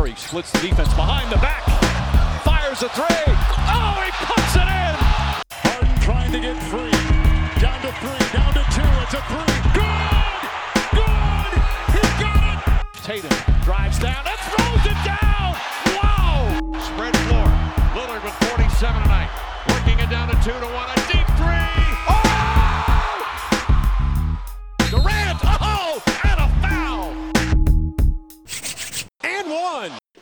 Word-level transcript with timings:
Murray 0.00 0.14
splits 0.16 0.50
the 0.52 0.60
defense 0.60 0.88
behind 0.94 1.30
the 1.30 1.36
back. 1.44 1.60
Fires 2.40 2.80
a 2.80 2.88
three. 2.88 3.04
Oh, 3.68 4.00
he 4.00 4.08
puts 4.24 4.56
it 4.56 4.64
in. 4.64 4.94
Harden 5.60 6.00
trying 6.00 6.32
to 6.32 6.40
get 6.40 6.56
free. 6.72 6.88
Down 7.60 7.76
to 7.84 7.92
three, 8.00 8.24
down 8.32 8.48
to 8.56 8.64
two. 8.72 8.92
It's 9.04 9.12
a 9.12 9.20
three. 9.28 9.60
Good! 9.76 10.40
Good! 10.96 11.52
He 11.92 12.00
got 12.16 12.40
it! 12.48 12.60
Tatum 13.04 13.36
drives 13.60 13.98
down 13.98 14.24
and 14.24 14.40
throws 14.48 14.84
it 14.88 15.00
down. 15.04 15.52
Wow! 16.00 16.48
Spread 16.80 17.14
floor. 17.28 17.52
Lillard 17.92 18.24
with 18.24 18.32
47 18.48 19.02
tonight. 19.02 19.28
Working 19.68 20.00
it 20.00 20.08
down 20.08 20.28
to 20.28 20.34
two 20.36 20.56
to 20.56 20.70
one. 20.72 20.88
A 20.88 21.12
deep 21.12 21.28
three. 21.36 21.69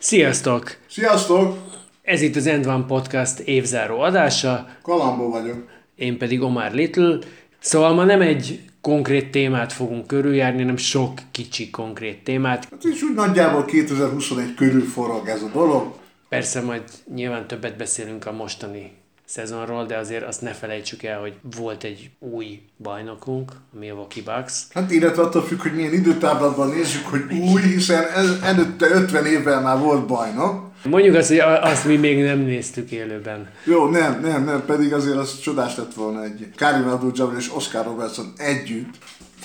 Sziasztok! 0.09 0.75
Sziasztok! 0.87 1.57
Ez 2.01 2.21
itt 2.21 2.35
az 2.35 2.47
End 2.47 2.65
One 2.65 2.85
Podcast 2.85 3.39
évzáró 3.39 3.99
adása, 3.99 4.67
Kalambó 4.81 5.29
vagyok. 5.29 5.67
én 5.95 6.17
pedig 6.17 6.41
Omar 6.41 6.71
Little. 6.71 7.17
Szóval 7.59 7.93
ma 7.93 8.03
nem 8.03 8.21
egy 8.21 8.59
konkrét 8.81 9.31
témát 9.31 9.73
fogunk 9.73 10.07
körüljárni, 10.07 10.59
hanem 10.59 10.77
sok 10.77 11.19
kicsi 11.31 11.69
konkrét 11.69 12.23
témát. 12.23 12.67
Hát 12.71 12.83
és 12.83 13.01
úgy 13.01 13.13
nagyjából 13.13 13.65
2021 13.65 14.53
körül 14.53 14.85
forog 14.85 15.27
ez 15.27 15.41
a 15.41 15.49
dolog. 15.53 15.93
Persze 16.29 16.61
majd 16.61 16.83
nyilván 17.13 17.47
többet 17.47 17.77
beszélünk 17.77 18.25
a 18.25 18.31
mostani 18.31 18.91
szezonról, 19.29 19.85
de 19.85 19.97
azért 19.97 20.27
azt 20.27 20.41
ne 20.41 20.51
felejtsük 20.51 21.03
el, 21.03 21.19
hogy 21.19 21.33
volt 21.57 21.83
egy 21.83 22.09
új 22.19 22.61
bajnokunk, 22.77 23.51
a 23.51 23.77
Milwaukee 23.79 24.23
Bucks. 24.23 24.67
Hát 24.73 24.91
illetve 24.91 25.21
attól 25.21 25.41
függ, 25.41 25.61
hogy 25.61 25.75
milyen 25.75 25.93
időtáblatban 25.93 26.69
nézzük, 26.69 27.05
hogy 27.05 27.21
új, 27.31 27.61
hiszen 27.61 28.03
ez, 28.15 28.39
előtte 28.43 28.89
50 28.89 29.25
évvel 29.25 29.61
már 29.61 29.77
volt 29.79 30.05
bajnok. 30.05 30.67
Mondjuk 30.83 31.15
azt, 31.15 31.27
hogy 31.27 31.39
azt 31.39 31.85
mi 31.85 31.95
még 31.95 32.23
nem 32.23 32.39
néztük 32.39 32.91
élőben. 32.91 33.49
Jó, 33.63 33.89
nem, 33.89 34.19
nem, 34.21 34.43
nem, 34.43 34.65
pedig 34.65 34.93
azért 34.93 35.17
az 35.17 35.39
csodás 35.39 35.75
lett 35.75 35.93
volna 35.93 36.23
egy 36.23 36.51
Karim 36.55 36.87
Abdul-Jabbar 36.87 37.37
és 37.37 37.55
Oscar 37.55 37.85
Robertson 37.85 38.33
együtt. 38.37 38.93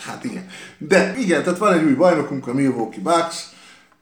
Hát 0.01 0.25
igen. 0.25 0.47
De 0.79 1.15
igen, 1.19 1.43
tehát 1.43 1.59
van 1.59 1.73
egy 1.73 1.85
új 1.85 1.95
bajnokunk, 1.95 2.47
a 2.47 2.55
Milwaukee 2.55 3.03
Bucks, 3.03 3.53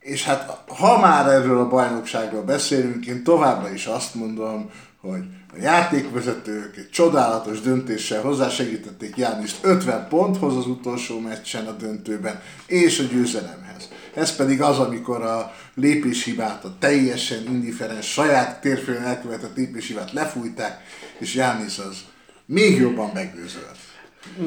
és 0.00 0.24
hát 0.24 0.62
ha 0.66 1.00
már 1.00 1.26
erről 1.26 1.58
a 1.58 1.68
bajnokságról 1.68 2.42
beszélünk, 2.42 3.06
én 3.06 3.24
továbbra 3.24 3.72
is 3.72 3.86
azt 3.86 4.14
mondom, 4.14 4.70
hogy 5.02 5.24
a 5.52 5.60
játékvezetők 5.60 6.76
egy 6.76 6.90
csodálatos 6.90 7.60
döntéssel 7.60 8.22
hozzásegítették 8.22 9.16
Jánist 9.16 9.58
50 9.62 10.08
ponthoz 10.08 10.56
az 10.56 10.66
utolsó 10.66 11.20
meccsen 11.20 11.66
a 11.66 11.72
döntőben, 11.72 12.40
és 12.66 12.98
a 12.98 13.02
győzelemhez. 13.02 13.88
Ez 14.14 14.36
pedig 14.36 14.62
az, 14.62 14.78
amikor 14.78 15.22
a 15.22 15.54
lépéshibát, 15.74 16.64
a 16.64 16.76
teljesen 16.78 17.44
indiferens, 17.44 18.12
saját 18.12 18.60
térfélön 18.60 19.02
elkövetett 19.02 19.56
lépéshibát 19.56 20.12
lefújták, 20.12 20.80
és 21.18 21.34
Jánisz 21.34 21.78
az 21.78 21.96
még 22.46 22.76
jobban 22.76 23.10
meggyőzött. 23.14 23.76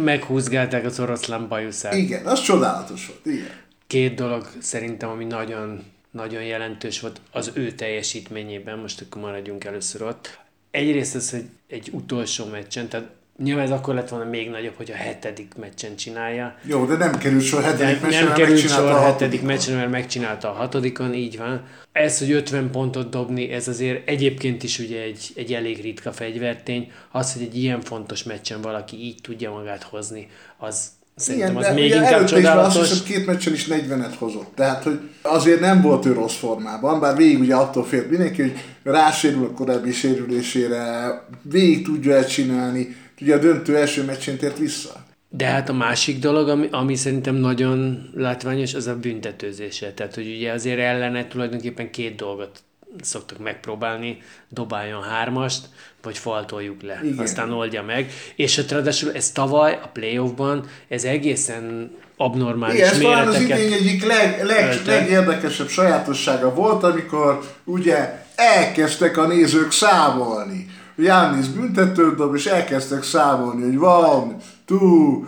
Meghúzgálták 0.04 0.86
az 0.86 1.00
oroszlán 1.00 1.48
bajuszát. 1.48 1.94
Igen, 1.94 2.26
az 2.26 2.42
csodálatos 2.42 3.08
volt, 3.08 3.26
igen. 3.26 3.52
két 3.88 4.16
dolog 4.16 4.48
szerintem, 4.60 5.10
ami 5.10 5.26
nagyon, 5.26 5.84
nagyon 6.12 6.44
jelentős 6.44 7.00
volt 7.00 7.22
az 7.32 7.52
ő 7.54 7.72
teljesítményében, 7.72 8.80
most 8.80 9.02
akkor 9.02 9.22
maradjunk 9.22 9.64
először 9.64 10.02
ott. 10.02 10.45
Egyrészt 10.76 11.16
az, 11.16 11.32
hogy 11.32 11.44
egy 11.68 11.90
utolsó 11.92 12.46
meccsen, 12.46 12.88
tehát 12.88 13.08
nyilván 13.38 13.66
ez 13.66 13.72
akkor 13.72 13.94
lett 13.94 14.10
volna 14.10 14.30
még 14.30 14.50
nagyobb, 14.50 14.76
hogy 14.76 14.92
a 14.92 14.96
hetedik 14.96 15.54
meccsen 15.60 15.96
csinálja. 15.96 16.56
Jó, 16.64 16.86
de 16.86 16.96
nem 16.96 17.18
került 17.18 17.44
sor 17.44 17.64
hetedik 17.64 18.02
meccsen, 18.02 18.24
nem 18.24 18.34
került 18.34 18.60
sor 18.60 18.86
a 18.86 19.00
hetedik 19.00 19.42
meccsen, 19.42 19.76
mert 19.76 19.90
megcsinálta 19.90 20.50
a 20.50 20.54
hatodikon, 20.54 21.14
így 21.14 21.38
van. 21.38 21.64
Ez, 21.92 22.20
hogy 22.20 22.32
50 22.32 22.72
pontot 22.72 23.10
dobni, 23.10 23.52
ez 23.52 23.68
azért 23.68 24.10
egyébként 24.10 24.64
is 24.64 24.80
ugye 24.80 25.02
egy, 25.02 25.32
egy 25.36 25.54
elég 25.54 25.82
ritka 25.82 26.12
fegyvertény. 26.12 26.92
Az, 27.12 27.34
hogy 27.34 27.42
egy 27.42 27.58
ilyen 27.58 27.82
fontos 27.82 28.24
meccsen 28.24 28.62
valaki 28.62 28.98
így 28.98 29.22
tudja 29.22 29.52
magát 29.52 29.84
hozni, 29.84 30.28
az 30.58 30.88
szerintem 31.16 31.52
Igen, 31.52 31.64
az 31.64 31.68
de 31.68 31.74
még 31.74 31.86
ugye 31.86 31.96
inkább 31.96 32.14
előtte 32.14 32.38
is 32.38 32.44
már 32.44 32.58
azt 32.58 32.74
csodálatos. 32.74 32.90
hiszem 32.90 33.06
két 33.06 33.26
meccsen 33.26 33.54
is 33.54 33.68
40-et 33.68 34.14
hozott. 34.18 34.52
Tehát, 34.56 34.84
hogy 34.84 35.00
azért 35.22 35.60
nem 35.60 35.82
volt 35.82 36.06
ő 36.06 36.14
rossz 36.14 36.36
formában, 36.36 37.00
bár 37.00 37.16
végig 37.16 37.40
ugye 37.40 37.56
attól 37.56 37.86
félt 37.86 38.10
mindenki, 38.10 38.42
hogy 38.42 38.54
rásérül 38.84 39.44
a 39.44 39.52
korábbi 39.52 39.92
sérülésére, 39.92 41.12
végig 41.42 41.86
tudja 41.86 42.16
ezt 42.16 42.30
csinálni, 42.30 42.96
ugye 43.22 43.36
a 43.36 43.40
döntő 43.40 43.78
első 43.78 44.04
meccsén 44.04 44.38
tért 44.38 44.58
vissza. 44.58 45.04
De 45.30 45.46
hát 45.46 45.70
a 45.70 45.74
másik 45.74 46.20
dolog, 46.20 46.50
ami, 46.50 46.68
ami 46.72 46.96
szerintem 46.96 47.36
nagyon 47.36 48.10
látványos, 48.14 48.74
az 48.74 48.88
a 48.88 48.96
büntetőzése. 48.96 49.92
Tehát, 49.94 50.16
hogy 50.16 50.28
ugye 50.36 50.52
azért 50.52 50.80
ellene 50.80 51.28
tulajdonképpen 51.28 51.92
két 51.92 52.16
dolgot 52.16 52.64
szoktak 53.02 53.40
megpróbálni, 53.40 54.22
dobáljon 54.50 55.04
hármast, 55.04 55.70
vagy 56.02 56.18
faltoljuk 56.18 56.82
le. 56.82 57.00
Igen. 57.04 57.18
Aztán 57.18 57.52
oldja 57.52 57.84
meg. 57.84 58.12
És 58.36 58.56
hát 58.56 58.72
ráadásul 58.72 59.14
ez 59.14 59.32
tavaly 59.32 59.80
a 59.84 59.88
playoffban, 59.88 60.66
ez 60.88 61.04
egészen 61.04 61.92
abnormális 62.18 62.76
Igen, 62.76 62.90
ez 62.90 62.98
talán 62.98 63.28
az 63.28 63.40
idény 63.40 63.74
egyik 63.74 64.06
leg, 64.06 64.44
leg, 64.44 64.66
öltött. 64.66 64.86
legérdekesebb 64.86 65.68
sajátossága 65.68 66.54
volt, 66.54 66.84
amikor 66.84 67.40
ugye 67.64 68.26
elkezdtek 68.36 69.18
a 69.18 69.28
nézők 69.28 69.72
számolni. 69.72 70.68
Jánisz 70.98 71.48
büntetőt 71.48 72.16
dob, 72.16 72.36
és 72.36 72.46
elkezdtek 72.46 73.04
számolni, 73.04 73.64
hogy 73.64 73.78
van, 73.78 74.38
two, 74.66 75.24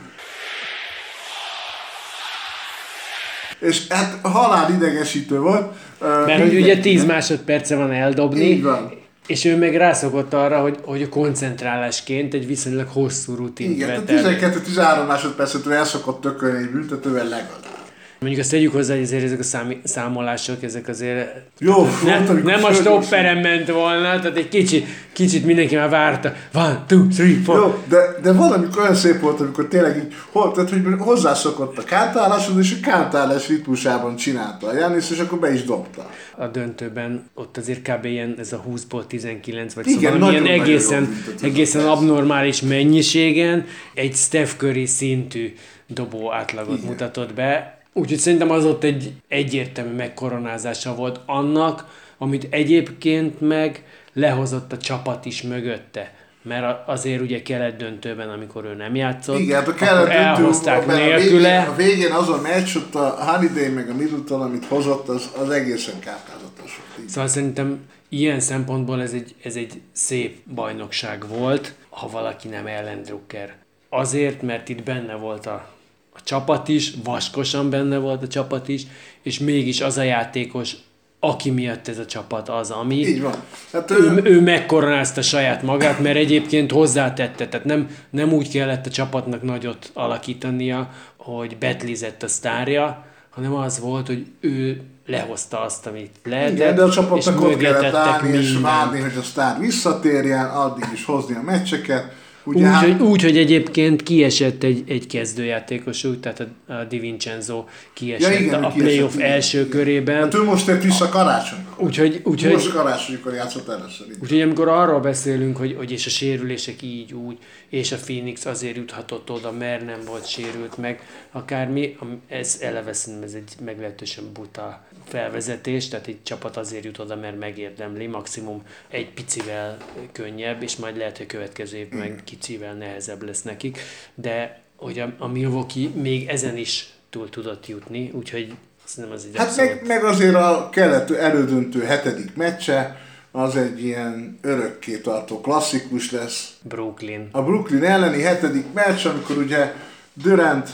és 3.59 3.87
hát 3.87 4.19
halál 4.21 4.71
idegesítő 4.71 5.39
volt. 5.39 5.75
Mert 5.99 6.41
hogy 6.41 6.55
ugye 6.55 6.77
10 6.79 7.05
másodperce 7.05 7.75
van 7.75 7.91
eldobni, 7.91 8.43
Így 8.45 8.63
van. 8.63 8.91
és 9.27 9.45
ő 9.45 9.57
meg 9.57 9.75
rászokott 9.75 10.33
arra, 10.33 10.59
hogy, 10.61 10.77
hogy 10.83 11.01
a 11.01 11.09
koncentrálásként 11.09 12.33
egy 12.33 12.47
viszonylag 12.47 12.87
hosszú 12.87 13.35
rutint 13.35 13.75
Igen, 13.75 13.87
vet 14.05 14.09
el. 14.09 14.21
tehát 14.37 14.59
12-13 15.03 15.07
másodpercet 15.07 15.65
ő 15.65 15.71
el 15.71 15.85
szokott 15.85 16.21
tökölni 16.21 16.57
egy 16.57 16.69
büntetővel 16.69 17.23
legalább. 17.23 17.76
Mondjuk 18.19 18.41
azt 18.41 18.51
tegyük 18.51 18.71
hozzá, 18.71 18.93
hogy 18.93 19.03
azért 19.03 19.23
ezek 19.23 19.39
a 19.39 19.43
számi, 19.43 19.77
számolások, 19.83 20.63
ezek 20.63 20.87
azért 20.87 21.29
Jó, 21.59 21.83
nem, 21.83 22.17
volt, 22.17 22.29
amikor 22.29 22.51
nem 22.51 22.63
a 22.63 22.73
stopperen 22.73 23.37
ment 23.37 23.71
volna, 23.71 24.19
tehát 24.19 24.37
egy 24.37 24.49
kicsit, 24.49 24.85
kicsit 25.13 25.45
mindenki 25.45 25.75
már 25.75 25.89
várta. 25.89 26.33
One, 26.53 26.83
two, 26.87 27.07
three, 27.07 27.41
four. 27.43 27.57
Jó, 27.57 27.83
de, 27.89 27.97
de 28.21 28.31
valamikor 28.31 28.81
olyan 28.81 28.95
szép 28.95 29.19
volt, 29.19 29.39
amikor 29.39 29.67
tényleg 29.67 29.97
így, 29.97 30.15
tehát, 30.53 30.69
hogy 30.69 30.83
hozzászokott 30.97 31.77
a 31.77 31.83
kántáláshoz, 31.83 32.57
és 32.57 32.77
a 32.81 32.89
kántálás 32.89 33.47
ritmusában 33.47 34.15
csinálta 34.15 34.67
a 34.67 34.73
Jánisz, 34.73 35.09
és 35.09 35.19
akkor 35.19 35.39
be 35.39 35.53
is 35.53 35.63
dobta. 35.63 36.09
A 36.35 36.47
döntőben 36.47 37.29
ott 37.33 37.57
azért 37.57 37.81
kb. 37.81 38.05
ilyen 38.05 38.35
ez 38.39 38.53
a 38.53 38.63
20-ból 38.69 39.07
19, 39.07 39.73
vagy 39.73 39.87
Igen, 39.87 39.99
szóval 39.99 40.17
ilyen 40.17 40.31
nagyon-nagyon 40.31 40.61
egészen, 40.61 41.23
egészen 41.41 41.87
abnormális 41.87 42.61
mennyiségen 42.61 43.65
egy 43.93 44.15
Steph 44.15 44.51
Curry 44.57 44.85
szintű 44.85 45.53
dobó 45.87 46.33
átlagot 46.33 46.77
Igen. 46.77 46.89
mutatott 46.89 47.33
be. 47.33 47.76
Úgyhogy 47.97 48.17
szerintem 48.17 48.51
az 48.51 48.65
ott 48.65 48.83
egy 48.83 49.13
egyértelmű 49.27 49.95
megkoronázása 49.95 50.95
volt 50.95 51.19
annak, 51.25 51.85
amit 52.17 52.47
egyébként 52.49 53.41
meg 53.41 53.83
lehozott 54.13 54.71
a 54.71 54.77
csapat 54.77 55.25
is 55.25 55.41
mögötte. 55.41 56.13
Mert 56.41 56.87
azért 56.87 57.21
ugye 57.21 57.41
kellett 57.41 57.77
döntőben, 57.77 58.29
amikor 58.29 58.65
ő 58.65 58.73
nem 58.73 58.95
játszott, 58.95 59.39
Igen, 59.39 59.63
a 59.63 59.73
kellett 59.73 60.07
elhozták 60.07 60.85
mert 60.85 60.99
nélküle. 60.99 61.59
A 61.59 61.75
végén, 61.75 61.91
a 61.91 61.95
végén 61.97 62.11
az 62.11 62.29
a 62.29 62.41
meccs, 62.41 62.75
ott 62.75 62.95
a 62.95 63.09
Holiday 63.09 63.69
meg 63.69 63.89
a 63.89 63.93
Middleton, 63.93 64.41
amit 64.41 64.65
hozott, 64.65 65.07
az, 65.07 65.29
az 65.41 65.49
egészen 65.49 65.99
kártázatos. 65.99 66.81
Szóval 67.07 67.29
szerintem 67.29 67.79
ilyen 68.09 68.39
szempontból 68.39 69.01
ez 69.01 69.13
egy, 69.13 69.35
ez 69.43 69.55
egy 69.55 69.81
szép 69.91 70.37
bajnokság 70.53 71.27
volt, 71.27 71.73
ha 71.89 72.09
valaki 72.09 72.47
nem 72.47 72.67
Ellen 72.67 73.01
Drucker. 73.03 73.55
Azért, 73.89 74.41
mert 74.41 74.69
itt 74.69 74.83
benne 74.83 75.15
volt 75.15 75.45
a, 75.45 75.75
a 76.17 76.21
csapat 76.23 76.67
is, 76.67 76.93
vaskosan 77.03 77.69
benne 77.69 77.97
volt 77.97 78.23
a 78.23 78.27
csapat 78.27 78.67
is, 78.67 78.83
és 79.21 79.39
mégis 79.39 79.81
az 79.81 79.97
a 79.97 80.01
játékos, 80.01 80.75
aki 81.19 81.49
miatt 81.49 81.87
ez 81.87 81.97
a 81.97 82.05
csapat 82.05 82.49
az, 82.49 82.71
ami 82.71 82.95
Így 82.95 83.21
van. 83.21 83.35
Hát 83.73 83.91
ő, 83.91 84.21
ő 84.23 84.41
megkoronázta 84.41 85.21
saját 85.21 85.61
magát, 85.61 85.99
mert 85.99 86.15
egyébként 86.15 86.71
hozzátette, 86.71 87.47
tehát 87.47 87.65
nem, 87.65 87.89
nem 88.09 88.33
úgy 88.33 88.49
kellett 88.49 88.85
a 88.85 88.89
csapatnak 88.89 89.41
nagyot 89.41 89.91
alakítania, 89.93 90.89
hogy 91.17 91.57
betlizett 91.57 92.23
a 92.23 92.27
sztárja, 92.27 93.05
hanem 93.29 93.53
az 93.53 93.79
volt, 93.79 94.07
hogy 94.07 94.25
ő 94.39 94.81
lehozta 95.05 95.61
azt, 95.61 95.87
amit 95.87 96.11
lehetett, 96.23 96.55
Igen, 96.55 96.75
de 96.75 96.83
a 96.83 96.89
csapatnak 96.89 97.41
ott 97.41 97.57
kellett 97.57 97.93
állni 97.93 98.37
és 98.37 98.57
várni, 98.61 98.99
hogy 98.99 99.17
a 99.17 99.21
sztár 99.21 99.59
visszatérjen, 99.59 100.45
addig 100.45 100.85
is 100.93 101.05
hozni 101.05 101.35
a 101.35 101.41
meccseket, 101.41 102.11
Ugye, 102.47 102.59
Úgy, 102.59 102.73
hát, 102.73 102.83
hogy, 102.83 103.01
úgy, 103.01 103.21
hogy 103.21 103.37
egyébként 103.37 104.03
kiesett 104.03 104.63
egy, 104.63 104.83
egy 104.87 105.07
kezdőjátékosuk, 105.07 106.19
tehát 106.19 106.39
a, 106.67 106.73
a 106.73 106.83
Di 106.83 106.99
Vincenzo 106.99 107.65
kiesett 107.93 108.33
Ja, 108.33 108.39
igen, 108.39 108.63
a 108.63 108.71
kiesett, 108.71 108.83
playoff 108.83 109.15
igen. 109.15 109.31
első 109.31 109.67
körében. 109.67 110.21
hát 110.21 110.33
ő 110.33 110.43
most 110.43 110.65
tett 110.65 110.83
vissza 110.83 111.09
karácsonykor. 111.09 111.85
Úgyhogy, 111.85 112.21
úgyhogy, 112.23 112.51
Most 112.51 112.71
karácsonykor 112.71 113.33
játszott 113.33 113.67
először. 113.69 114.07
úgyhogy 114.21 114.41
amikor 114.41 114.67
arról 114.67 114.99
beszélünk, 114.99 115.57
hogy, 115.57 115.75
hogy 115.77 115.91
és 115.91 116.05
a 116.05 116.09
sérülések 116.09 116.81
így 116.81 117.13
úgy, 117.13 117.37
és 117.69 117.91
a 117.91 117.97
Phoenix 117.97 118.45
azért 118.45 118.75
juthatott 118.75 119.31
oda, 119.31 119.51
mert 119.51 119.85
nem 119.85 119.99
volt 120.05 120.27
sérült 120.27 120.77
meg, 120.77 121.01
akármi, 121.31 121.97
ez 122.27 122.57
eleve 122.61 122.93
szerintem 122.93 123.27
ez 123.27 123.33
egy 123.33 123.65
meglehetősen 123.65 124.23
buta 124.33 124.85
felvezetés, 125.05 125.87
tehát 125.87 126.07
egy 126.07 126.17
csapat 126.23 126.57
azért 126.57 126.83
jut 126.83 126.99
oda, 126.99 127.15
mert 127.15 127.39
megérdemli, 127.39 128.07
maximum 128.07 128.61
egy 128.89 129.09
picivel 129.09 129.77
könnyebb, 130.11 130.63
és 130.63 130.75
majd 130.75 130.97
lehet, 130.97 131.17
hogy 131.17 131.25
a 131.29 131.31
következő 131.31 131.77
évben 131.77 131.99
meg 131.99 132.21
kicivel 132.37 132.73
nehezebb 132.73 133.23
lesz 133.23 133.41
nekik, 133.41 133.79
de 134.15 134.61
hogy 134.75 134.99
a, 134.99 135.13
a 135.17 135.27
Milwaukee 135.27 135.89
még 135.93 136.27
ezen 136.27 136.57
is 136.57 136.89
túl 137.09 137.29
tudott 137.29 137.67
jutni, 137.67 138.11
úgyhogy 138.13 138.53
szerintem 138.83 139.19
az 139.19 139.25
egy 139.25 139.37
Hát 139.37 139.57
meg, 139.57 139.83
meg 139.87 140.03
azért 140.03 140.35
a 140.35 140.69
kelet 140.71 141.11
elődöntő 141.11 141.83
hetedik 141.83 142.35
meccse, 142.35 143.01
az 143.31 143.55
egy 143.55 143.83
ilyen 143.83 144.37
örökké 144.41 144.97
tartó 144.97 145.41
klasszikus 145.41 146.11
lesz. 146.11 146.53
Brooklyn. 146.61 147.29
A 147.31 147.41
Brooklyn 147.41 147.83
elleni 147.83 148.21
hetedik 148.21 148.73
meccs, 148.73 149.05
amikor 149.05 149.37
ugye 149.37 149.73
Durant 150.13 150.69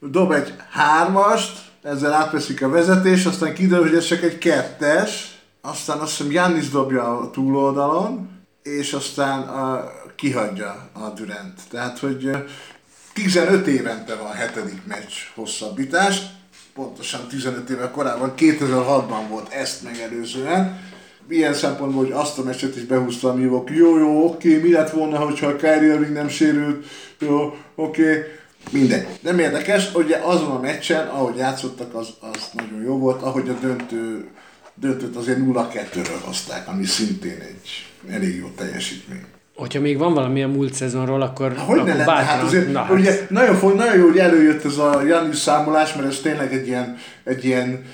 dob 0.00 0.32
egy 0.32 0.54
hármast, 0.70 1.62
ezzel 1.82 2.12
átveszik 2.12 2.62
a 2.62 2.68
vezetés, 2.68 3.24
aztán 3.24 3.54
kiderül, 3.54 3.88
hogy 3.88 3.96
ez 3.96 4.04
csak 4.04 4.22
egy 4.22 4.38
kettes, 4.38 5.38
aztán 5.60 5.98
azt 5.98 6.10
hiszem 6.10 6.28
Giannis 6.28 6.68
dobja 6.68 7.18
a 7.18 7.30
túloldalon, 7.30 8.30
és 8.62 8.92
aztán 8.92 9.40
a, 9.40 9.92
kihagyja 10.24 10.88
a 10.92 11.08
Durant. 11.08 11.60
Tehát, 11.70 11.98
hogy 11.98 12.24
ö, 12.24 12.36
15 13.12 13.66
évente 13.66 14.14
van 14.14 14.26
a 14.26 14.32
hetedik 14.32 14.86
meccs 14.86 15.12
hosszabbítás, 15.34 16.20
pontosan 16.74 17.28
15 17.28 17.70
évvel 17.70 17.90
korábban, 17.90 18.32
2006-ban 18.36 19.24
volt 19.28 19.52
ezt 19.52 19.82
megelőzően. 19.82 20.80
Ilyen 21.28 21.54
szempontból, 21.54 22.04
hogy 22.04 22.12
azt 22.12 22.38
a 22.38 22.42
meccset 22.42 22.76
is 22.76 22.82
behúzta 22.82 23.28
a 23.28 23.34
Milwaukee. 23.34 23.76
Jó, 23.76 23.98
jó, 23.98 24.24
oké, 24.24 24.56
mi 24.56 24.72
lett 24.72 24.90
volna, 24.90 25.18
hogyha 25.18 25.46
a 25.46 25.56
Kyrie 25.56 25.92
Irving 25.92 26.12
nem 26.12 26.28
sérült, 26.28 26.86
jó, 27.18 27.56
oké. 27.74 28.24
Mindegy. 28.70 29.06
Nem 29.20 29.38
érdekes, 29.38 29.94
ugye 29.94 30.16
azon 30.16 30.50
a 30.50 30.60
meccsen, 30.60 31.06
ahogy 31.06 31.36
játszottak, 31.36 31.94
az, 31.94 32.08
az 32.20 32.50
nagyon 32.52 32.82
jó 32.82 32.98
volt, 32.98 33.22
ahogy 33.22 33.48
a 33.48 33.58
döntő, 33.60 34.28
döntőt 34.74 35.16
azért 35.16 35.38
0-2-ről 35.42 36.20
hozták, 36.24 36.68
ami 36.68 36.84
szintén 36.84 37.40
egy 37.40 37.86
elég 38.10 38.36
jó 38.36 38.48
teljesítmény. 38.56 39.33
Hogyha 39.56 39.80
még 39.80 39.98
van 39.98 40.14
valami 40.14 40.42
a 40.42 40.48
múlt 40.48 40.74
szezonról, 40.74 41.22
akkor, 41.22 41.48
Hogy 41.48 41.58
akkor 41.58 41.76
ne 41.76 41.82
lenne? 41.92 42.04
bátran, 42.04 42.26
Hát 42.26 42.42
azért, 42.42 42.72
na, 42.72 42.86
ugye, 42.90 43.10
hát, 43.10 43.30
nagyon, 43.30 43.54
fog, 43.56 43.74
nagyon 43.74 43.96
jó, 43.96 44.06
hogy 44.06 44.18
előjött 44.18 44.64
ez 44.64 44.78
a 44.78 45.02
Janis 45.06 45.36
számolás, 45.36 45.94
mert 45.94 46.08
ez 46.08 46.18
tényleg 46.22 46.52
egy 46.52 46.66
ilyen, 46.66 46.96
egy 47.24 47.44
ilyen 47.44 47.84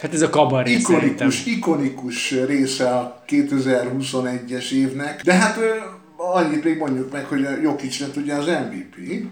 hát 0.00 0.12
ez 0.14 0.22
a 0.22 0.30
kabaré 0.30 0.78
szerintem. 0.78 1.28
ikonikus, 1.28 1.46
ikonikus 1.46 2.30
része 2.46 2.88
a 2.90 3.22
2021-es 3.28 4.70
évnek. 4.70 5.22
De 5.22 5.32
hát 5.34 5.58
annyit 6.16 6.64
még 6.64 6.78
mondjuk 6.78 7.12
meg, 7.12 7.24
hogy 7.24 7.44
a 7.44 7.50
Jokic 7.62 8.00
lett 8.00 8.16
ugye 8.16 8.34
az 8.34 8.46
MVP. 8.46 9.24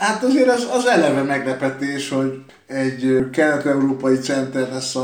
Hát 0.00 0.22
azért 0.22 0.48
az, 0.48 0.68
az 0.72 0.86
eleve 0.86 1.22
meglepetés, 1.22 2.08
hogy 2.08 2.38
egy 2.66 3.30
kelet-európai 3.32 4.14
center 4.16 4.68
lesz 4.72 4.94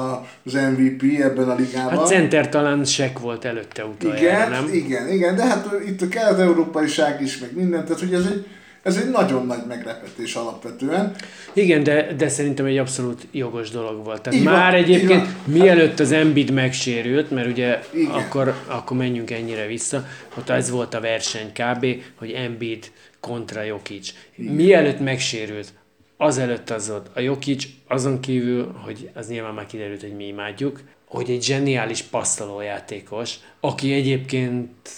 az 0.44 0.52
MVP 0.52 1.02
ebben 1.20 1.50
a 1.50 1.54
ligában. 1.54 1.98
Hát 1.98 2.06
center 2.06 2.48
talán 2.48 2.84
Sek 2.84 3.18
volt 3.18 3.44
előtte 3.44 3.84
utoljára, 3.84 4.26
Igen, 4.26 4.50
nem? 4.50 4.68
igen, 4.72 5.08
igen, 5.08 5.36
de 5.36 5.44
hát 5.44 5.68
itt 5.86 6.02
a 6.02 6.08
kelet-európaiság 6.08 7.22
is, 7.22 7.38
meg 7.38 7.56
minden, 7.56 7.84
tehát 7.84 8.00
hogy 8.00 8.14
ez 8.14 8.26
egy, 8.26 8.46
ez 8.82 8.96
egy 8.96 9.10
nagyon 9.10 9.46
nagy 9.46 9.62
meglepetés 9.68 10.34
alapvetően. 10.34 11.14
Igen, 11.52 11.82
de, 11.82 12.12
de 12.16 12.28
szerintem 12.28 12.66
egy 12.66 12.78
abszolút 12.78 13.26
jogos 13.30 13.70
dolog 13.70 14.04
volt. 14.04 14.22
Tehát 14.22 14.42
van, 14.42 14.52
már 14.52 14.74
egyébként 14.74 15.24
van. 15.24 15.34
mielőtt 15.44 16.00
az 16.00 16.12
Embiid 16.12 16.50
megsérült, 16.50 17.30
mert 17.30 17.48
ugye 17.48 17.78
Igen. 17.90 18.10
akkor, 18.10 18.54
akkor 18.66 18.96
menjünk 18.96 19.30
ennyire 19.30 19.66
vissza, 19.66 20.06
ott 20.38 20.48
ez 20.48 20.70
volt 20.70 20.94
a 20.94 21.00
verseny 21.00 21.52
kb., 21.52 21.86
hogy 22.18 22.30
Embiid 22.30 22.90
kontra 23.22 23.62
Jokic. 23.62 24.12
Mielőtt 24.34 25.00
megsérült, 25.00 25.72
azelőtt 26.16 26.70
az 26.70 26.88
volt 26.88 27.10
a 27.14 27.20
Jokic, 27.20 27.64
azon 27.86 28.20
kívül, 28.20 28.72
hogy 28.72 29.10
az 29.14 29.28
nyilván 29.28 29.54
már 29.54 29.66
kiderült, 29.66 30.00
hogy 30.00 30.16
mi 30.16 30.26
imádjuk, 30.26 30.80
hogy 31.04 31.30
egy 31.30 31.42
zseniális 31.42 32.02
passzolójátékos, 32.02 33.36
aki 33.60 33.92
egyébként 33.92 34.90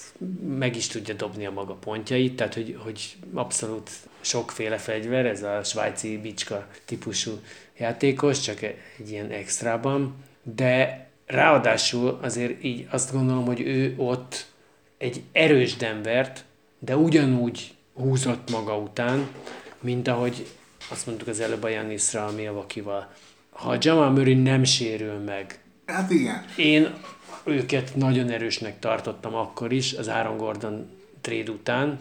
meg 0.59 0.77
is 0.77 0.87
tudja 0.87 1.15
dobni 1.15 1.47
a 1.47 1.51
maga 1.51 1.75
pontjait, 1.75 2.37
tehát 2.37 2.55
hogy, 2.55 2.79
hogy 2.79 3.17
abszolút 3.33 3.91
sokféle 4.21 4.77
fegyver, 4.77 5.27
ez 5.27 5.43
a 5.43 5.63
svájci 5.63 6.19
bicska 6.19 6.69
típusú 6.85 7.31
játékos, 7.79 8.41
csak 8.41 8.63
egy 8.63 9.11
ilyen 9.11 9.31
extrában, 9.31 10.15
de 10.43 11.07
ráadásul 11.27 12.19
azért 12.23 12.65
így 12.65 12.87
azt 12.91 13.13
gondolom, 13.13 13.45
hogy 13.45 13.61
ő 13.61 13.95
ott 13.97 14.47
egy 14.99 15.23
erős 15.33 15.77
Denvert, 15.77 16.45
de 16.79 16.97
ugyanúgy 16.97 17.75
húzott 17.95 18.51
maga 18.51 18.77
után, 18.79 19.27
mint 19.81 20.09
ahogy 20.09 20.47
azt 20.91 21.07
mondtuk 21.07 21.29
az 21.29 21.41
előbb 21.41 21.63
a 21.63 21.69
Janisra, 21.69 22.25
a 22.27 22.33
Milwaukee-val. 22.33 23.13
Ha 23.51 23.71
a 23.71 23.77
Jamal 23.81 24.11
Murray 24.11 24.35
nem 24.35 24.65
sérül 24.65 25.13
meg, 25.19 25.59
Hát 25.87 26.11
igen. 26.11 26.45
én 26.57 26.95
őket 27.45 27.97
nagyon 27.97 28.29
erősnek 28.31 28.79
tartottam 28.79 29.35
akkor 29.35 29.73
is, 29.73 29.93
az 29.93 30.09
Aaron 30.09 30.37
Gordon 30.37 30.87
trade 31.21 31.51
után, 31.51 31.99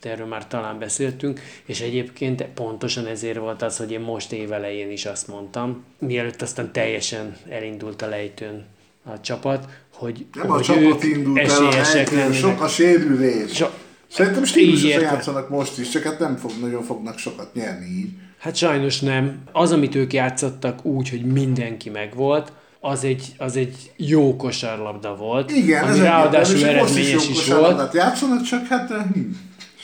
de 0.00 0.10
erről 0.10 0.26
már 0.26 0.46
talán 0.46 0.78
beszéltünk, 0.78 1.40
és 1.64 1.80
egyébként 1.80 2.42
pontosan 2.44 3.06
ezért 3.06 3.38
volt 3.38 3.62
az, 3.62 3.76
hogy 3.76 3.90
én 3.92 4.00
most 4.00 4.32
évelején 4.32 4.90
is 4.90 5.04
azt 5.06 5.28
mondtam, 5.28 5.84
mielőtt 5.98 6.42
aztán 6.42 6.72
teljesen 6.72 7.36
elindult 7.48 8.02
a 8.02 8.08
lejtőn 8.08 8.64
a 9.04 9.20
csapat, 9.20 9.68
hogy, 9.94 10.26
Nem 10.34 10.50
a 10.50 10.54
hogy 10.54 10.62
csapat 10.64 10.82
ők 10.82 11.04
indult 11.04 11.38
el 11.38 11.44
a 11.44 11.68
esélyesek 11.68 12.10
lennének. 12.10 12.34
sok 12.34 12.60
a 12.60 12.68
sérülés. 12.68 13.52
So- 13.54 13.84
Szerintem 14.08 14.42
értem. 14.84 15.02
játszanak 15.02 15.48
most 15.48 15.78
is, 15.78 15.88
csak 15.88 16.02
hát 16.02 16.18
nem 16.18 16.36
fog, 16.36 16.50
nagyon 16.60 16.82
fognak 16.82 17.18
sokat 17.18 17.54
nyerni 17.54 17.86
így. 17.86 18.08
Hát 18.38 18.56
sajnos 18.56 19.00
nem. 19.00 19.42
Az, 19.52 19.72
amit 19.72 19.94
ők 19.94 20.12
játszottak 20.12 20.84
úgy, 20.84 21.08
hogy 21.08 21.24
mindenki 21.24 21.90
megvolt, 21.90 22.52
az 22.80 23.04
egy, 23.04 23.32
az 23.38 23.56
egy 23.56 23.92
jó 23.96 24.36
kosárlabda 24.36 25.16
volt, 25.16 25.50
Igen, 25.50 25.82
ami 25.82 25.92
ez 25.92 26.00
ráadásul 26.00 26.54
most 26.54 26.66
eredményes 26.66 27.28
is, 27.28 27.36
kosárlabdát 27.36 27.76
volt. 27.76 27.94
játszanak, 27.94 28.42
csak 28.42 28.66
hát 28.66 28.88
hm, 28.88 29.20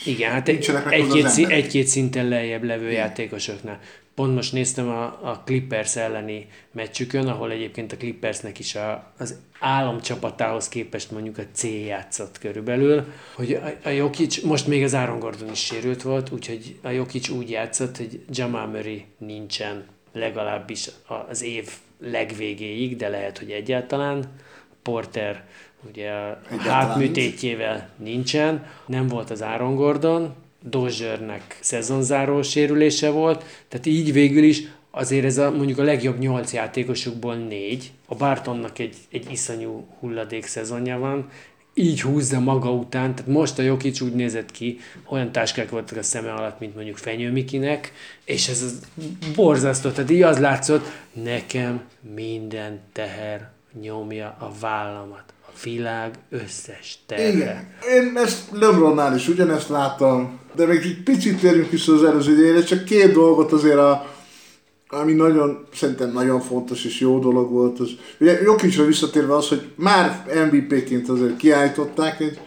Igen, 0.04 0.30
hát 0.30 0.48
egy, 0.48 0.70
egy-két, 0.90 1.48
egy-két 1.48 1.86
szinten 1.86 2.28
lejjebb 2.28 2.64
levő 2.64 2.90
játékosoknál. 2.90 3.78
Pont 4.14 4.34
most 4.34 4.52
néztem 4.52 4.88
a, 4.88 5.04
a 5.04 5.42
Clippers 5.44 5.96
elleni 5.96 6.46
meccsükön, 6.72 7.26
ahol 7.26 7.50
egyébként 7.50 7.92
a 7.92 7.96
Clippersnek 7.96 8.58
is 8.58 8.74
a, 8.74 9.12
az 9.18 9.38
államcsapatához 9.60 10.68
képest 10.68 11.10
mondjuk 11.10 11.38
a 11.38 11.42
C 11.52 11.62
játszott 11.62 12.38
körülbelül, 12.38 13.04
hogy 13.34 13.52
a, 13.52 13.88
a 13.88 13.88
Jokic, 13.88 14.42
most 14.42 14.66
még 14.66 14.82
az 14.82 14.94
Aaron 14.94 15.18
Gordon 15.18 15.50
is 15.50 15.64
sérült 15.64 16.02
volt, 16.02 16.30
úgyhogy 16.30 16.78
a 16.82 16.88
Jokic 16.88 17.28
úgy 17.28 17.50
játszott, 17.50 17.96
hogy 17.96 18.24
Jamal 18.30 18.66
Murray 18.66 19.04
nincsen 19.18 19.84
legalábbis 20.12 20.88
az 21.28 21.42
év 21.42 21.70
legvégéig, 22.00 22.96
de 22.96 23.08
lehet, 23.08 23.38
hogy 23.38 23.50
egyáltalán. 23.50 24.32
Porter 24.82 25.44
ugye 25.88 26.10
a 26.10 26.38
hátműtétjével 26.58 27.88
nincsen, 27.96 28.66
nem 28.86 29.06
volt 29.06 29.30
az 29.30 29.42
Aaron 29.42 29.74
Gordon, 29.74 30.34
Dozsernek 30.62 31.58
szezonzáró 31.60 32.42
sérülése 32.42 33.10
volt, 33.10 33.44
tehát 33.68 33.86
így 33.86 34.12
végül 34.12 34.42
is 34.42 34.62
azért 34.90 35.24
ez 35.24 35.38
a, 35.38 35.50
mondjuk 35.50 35.78
a 35.78 35.82
legjobb 35.82 36.18
nyolc 36.18 36.52
játékosukból 36.52 37.34
négy, 37.34 37.92
a 38.06 38.14
Bartonnak 38.14 38.78
egy, 38.78 38.96
egy 39.10 39.30
iszonyú 39.30 39.86
hulladék 40.00 40.46
szezonja 40.46 40.98
van, 40.98 41.28
így 41.74 42.00
húzza 42.00 42.40
maga 42.40 42.70
után, 42.70 43.14
tehát 43.14 43.32
most 43.32 43.58
a 43.58 43.62
Jokic 43.62 44.00
úgy 44.00 44.14
nézett 44.14 44.50
ki, 44.50 44.78
olyan 45.08 45.32
táskák 45.32 45.70
voltak 45.70 45.98
a 45.98 46.02
szeme 46.02 46.32
alatt, 46.32 46.60
mint 46.60 46.74
mondjuk 46.74 46.96
Fenyő 46.96 47.30
Mikinek, 47.30 47.92
és 48.24 48.48
ez 48.48 48.62
az 48.62 48.86
borzasztó, 49.34 49.90
tehát 49.90 50.10
így 50.10 50.22
az 50.22 50.38
látszott, 50.38 50.86
nekem 51.12 51.82
minden 52.14 52.80
teher 52.92 53.50
nyomja 53.80 54.36
a 54.38 54.52
vállamat, 54.60 55.32
világ 55.62 56.18
összes 56.30 56.98
terhe. 57.06 57.28
igen. 57.32 57.74
Én 57.94 58.16
ezt 58.16 58.40
LeBronnál 58.52 59.16
is 59.16 59.28
ugyanezt 59.28 59.68
láttam, 59.68 60.38
de 60.54 60.66
még 60.66 60.78
egy 60.82 61.02
picit 61.02 61.40
térjünk 61.40 61.70
vissza 61.70 61.92
az 61.92 62.04
előző 62.04 62.32
idejére, 62.32 62.62
csak 62.62 62.84
két 62.84 63.12
dolgot 63.12 63.52
azért 63.52 63.78
a 63.78 64.10
ami 64.94 65.12
nagyon, 65.12 65.64
szerintem 65.74 66.12
nagyon 66.12 66.40
fontos 66.40 66.84
és 66.84 67.00
jó 67.00 67.18
dolog 67.18 67.50
volt, 67.50 67.80
az, 67.80 67.90
ugye 68.20 68.42
Jokicsra 68.42 68.84
visszatérve 68.84 69.36
az, 69.36 69.48
hogy 69.48 69.62
már 69.74 70.24
MVP-ként 70.50 71.08
azért 71.08 71.36
kiállították 71.36 72.20
egy, 72.20 72.40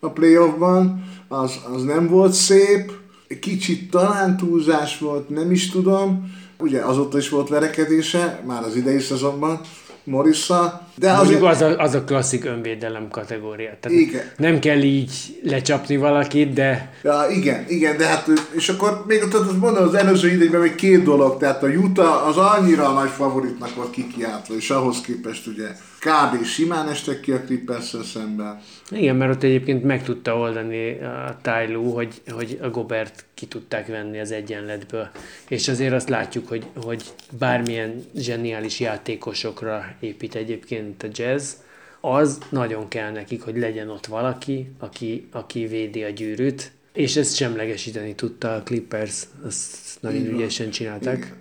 a 0.00 0.08
playoffban, 0.08 1.04
az, 1.28 1.52
az 1.74 1.82
nem 1.82 2.08
volt 2.08 2.32
szép, 2.32 2.92
kicsit 3.40 3.90
talán 3.90 4.36
túlzás 4.36 4.98
volt, 4.98 5.28
nem 5.28 5.50
is 5.50 5.70
tudom, 5.70 6.34
ugye 6.58 6.80
azóta 6.80 7.18
is 7.18 7.28
volt 7.28 7.48
verekedése, 7.48 8.42
már 8.46 8.62
az 8.62 8.76
idei 8.76 9.00
szezonban, 9.00 9.60
Morissa, 10.04 10.88
De 10.94 11.16
Mondjuk 11.16 11.42
azért, 11.42 11.70
az 11.70 11.76
a, 11.76 11.82
az 11.82 11.94
a 11.94 12.04
klasszik 12.04 12.44
önvédelem 12.44 13.08
kategória. 13.08 13.76
Tehát 13.80 13.98
Igen. 13.98 14.22
nem 14.36 14.58
kell 14.58 14.82
így 14.82 15.12
lecsapni 15.42 15.96
valakit, 15.96 16.52
de 16.52 16.92
ja, 17.02 17.26
igen, 17.30 17.64
igen, 17.68 17.96
de 17.96 18.06
hát, 18.06 18.26
és 18.50 18.68
akkor 18.68 19.04
még 19.06 19.22
ott 19.22 19.58
mondom, 19.60 19.82
az 19.82 19.94
előző 19.94 20.28
idényben 20.28 20.60
még 20.60 20.74
két 20.74 21.02
dolog, 21.02 21.38
tehát 21.38 21.62
a 21.62 21.66
Utah 21.66 22.26
az 22.26 22.36
annyira 22.36 22.92
nagy 22.92 23.10
favoritnak 23.10 23.74
volt 23.74 23.90
kikiáltva, 23.90 24.54
és 24.54 24.70
ahhoz 24.70 25.00
képest 25.00 25.46
ugye 25.46 25.66
kb. 26.02 26.44
simán 26.44 26.88
estek 26.88 27.20
ki 27.20 27.32
a 27.32 27.40
clippers 27.40 27.96
szemben. 28.12 28.60
igen, 28.90 29.16
mert 29.16 29.34
ott 29.34 29.42
egyébként 29.42 29.84
meg 29.84 30.02
tudta 30.02 30.36
oldani 30.36 30.98
a 31.00 31.38
Tyloo, 31.42 31.94
hogy, 31.94 32.22
hogy 32.30 32.58
a 32.62 32.68
Gobert 32.68 33.24
ki 33.34 33.46
tudták 33.46 33.86
venni 33.86 34.20
az 34.20 34.32
egyenletből. 34.32 35.08
És 35.48 35.68
azért 35.68 35.92
azt 35.92 36.08
látjuk, 36.08 36.48
hogy, 36.48 36.66
hogy 36.74 37.02
bármilyen 37.38 38.04
zseniális 38.16 38.80
játékosokra 38.80 39.84
épít 40.00 40.34
egyébként 40.34 40.81
a 40.98 41.06
jazz, 41.10 41.52
az 42.00 42.38
nagyon 42.48 42.88
kell 42.88 43.10
nekik, 43.10 43.42
hogy 43.42 43.56
legyen 43.56 43.90
ott 43.90 44.06
valaki, 44.06 44.70
aki, 44.78 45.28
aki 45.30 45.66
védi 45.66 46.02
a 46.02 46.08
gyűrűt, 46.08 46.72
és 46.92 47.16
ezt 47.16 47.36
semlegesíteni 47.36 48.14
tudta 48.14 48.54
a 48.54 48.62
Clippers, 48.62 49.22
azt 49.44 49.98
nagyon 50.00 50.24
van. 50.24 50.34
ügyesen 50.34 50.70
csinálták. 50.70 51.16
Igen. 51.16 51.40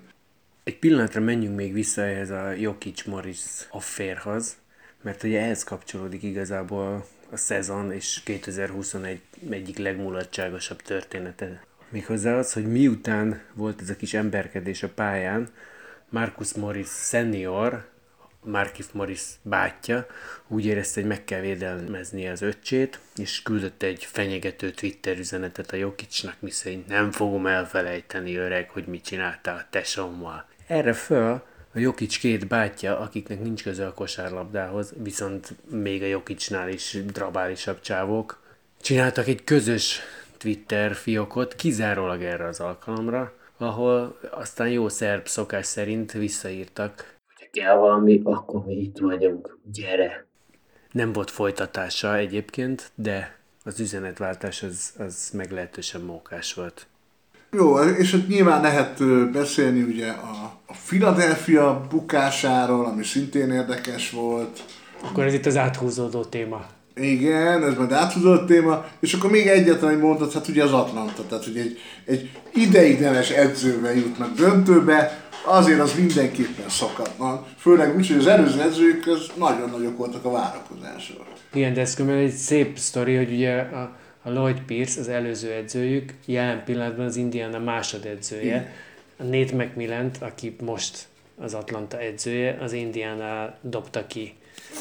Egy 0.63 0.79
pillanatra 0.79 1.21
menjünk 1.21 1.55
még 1.55 1.74
vissza 1.74 2.01
ehhez 2.01 2.29
a 2.29 2.51
Jokic 2.51 3.05
Morris 3.05 3.67
afférhoz, 3.69 4.55
mert 5.01 5.24
ugye 5.24 5.41
ehhez 5.41 5.63
kapcsolódik 5.63 6.24
igazából 6.24 7.05
a 7.31 7.38
szezon 7.38 7.91
és 7.91 8.21
2021 8.24 9.21
egyik 9.50 9.77
legmulatságosabb 9.77 10.81
története. 10.81 11.63
Méghozzá 11.89 12.38
az, 12.38 12.53
hogy 12.53 12.67
miután 12.67 13.41
volt 13.53 13.81
ez 13.81 13.89
a 13.89 13.95
kis 13.95 14.13
emberkedés 14.13 14.83
a 14.83 14.89
pályán, 14.89 15.50
Marcus 16.10 16.53
Morris 16.53 16.89
senior, 16.89 17.89
Markif 18.43 18.88
Morris 18.91 19.21
bátyja 19.41 20.05
úgy 20.48 20.65
érezte, 20.65 21.00
hogy 21.00 21.10
meg 21.10 21.24
kell 21.24 21.39
védelmezni 21.39 22.27
az 22.27 22.41
öccsét, 22.41 23.00
és 23.17 23.41
küldött 23.41 23.83
egy 23.83 24.05
fenyegető 24.05 24.71
Twitter 24.71 25.17
üzenetet 25.17 25.71
a 25.71 25.75
Jokicsnak, 25.75 26.36
miszerint 26.39 26.88
nem 26.88 27.12
fogom 27.12 27.48
elfelejteni 27.48 28.36
öreg, 28.36 28.69
hogy 28.69 28.86
mit 28.86 29.03
csináltál 29.03 29.55
a 29.55 29.67
tesómmal. 29.69 30.45
Erre 30.67 30.93
föl 30.93 31.43
a 31.74 31.79
Jokic 31.79 32.17
két 32.17 32.48
bátyja, 32.48 33.00
akiknek 33.00 33.41
nincs 33.41 33.63
köze 33.63 33.86
a 33.86 33.93
kosárlabdához, 33.93 34.93
viszont 34.98 35.53
még 35.69 36.01
a 36.01 36.05
Jokicsnál 36.05 36.69
is 36.69 36.98
drabálisabb 37.05 37.81
csávók, 37.81 38.41
csináltak 38.81 39.27
egy 39.27 39.43
közös 39.43 40.00
Twitter 40.38 40.95
fiókot 40.95 41.55
kizárólag 41.55 42.24
erre 42.24 42.45
az 42.45 42.60
alkalomra, 42.60 43.33
ahol 43.57 44.19
aztán 44.31 44.69
jó 44.69 44.89
szerb 44.89 45.27
szokás 45.27 45.65
szerint 45.65 46.12
visszaírtak, 46.12 47.11
kell 47.51 47.75
valami, 47.75 48.22
akkor 48.24 48.65
mi 48.65 48.74
itt 48.74 48.98
vagyunk, 48.98 49.58
gyere! 49.74 50.25
Nem 50.91 51.13
volt 51.13 51.31
folytatása 51.31 52.17
egyébként, 52.17 52.91
de 52.96 53.39
az 53.63 53.79
üzenetváltás 53.79 54.63
az, 54.63 54.93
az 54.98 55.29
meglehetősen 55.34 56.01
mókás 56.01 56.53
volt. 56.53 56.88
Jó, 57.51 57.79
és 57.79 58.13
ott 58.13 58.27
nyilván 58.27 58.62
lehet 58.62 59.03
beszélni 59.31 59.81
ugye 59.81 60.10
a, 60.12 60.60
a 60.65 60.74
Philadelphia 60.88 61.88
bukásáról, 61.89 62.86
ami 62.86 63.03
szintén 63.03 63.51
érdekes 63.51 64.12
volt. 64.12 64.63
Akkor 65.03 65.24
ez 65.24 65.34
itt 65.34 65.46
az 65.46 65.58
áthúzódó 65.58 66.24
téma. 66.24 66.65
Igen, 66.95 67.63
ez 67.63 67.77
majd 67.77 67.91
áthúzott 67.91 68.48
téma, 68.48 68.86
és 69.00 69.13
akkor 69.13 69.31
még 69.31 69.48
egyetlen 69.48 69.91
egy 69.91 70.00
mondat, 70.00 70.33
hát 70.33 70.48
ugye 70.48 70.63
az 70.63 70.74
Atlanta, 70.74 71.25
tehát 71.29 71.43
hogy 71.43 71.57
egy, 71.57 71.77
egy 72.05 72.29
ideiglenes 72.53 73.29
edzővel 73.29 73.93
jutnak 73.93 74.36
döntőbe, 74.36 75.29
azért 75.45 75.79
az 75.79 75.93
mindenképpen 75.98 76.69
szokatlan. 76.69 77.45
Főleg 77.57 77.95
úgy, 77.95 78.07
hogy 78.07 78.17
az 78.17 78.27
előző 78.27 78.62
edzők 78.62 79.07
az 79.07 79.31
nagyon 79.38 79.69
nagyok 79.69 79.98
voltak 79.98 80.25
a 80.25 80.31
várakozások. 80.31 81.25
Igen, 81.53 81.74
de 81.74 81.81
ez 81.81 82.00
egy 82.00 82.31
szép 82.31 82.77
sztori, 82.77 83.15
hogy 83.15 83.31
ugye 83.31 83.60
a, 83.60 83.95
a 84.24 84.29
Lloyd 84.29 84.62
Pierce, 84.62 85.00
az 85.00 85.07
előző 85.07 85.51
edzőjük, 85.51 86.13
jelen 86.25 86.63
pillanatban 86.63 87.05
az 87.05 87.15
Indiana 87.15 87.60
másodedzője. 87.60 88.43
Igen. 88.43 88.67
A 89.17 89.24
Nate 89.24 89.55
McMillan, 89.55 90.12
aki 90.19 90.55
most 90.63 91.07
az 91.38 91.53
Atlanta 91.53 92.00
edzője, 92.00 92.57
az 92.62 92.74
Indiana 92.74 93.53
dobta 93.62 94.07
ki 94.07 94.33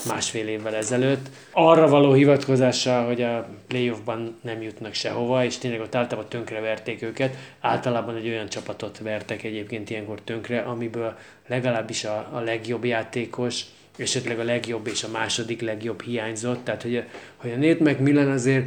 másfél 0.08 0.48
évvel 0.48 0.74
ezelőtt. 0.74 1.26
Arra 1.50 1.88
való 1.88 2.12
hivatkozással, 2.12 3.06
hogy 3.06 3.22
a 3.22 3.48
playoffban 3.66 4.38
nem 4.42 4.62
jutnak 4.62 4.94
sehova, 4.94 5.44
és 5.44 5.58
tényleg 5.58 5.80
ott 5.80 5.94
általában 5.94 6.30
tönkre 6.30 6.60
verték 6.60 7.02
őket. 7.02 7.36
Általában 7.60 8.16
egy 8.16 8.28
olyan 8.28 8.48
csapatot 8.48 8.98
vertek 8.98 9.42
egyébként 9.42 9.90
ilyenkor 9.90 10.20
tönkre, 10.24 10.60
amiből 10.60 11.16
legalábbis 11.46 12.04
a, 12.04 12.28
a 12.32 12.40
legjobb 12.40 12.84
játékos, 12.84 13.64
esetleg 13.96 14.38
a 14.38 14.44
legjobb 14.44 14.86
és 14.86 15.04
a 15.04 15.08
második 15.12 15.60
legjobb 15.60 16.02
hiányzott. 16.02 16.64
Tehát, 16.64 16.82
hogy 16.82 16.96
a, 16.96 17.02
hogy 17.36 17.50
a 17.50 17.56
Nate 17.56 17.90
McMillan 17.90 18.30
azért 18.30 18.66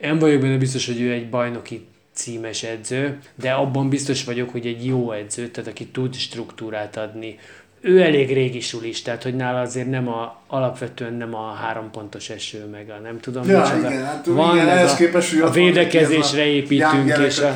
nem 0.00 0.18
vagyok 0.18 0.40
benne 0.40 0.56
biztos, 0.56 0.86
hogy 0.86 1.00
ő 1.00 1.12
egy 1.12 1.28
bajnoki 1.28 1.86
címes 2.12 2.62
edző, 2.62 3.18
de 3.34 3.52
abban 3.52 3.88
biztos 3.88 4.24
vagyok, 4.24 4.50
hogy 4.50 4.66
egy 4.66 4.86
jó 4.86 5.12
edző, 5.12 5.48
tehát 5.48 5.70
aki 5.70 5.86
tud 5.86 6.14
struktúrát 6.14 6.96
adni. 6.96 7.38
Ő 7.80 8.00
elég 8.02 8.32
régi 8.32 8.60
sulis, 8.60 9.02
tehát 9.02 9.22
hogy 9.22 9.34
nála 9.34 9.60
azért 9.60 9.90
nem 9.90 10.08
a, 10.08 10.40
alapvetően 10.46 11.14
nem 11.14 11.34
a 11.34 11.52
három 11.52 11.90
pontos 11.90 12.30
eső, 12.30 12.64
meg 12.70 12.90
a 12.90 13.00
nem 13.02 13.20
tudom, 13.20 13.48
Ja, 13.48 13.58
micsoda. 13.60 13.90
igen, 13.90 14.04
hát 14.04 14.26
van 14.26 14.56
igen, 14.56 14.68
ez 14.68 14.92
a, 14.92 14.96
képest, 14.96 15.32
hogy 15.32 15.40
a 15.40 15.50
védekezésre 15.50 16.42
a 16.42 16.44
építünk, 16.44 17.06
young 17.06 17.26
és 17.26 17.38
a, 17.38 17.52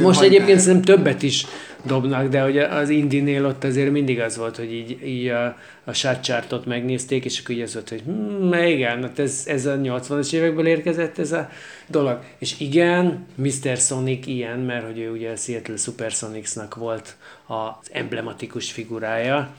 most 0.00 0.20
egyébként 0.20 0.60
szerintem 0.60 0.96
többet 0.96 1.22
is 1.22 1.46
dobnak, 1.86 2.28
de 2.28 2.40
hogy 2.40 2.58
az 2.58 2.88
Indinél 2.88 3.46
ott 3.46 3.64
azért 3.64 3.90
mindig 3.90 4.20
az 4.20 4.36
volt, 4.36 4.56
hogy 4.56 4.72
így, 4.72 5.06
így 5.06 5.26
a, 5.26 5.56
a 5.84 5.92
shot 5.92 6.20
chartot 6.20 6.66
megnézték, 6.66 7.24
és 7.24 7.40
akkor 7.40 7.54
így 7.54 7.60
az 7.60 7.72
volt, 7.72 7.88
hogy 7.88 8.02
hm, 8.04 8.52
igen, 8.52 9.02
hát 9.02 9.18
ez, 9.18 9.42
ez 9.46 9.66
a 9.66 9.76
80-as 9.76 10.32
évekből 10.32 10.66
érkezett 10.66 11.18
ez 11.18 11.32
a 11.32 11.48
dolog. 11.86 12.18
És 12.38 12.54
igen, 12.58 13.26
Mr. 13.34 13.76
Sonic 13.76 14.26
ilyen, 14.26 14.58
mert 14.58 14.86
hogy 14.86 14.98
ő 14.98 15.10
ugye 15.10 15.30
a 15.30 15.36
Seattle 15.36 15.76
Supersonicsnak 15.76 16.74
volt 16.74 17.16
az 17.46 17.88
emblematikus 17.92 18.72
figurája, 18.72 19.54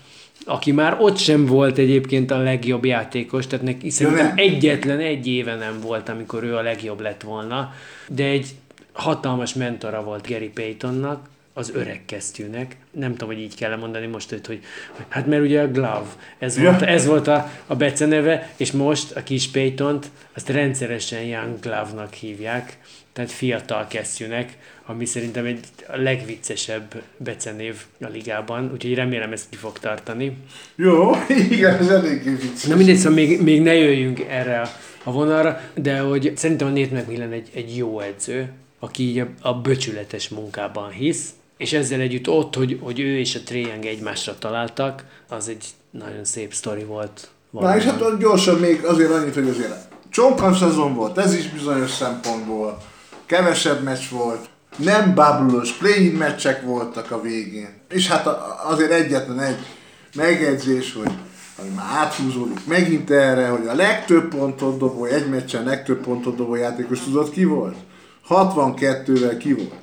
aki 0.45 0.71
már 0.71 0.97
ott 0.99 1.17
sem 1.17 1.45
volt 1.45 1.77
egyébként 1.77 2.31
a 2.31 2.37
legjobb 2.37 2.85
játékos, 2.85 3.47
tehát 3.47 3.65
neki 3.65 3.89
szerintem 3.89 4.31
egyetlen 4.35 4.99
egy 4.99 5.27
éve 5.27 5.55
nem 5.55 5.79
volt, 5.81 6.09
amikor 6.09 6.43
ő 6.43 6.55
a 6.55 6.61
legjobb 6.61 6.99
lett 6.99 7.21
volna, 7.21 7.73
de 8.07 8.23
egy 8.23 8.47
hatalmas 8.91 9.53
mentora 9.53 10.03
volt 10.03 10.27
Gary 10.29 10.49
Paytonnak, 10.49 11.29
az 11.53 11.71
öreg 11.73 12.01
kesztyűnek. 12.05 12.75
Nem 12.91 13.11
tudom, 13.11 13.27
hogy 13.27 13.39
így 13.43 13.55
kell 13.55 13.75
mondani 13.77 14.05
most, 14.05 14.29
hogy, 14.29 14.47
hogy 14.47 14.59
hogy- 14.91 15.05
hát 15.09 15.25
mert 15.25 15.41
ugye 15.41 15.61
a 15.61 15.67
Glove, 15.67 16.05
ez 16.39 16.57
Ja. 16.57 16.63
volt, 16.63 16.81
ez 16.81 17.05
volt 17.05 17.27
a, 17.27 17.51
a 17.67 17.75
beceneve, 17.75 18.49
és 18.57 18.71
most 18.71 19.11
a 19.15 19.23
kis 19.23 19.47
Paytont 19.47 20.05
azt 20.33 20.49
rendszeresen 20.49 21.21
Young 21.23 21.59
Glove-nak 21.59 22.13
hívják, 22.13 22.77
tehát 23.13 23.31
fiatal 23.31 23.87
kesztyűnek, 23.87 24.57
ami 24.89 25.05
szerintem 25.05 25.45
egy 25.45 25.59
a 25.87 25.97
legviccesebb 25.97 27.01
becenév 27.17 27.75
a 28.01 28.07
ligában, 28.07 28.69
úgyhogy 28.73 28.93
remélem 28.93 29.31
ezt 29.31 29.49
ki 29.49 29.55
fog 29.55 29.79
tartani. 29.79 30.37
Jó, 30.75 31.11
igen, 31.49 31.77
ez 31.77 31.89
eléggé 31.89 32.29
vicces. 32.29 32.63
Na 32.63 32.75
mindegy, 32.75 32.95
szóval 32.95 33.13
még, 33.13 33.41
még 33.41 33.61
ne 33.61 33.73
jöjjünk 33.73 34.19
erre 34.19 34.61
a, 34.61 34.69
a 35.03 35.11
vonalra, 35.11 35.61
de 35.75 35.99
hogy 35.99 36.31
szerintem 36.35 36.67
a 36.67 36.71
Nate 36.71 36.95
McMillan 36.95 37.31
egy, 37.31 37.49
egy 37.53 37.77
jó 37.77 37.99
edző, 37.99 38.51
aki 38.79 39.03
így 39.03 39.19
a, 39.19 39.27
a 39.41 39.53
böcsületes 39.53 40.29
munkában 40.29 40.89
hisz, 40.89 41.29
és 41.57 41.73
ezzel 41.73 41.99
együtt 41.99 42.29
ott, 42.29 42.55
hogy, 42.55 42.79
hogy 42.81 42.99
ő 42.99 43.17
és 43.17 43.35
a 43.35 43.53
Young 43.53 43.85
egymásra 43.85 44.37
találtak, 44.39 45.05
az 45.29 45.47
egy 45.47 45.65
nagyon 45.91 46.23
szép 46.23 46.53
sztori 46.53 46.83
volt. 46.83 47.29
Na 47.49 47.77
és 47.77 47.83
valóban. 47.83 48.11
hát 48.11 48.19
gyorsan 48.19 48.59
még 48.59 48.83
azért 48.85 49.11
annyit, 49.11 49.33
hogy 49.33 49.49
azért 49.49 49.87
csonkan 50.09 50.53
szezon 50.53 50.95
volt, 50.95 51.17
ez 51.17 51.33
is 51.33 51.49
bizonyos 51.49 51.91
szempontból, 51.91 52.81
kevesebb 53.25 53.83
meccs 53.83 54.09
volt, 54.09 54.49
nem 54.77 55.15
bábulós 55.15 55.71
play-in 55.71 56.13
meccsek 56.13 56.61
voltak 56.61 57.11
a 57.11 57.21
végén. 57.21 57.69
És 57.89 58.07
hát 58.07 58.27
azért 58.63 58.91
egyetlen 58.91 59.39
egy 59.39 59.65
megjegyzés, 60.15 60.93
hogy 60.93 61.11
ami 61.59 61.69
már 61.69 61.85
áthúzódik 61.91 62.65
megint 62.65 63.11
erre, 63.11 63.47
hogy 63.47 63.67
a 63.67 63.73
legtöbb 63.73 64.27
pontot 64.35 64.77
dobó, 64.77 65.05
egy 65.05 65.29
meccsen 65.29 65.63
legtöbb 65.63 66.01
pontot 66.01 66.35
dobó 66.35 66.55
játékos 66.55 66.99
tudod 66.99 67.29
ki 67.29 67.45
volt? 67.45 67.75
62-vel 68.29 69.35
ki 69.39 69.53
volt? 69.53 69.73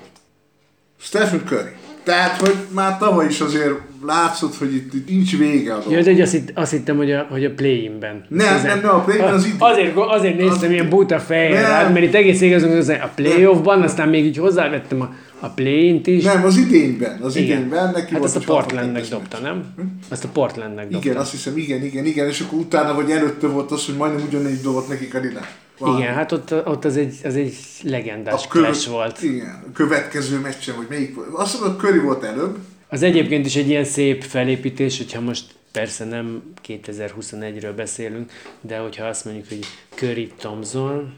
Stephen 0.98 1.44
Curry. 1.46 1.76
Tehát, 2.04 2.36
hogy 2.36 2.54
már 2.74 2.98
tavaly 2.98 3.26
is 3.26 3.40
azért 3.40 3.72
látszott, 4.06 4.56
hogy 4.56 4.74
itt, 4.74 4.94
itt 4.94 5.08
nincs 5.08 5.36
vége 5.38 5.74
a 5.74 5.82
Ja, 5.90 6.02
de 6.02 6.10
hogy 6.10 6.20
azt, 6.20 6.32
hitt, 6.32 6.50
azt 6.54 6.70
hittem, 6.70 6.96
hogy 6.96 7.12
a, 7.12 7.26
hogy 7.30 7.44
a 7.44 7.50
play-inben. 7.50 8.24
Nem, 8.28 8.62
nem, 8.62 8.80
nem, 8.80 8.94
a 8.94 9.00
play-inben 9.00 9.34
az 9.34 9.44
idő. 9.46 9.56
Azért, 9.58 9.92
azért 9.96 10.36
néztem 10.38 10.68
Az- 10.68 10.70
ilyen 10.70 10.88
buta 10.88 11.18
fejjel 11.18 11.62
rád, 11.62 11.92
mert 11.92 12.04
itt 12.04 12.14
egész 12.14 12.40
igazon 12.40 12.70
hogy 12.70 12.88
a 13.02 13.10
playoffban, 13.14 13.82
aztán 13.82 14.08
még 14.08 14.24
így 14.24 14.36
hozzávettem 14.36 15.00
a, 15.00 15.10
a 15.44 15.48
play-int 15.48 16.06
is. 16.06 16.24
Nem, 16.24 16.44
az 16.44 16.56
idényben. 16.56 17.20
Az 17.20 17.36
Igen. 17.36 17.56
idényben 17.58 17.90
neki 17.90 18.00
hát 18.00 18.10
volt 18.10 18.24
azt 18.24 18.36
a 18.36 18.38
egy 18.38 18.44
Portlandnek 18.44 19.04
62-es 19.04 19.08
dobta, 19.10 19.38
nem? 19.38 19.74
Azt 20.08 20.24
a 20.24 20.28
Portlandnek 20.28 20.88
dobta. 20.88 21.08
Igen, 21.08 21.20
azt 21.20 21.30
hiszem, 21.30 21.56
igen, 21.56 21.84
igen, 21.84 22.04
igen, 22.04 22.28
és 22.28 22.40
akkor 22.40 22.58
utána, 22.58 22.94
vagy 22.94 23.10
előtte 23.10 23.46
volt 23.46 23.70
az, 23.70 23.86
hogy 23.86 23.96
majdnem 23.96 24.26
ugyanígy 24.26 24.60
dobott 24.60 24.88
nekik 24.88 25.14
a 25.14 25.18
Lillard. 25.18 25.46
Valami. 25.78 26.00
Igen, 26.00 26.14
hát 26.14 26.32
ott, 26.32 26.66
ott 26.66 26.84
az, 26.84 26.96
egy, 26.96 27.14
az 27.24 27.36
egy 27.36 27.56
legendás 27.82 28.44
a 28.44 28.48
köve- 28.48 28.70
clash 28.70 28.88
volt. 28.90 29.22
Igen, 29.22 29.64
a 29.68 29.72
következő 29.72 30.38
meccsen, 30.38 30.76
vagy 30.76 30.86
melyik 30.88 31.14
volt. 31.14 31.28
Azt 31.32 31.60
mondom, 31.60 31.78
Curry 31.78 31.98
volt 31.98 32.24
előbb. 32.24 32.58
Az 32.88 33.02
egyébként 33.02 33.46
is 33.46 33.56
egy 33.56 33.68
ilyen 33.68 33.84
szép 33.84 34.22
felépítés, 34.22 34.96
hogyha 34.96 35.20
most 35.20 35.44
persze 35.72 36.04
nem 36.04 36.42
2021-ről 36.68 37.72
beszélünk, 37.76 38.30
de 38.60 38.78
hogyha 38.78 39.04
azt 39.04 39.24
mondjuk, 39.24 39.48
hogy 39.48 39.60
Curry 39.94 40.32
Thompson 40.36 41.12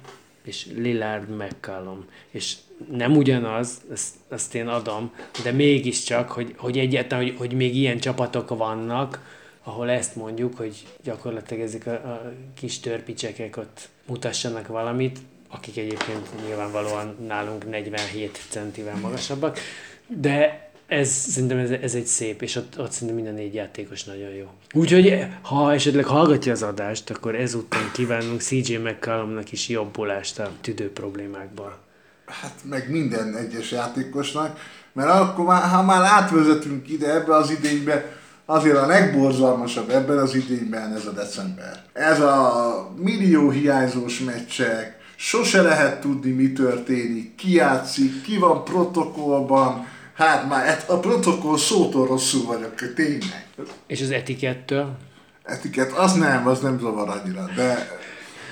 és 0.45 0.67
Lillard 0.77 1.29
McCallum, 1.37 2.05
és 2.31 2.55
nem 2.91 3.17
ugyanaz, 3.17 3.81
ezt, 3.93 4.15
ezt 4.29 4.55
én 4.55 4.69
adom, 4.69 5.13
de 5.43 5.53
mégiscsak, 5.53 6.31
hogy, 6.31 6.55
hogy 6.57 6.79
egyáltalán, 6.79 7.25
hogy, 7.25 7.35
hogy 7.39 7.53
még 7.53 7.77
ilyen 7.77 7.99
csapatok 7.99 8.57
vannak, 8.57 9.35
ahol 9.63 9.91
ezt 9.91 10.17
mondjuk, 10.17 10.57
hogy 10.57 10.87
gyakorlatilag 11.05 11.63
ezek 11.63 11.87
a, 11.87 11.91
a 11.91 12.33
kis 12.55 12.81
törpicsekek 12.81 13.57
ott 13.57 13.89
mutassanak 14.07 14.67
valamit, 14.67 15.19
akik 15.49 15.77
egyébként 15.77 16.47
nyilvánvalóan 16.47 17.17
nálunk 17.27 17.71
47 17.71 18.39
centivel 18.49 18.97
magasabbak, 18.97 19.59
de 20.07 20.67
ez 20.87 21.09
szerintem 21.09 21.59
ez, 21.59 21.71
ez 21.71 21.95
egy 21.95 22.07
szép, 22.07 22.43
és 22.43 22.57
ott, 22.57 22.79
ott 22.79 22.91
szerintem 22.91 23.17
minden 23.17 23.35
négy 23.35 23.55
játékos 23.55 24.05
nagyon 24.05 24.31
jó. 24.31 24.47
Úgyhogy 24.75 25.27
ha 25.43 25.73
esetleg 25.73 26.05
hallgatja 26.05 26.53
az 26.53 26.63
adást, 26.63 27.11
akkor 27.11 27.35
ezúttal 27.35 27.91
kívánunk 27.93 28.41
CJ 28.41 28.77
McCallumnak 28.77 29.53
is 29.53 29.69
jobbulást 29.69 30.39
a 30.39 30.53
tüdő 30.61 30.93
problémákból. 30.93 31.85
Hát 32.27 32.55
meg 32.63 32.91
minden 32.91 33.37
egyes 33.37 33.71
játékosnak, 33.71 34.59
mert 34.93 35.11
akkor 35.11 35.45
már, 35.45 35.63
ha 35.63 35.83
már 35.83 36.03
átvezetünk 36.03 36.89
ide 36.89 37.15
ebbe 37.15 37.37
az 37.37 37.51
idénybe, 37.51 38.17
azért 38.45 38.77
a 38.77 38.87
legborzalmasabb 38.87 39.91
ebben 39.91 40.19
az 40.19 40.35
idényben 40.35 40.95
ez 40.95 41.07
a 41.07 41.11
december. 41.11 41.83
Ez 41.93 42.21
a 42.21 42.91
millió 42.97 43.51
hiányzós 43.51 44.19
meccsek, 44.19 44.99
sose 45.17 45.63
lehet 45.63 46.01
tudni, 46.01 46.31
mi 46.31 46.53
történik, 46.53 47.35
ki 47.35 47.53
játszik, 47.53 48.23
ki 48.23 48.39
van 48.39 48.65
protokollban, 48.65 49.87
hát 50.15 50.49
már 50.49 50.85
a 50.87 50.99
protokoll 50.99 51.59
szótól 51.59 52.07
rosszul 52.07 52.45
vagyok, 52.45 52.95
tényleg. 52.95 53.47
És 53.87 54.01
az 54.01 54.11
etikettől? 54.11 54.97
Etiket, 55.43 55.93
az 55.93 56.13
nem, 56.13 56.47
az 56.47 56.61
nem 56.61 56.79
zavar 56.79 57.09
annyira, 57.09 57.45
de, 57.57 57.99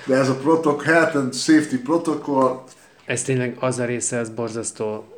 de 0.06 0.16
ez 0.16 0.28
a 0.28 0.34
protokoll, 0.34 0.84
health 0.84 1.16
and 1.16 1.34
safety 1.34 1.76
protokoll. 1.76 2.62
Ez 3.04 3.22
tényleg 3.22 3.56
az 3.58 3.78
a 3.78 3.84
része, 3.84 4.18
az 4.18 4.30
borzasztó. 4.30 5.08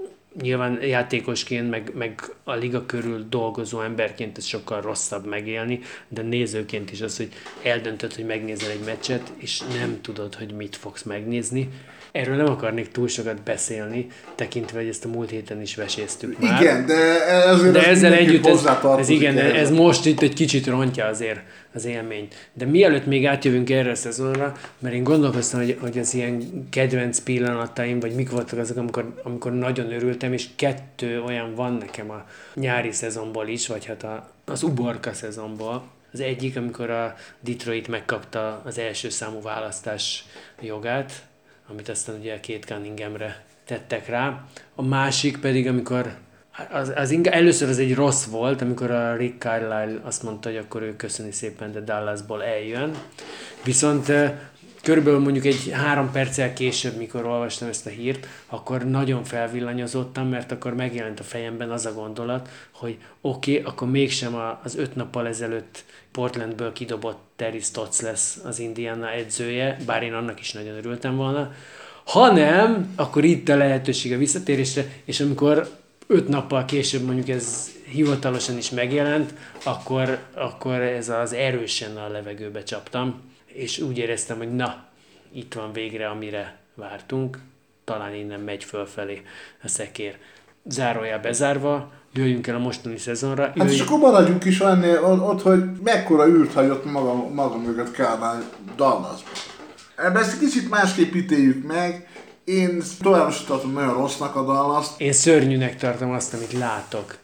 Nyilván 0.41 0.83
játékosként, 0.83 1.71
meg, 1.71 1.93
meg 1.95 2.21
a 2.45 2.55
liga 2.55 2.87
körül 2.87 3.27
dolgozó 3.29 3.81
emberként 3.81 4.39
ez 4.39 4.45
sokkal 4.45 4.81
rosszabb 4.81 5.27
megélni, 5.27 5.81
de 6.09 6.23
nézőként 6.23 6.93
is 6.93 7.01
az, 7.01 7.17
hogy 7.17 7.29
eldöntöd, 7.63 8.15
hogy 8.15 8.25
megnézel 8.25 8.71
egy 8.71 8.85
meccset, 8.85 9.33
és 9.37 9.61
nem 9.61 10.01
tudod, 10.01 10.35
hogy 10.35 10.53
mit 10.53 10.77
fogsz 10.77 11.03
megnézni, 11.03 11.69
Erről 12.17 12.37
nem 12.37 12.47
akarnék 12.47 12.91
túl 12.91 13.09
sokat 13.09 13.43
beszélni, 13.43 14.07
tekintve, 14.35 14.79
hogy 14.79 14.89
ezt 14.89 15.05
a 15.05 15.09
múlt 15.09 15.31
héten 15.31 15.61
is 15.61 15.75
veséztük 15.75 16.39
már. 16.39 16.63
Igen, 16.63 16.87
de, 16.87 16.95
ezért 17.27 17.73
de 17.73 17.87
ezzel 17.87 18.13
együtt 18.13 18.47
ez, 18.47 18.67
ez, 18.99 19.09
igen, 19.09 19.39
ez, 19.39 19.53
ez 19.53 19.71
most 19.71 20.07
itt 20.07 20.21
egy 20.21 20.33
kicsit 20.33 20.67
rontja 20.67 21.07
azért 21.07 21.41
az 21.75 21.85
élményt. 21.85 22.35
De 22.53 22.65
mielőtt 22.65 23.07
még 23.07 23.27
átjövünk 23.27 23.71
erre 23.71 23.91
a 23.91 23.95
szezonra, 23.95 24.57
mert 24.79 24.95
én 24.95 25.05
gondolkoztam, 25.05 25.61
hogy, 25.61 25.77
hogy 25.81 25.99
az 25.99 26.15
ilyen 26.15 26.67
kedvenc 26.71 27.19
pillanataim, 27.19 28.01
vagy 28.01 28.15
mik 28.15 28.31
voltak 28.31 28.59
azok, 28.59 28.77
amikor, 28.77 29.21
amikor 29.23 29.53
nagyon 29.53 29.93
örültem, 29.93 30.33
és 30.33 30.47
kettő 30.57 31.23
olyan 31.23 31.55
van 31.55 31.73
nekem 31.73 32.11
a 32.11 32.27
nyári 32.55 32.93
szezonból 32.93 33.49
is, 33.49 33.67
vagy 33.67 33.85
hát 33.85 34.03
a, 34.03 34.31
az 34.45 34.63
uborka 34.63 35.13
szezonból. 35.13 35.85
Az 36.13 36.21
egyik, 36.21 36.57
amikor 36.57 36.91
a 36.91 37.15
Detroit 37.41 37.89
megkapta 37.89 38.63
az 38.65 38.79
első 38.79 39.09
számú 39.09 39.43
választás 39.43 40.25
jogát, 40.61 41.13
amit 41.71 41.89
aztán 41.89 42.17
ugye 42.19 42.41
két 42.41 42.65
Cunninghamre 42.65 43.45
tettek 43.65 44.09
rá. 44.09 44.45
A 44.75 44.83
másik 44.83 45.39
pedig, 45.39 45.67
amikor 45.67 46.17
az, 46.71 46.93
az 46.97 47.11
inga, 47.11 47.31
először 47.31 47.69
az 47.69 47.79
egy 47.79 47.95
rossz 47.95 48.25
volt, 48.25 48.61
amikor 48.61 48.91
a 48.91 49.17
Rick 49.17 49.41
Carlisle 49.41 50.01
azt 50.03 50.23
mondta, 50.23 50.49
hogy 50.49 50.59
akkor 50.59 50.83
ő 50.83 50.97
köszöni 50.97 51.33
szépen, 51.33 51.73
de 51.73 51.81
Dallasból 51.81 52.45
eljön. 52.45 52.91
Viszont 53.65 54.13
körülbelül 54.83 55.19
mondjuk 55.19 55.45
egy 55.45 55.71
három 55.73 56.11
perccel 56.11 56.53
később, 56.53 56.97
mikor 56.97 57.25
olvastam 57.25 57.69
ezt 57.69 57.87
a 57.87 57.91
hírt, 57.91 58.27
akkor 58.47 58.85
nagyon 58.85 59.25
felvillanyozottam, 59.25 60.29
mert 60.29 60.53
akkor 60.53 60.75
megjelent 60.75 61.21
a 61.21 61.23
fejemben 61.23 61.71
az 61.71 61.87
a 61.87 61.93
gondolat, 61.93 62.49
hogy 62.71 62.99
oké, 63.21 63.59
okay, 63.59 63.65
akkor 63.65 63.91
mégsem 63.91 64.35
az 64.63 64.77
öt 64.77 64.95
nappal 64.95 65.27
ezelőtt 65.27 65.85
Portlandből 66.17 66.73
kidobott 66.73 67.19
Terry 67.37 67.61
Stotts 67.61 68.01
lesz 68.01 68.39
az 68.45 68.59
Indiana 68.59 69.11
edzője, 69.11 69.77
bár 69.87 70.03
én 70.03 70.15
annak 70.15 70.41
is 70.41 70.53
nagyon 70.53 70.77
örültem 70.77 71.17
volna. 71.17 71.53
Ha 72.05 72.33
nem, 72.33 72.93
akkor 72.97 73.25
itt 73.25 73.49
a 73.49 73.57
lehetőség 73.57 74.13
a 74.13 74.17
visszatérésre, 74.17 74.85
és 75.05 75.21
amikor 75.21 75.71
öt 76.07 76.29
nappal 76.29 76.65
később 76.65 77.03
mondjuk 77.03 77.29
ez 77.29 77.71
hivatalosan 77.91 78.57
is 78.57 78.71
megjelent, 78.71 79.35
akkor, 79.65 80.19
akkor 80.35 80.81
ez 80.81 81.09
az 81.09 81.33
erősen 81.33 81.97
a 81.97 82.09
levegőbe 82.09 82.63
csaptam, 82.63 83.21
és 83.47 83.79
úgy 83.79 83.99
éreztem, 83.99 84.37
hogy 84.37 84.55
na, 84.55 84.85
itt 85.33 85.55
van 85.55 85.73
végre, 85.73 86.09
amire 86.09 86.59
vártunk, 86.75 87.39
talán 87.85 88.15
innen 88.15 88.41
megy 88.41 88.65
fölfelé 88.65 89.23
a 89.63 89.69
szekér. 89.69 90.19
Zárójá 90.65 91.19
bezárva, 91.19 91.93
jöjjünk 92.17 92.47
el 92.47 92.55
a 92.55 92.59
mostani 92.59 92.99
szezonra. 92.99 93.43
Hát 93.43 93.57
jöjjünk... 93.57 93.75
és 93.75 93.87
akkor 93.87 93.99
maradjunk 93.99 94.45
is 94.45 94.61
ennél 94.61 95.05
ott, 95.05 95.43
hogy 95.43 95.63
mekkora 95.85 96.29
űrt 96.29 96.53
hagyott 96.53 96.85
maga, 96.85 97.29
maga 97.29 97.57
mögött 97.57 97.91
Kálmán 97.91 98.45
Dallasban. 98.77 99.33
Ebben 99.97 100.23
ezt 100.23 100.39
kicsit 100.39 100.71
másképp 100.71 101.15
ítéljük 101.15 101.67
meg. 101.67 102.09
Én 102.45 102.83
tovább 103.01 103.29
is 103.29 103.41
tartom 103.41 103.73
nagyon 103.73 103.95
rossznak 103.95 104.37
a 104.37 104.45
dallas 104.45 104.87
Én 104.97 105.13
szörnyűnek 105.13 105.77
tartom 105.77 106.11
azt, 106.11 106.35
amit 106.35 106.53
látok. 106.53 107.17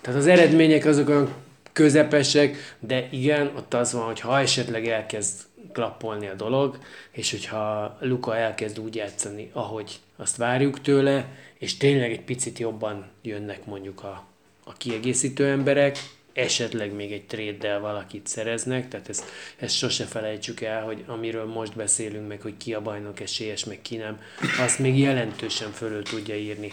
Tehát 0.00 0.20
az 0.20 0.26
eredmények 0.26 0.84
azok 0.84 1.08
olyan 1.08 1.28
közepesek, 1.72 2.76
de 2.78 3.08
igen, 3.10 3.50
ott 3.56 3.74
az 3.74 3.92
van, 3.92 4.04
hogy 4.04 4.20
ha 4.20 4.38
esetleg 4.38 4.86
elkezd 4.86 5.34
klappolni 5.72 6.26
a 6.26 6.34
dolog, 6.34 6.78
és 7.10 7.30
hogyha 7.30 7.96
Luka 8.00 8.36
elkezd 8.36 8.78
úgy 8.78 8.94
játszani, 8.94 9.50
ahogy 9.52 10.00
azt 10.16 10.36
várjuk 10.36 10.80
tőle, 10.80 11.28
és 11.58 11.76
tényleg 11.76 12.10
egy 12.10 12.24
picit 12.24 12.58
jobban 12.58 13.06
jönnek 13.22 13.66
mondjuk 13.66 14.04
a, 14.04 14.24
a 14.68 14.72
kiegészítő 14.72 15.46
emberek, 15.46 15.98
esetleg 16.32 16.92
még 16.92 17.12
egy 17.12 17.26
trade 17.26 17.78
valakit 17.78 18.26
szereznek, 18.26 18.88
tehát 18.88 19.08
ezt, 19.08 19.24
ezt 19.56 19.76
sose 19.76 20.04
felejtsük 20.04 20.60
el, 20.60 20.82
hogy 20.82 21.04
amiről 21.06 21.44
most 21.44 21.76
beszélünk 21.76 22.28
meg, 22.28 22.40
hogy 22.40 22.56
ki 22.56 22.74
a 22.74 22.82
bajnok 22.82 23.20
esélyes, 23.20 23.64
meg 23.64 23.82
ki 23.82 23.96
nem, 23.96 24.20
azt 24.64 24.78
még 24.78 24.98
jelentősen 24.98 25.70
fölül 25.70 26.02
tudja 26.02 26.36
írni 26.36 26.72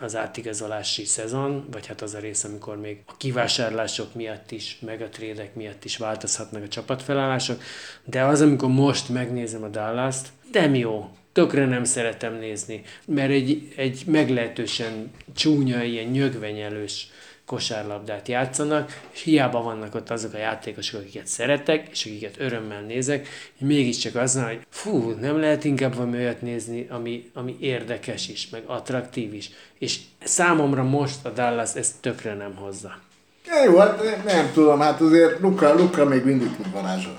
az 0.00 0.16
átigazolási 0.16 1.04
szezon, 1.04 1.66
vagy 1.70 1.86
hát 1.86 2.02
az 2.02 2.14
a 2.14 2.18
rész, 2.18 2.44
amikor 2.44 2.80
még 2.80 2.98
a 3.06 3.16
kivásárlások 3.16 4.14
miatt 4.14 4.50
is, 4.50 4.78
meg 4.80 5.02
a 5.02 5.08
trédek 5.08 5.54
miatt 5.54 5.84
is 5.84 5.96
változhatnak 5.96 6.62
a 6.62 6.68
csapatfelállások, 6.68 7.62
de 8.04 8.24
az, 8.24 8.40
amikor 8.40 8.68
most 8.68 9.08
megnézem 9.08 9.62
a 9.62 9.68
Dallas-t, 9.68 10.28
nem 10.52 10.74
jó, 10.74 11.10
tökre 11.32 11.66
nem 11.66 11.84
szeretem 11.84 12.34
nézni, 12.34 12.82
mert 13.06 13.30
egy, 13.30 13.72
egy 13.76 14.02
meglehetősen 14.06 15.10
csúnya, 15.36 15.82
ilyen 15.82 16.10
nyögvenyelős 16.10 17.10
kosárlabdát 17.50 18.28
játszanak, 18.28 19.00
és 19.10 19.22
hiába 19.22 19.62
vannak 19.62 19.94
ott 19.94 20.10
azok 20.10 20.34
a 20.34 20.38
játékosok, 20.38 21.00
akiket 21.00 21.26
szeretek, 21.26 21.88
és 21.90 22.04
akiket 22.04 22.34
örömmel 22.38 22.80
nézek, 22.80 23.28
mégiscsak 23.58 24.14
az, 24.14 24.42
hogy 24.42 24.66
fú, 24.68 25.10
nem 25.20 25.40
lehet 25.40 25.64
inkább 25.64 25.94
valami 25.94 26.16
olyat 26.16 26.42
nézni, 26.42 26.86
ami, 26.90 27.30
ami 27.34 27.56
érdekes 27.60 28.28
is, 28.28 28.48
meg 28.48 28.62
attraktív 28.66 29.34
is. 29.34 29.50
És 29.78 29.98
számomra 30.24 30.82
most 30.82 31.24
a 31.24 31.28
Dallas 31.28 31.74
ezt 31.74 31.94
tökre 32.00 32.34
nem 32.34 32.54
hozza. 32.54 32.98
Ja, 33.46 33.64
jó, 33.64 33.76
hát 33.76 34.02
nem, 34.02 34.22
nem 34.24 34.50
tudom, 34.52 34.80
hát 34.80 35.00
azért 35.00 35.40
Luka, 35.40 35.74
Luka 35.74 36.04
még 36.04 36.24
mindig 36.24 36.56
tud 36.56 36.72
varázsolni. 36.72 37.18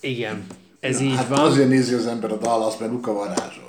Igen, 0.00 0.46
ez 0.80 1.00
ja, 1.00 1.06
így 1.06 1.16
hát 1.16 1.28
van. 1.28 1.38
Azért 1.38 1.68
nézi 1.68 1.94
az 1.94 2.06
ember 2.06 2.32
a 2.32 2.36
Dallas, 2.36 2.76
mert 2.76 2.92
Luka 2.92 3.12
varázsol. 3.12 3.65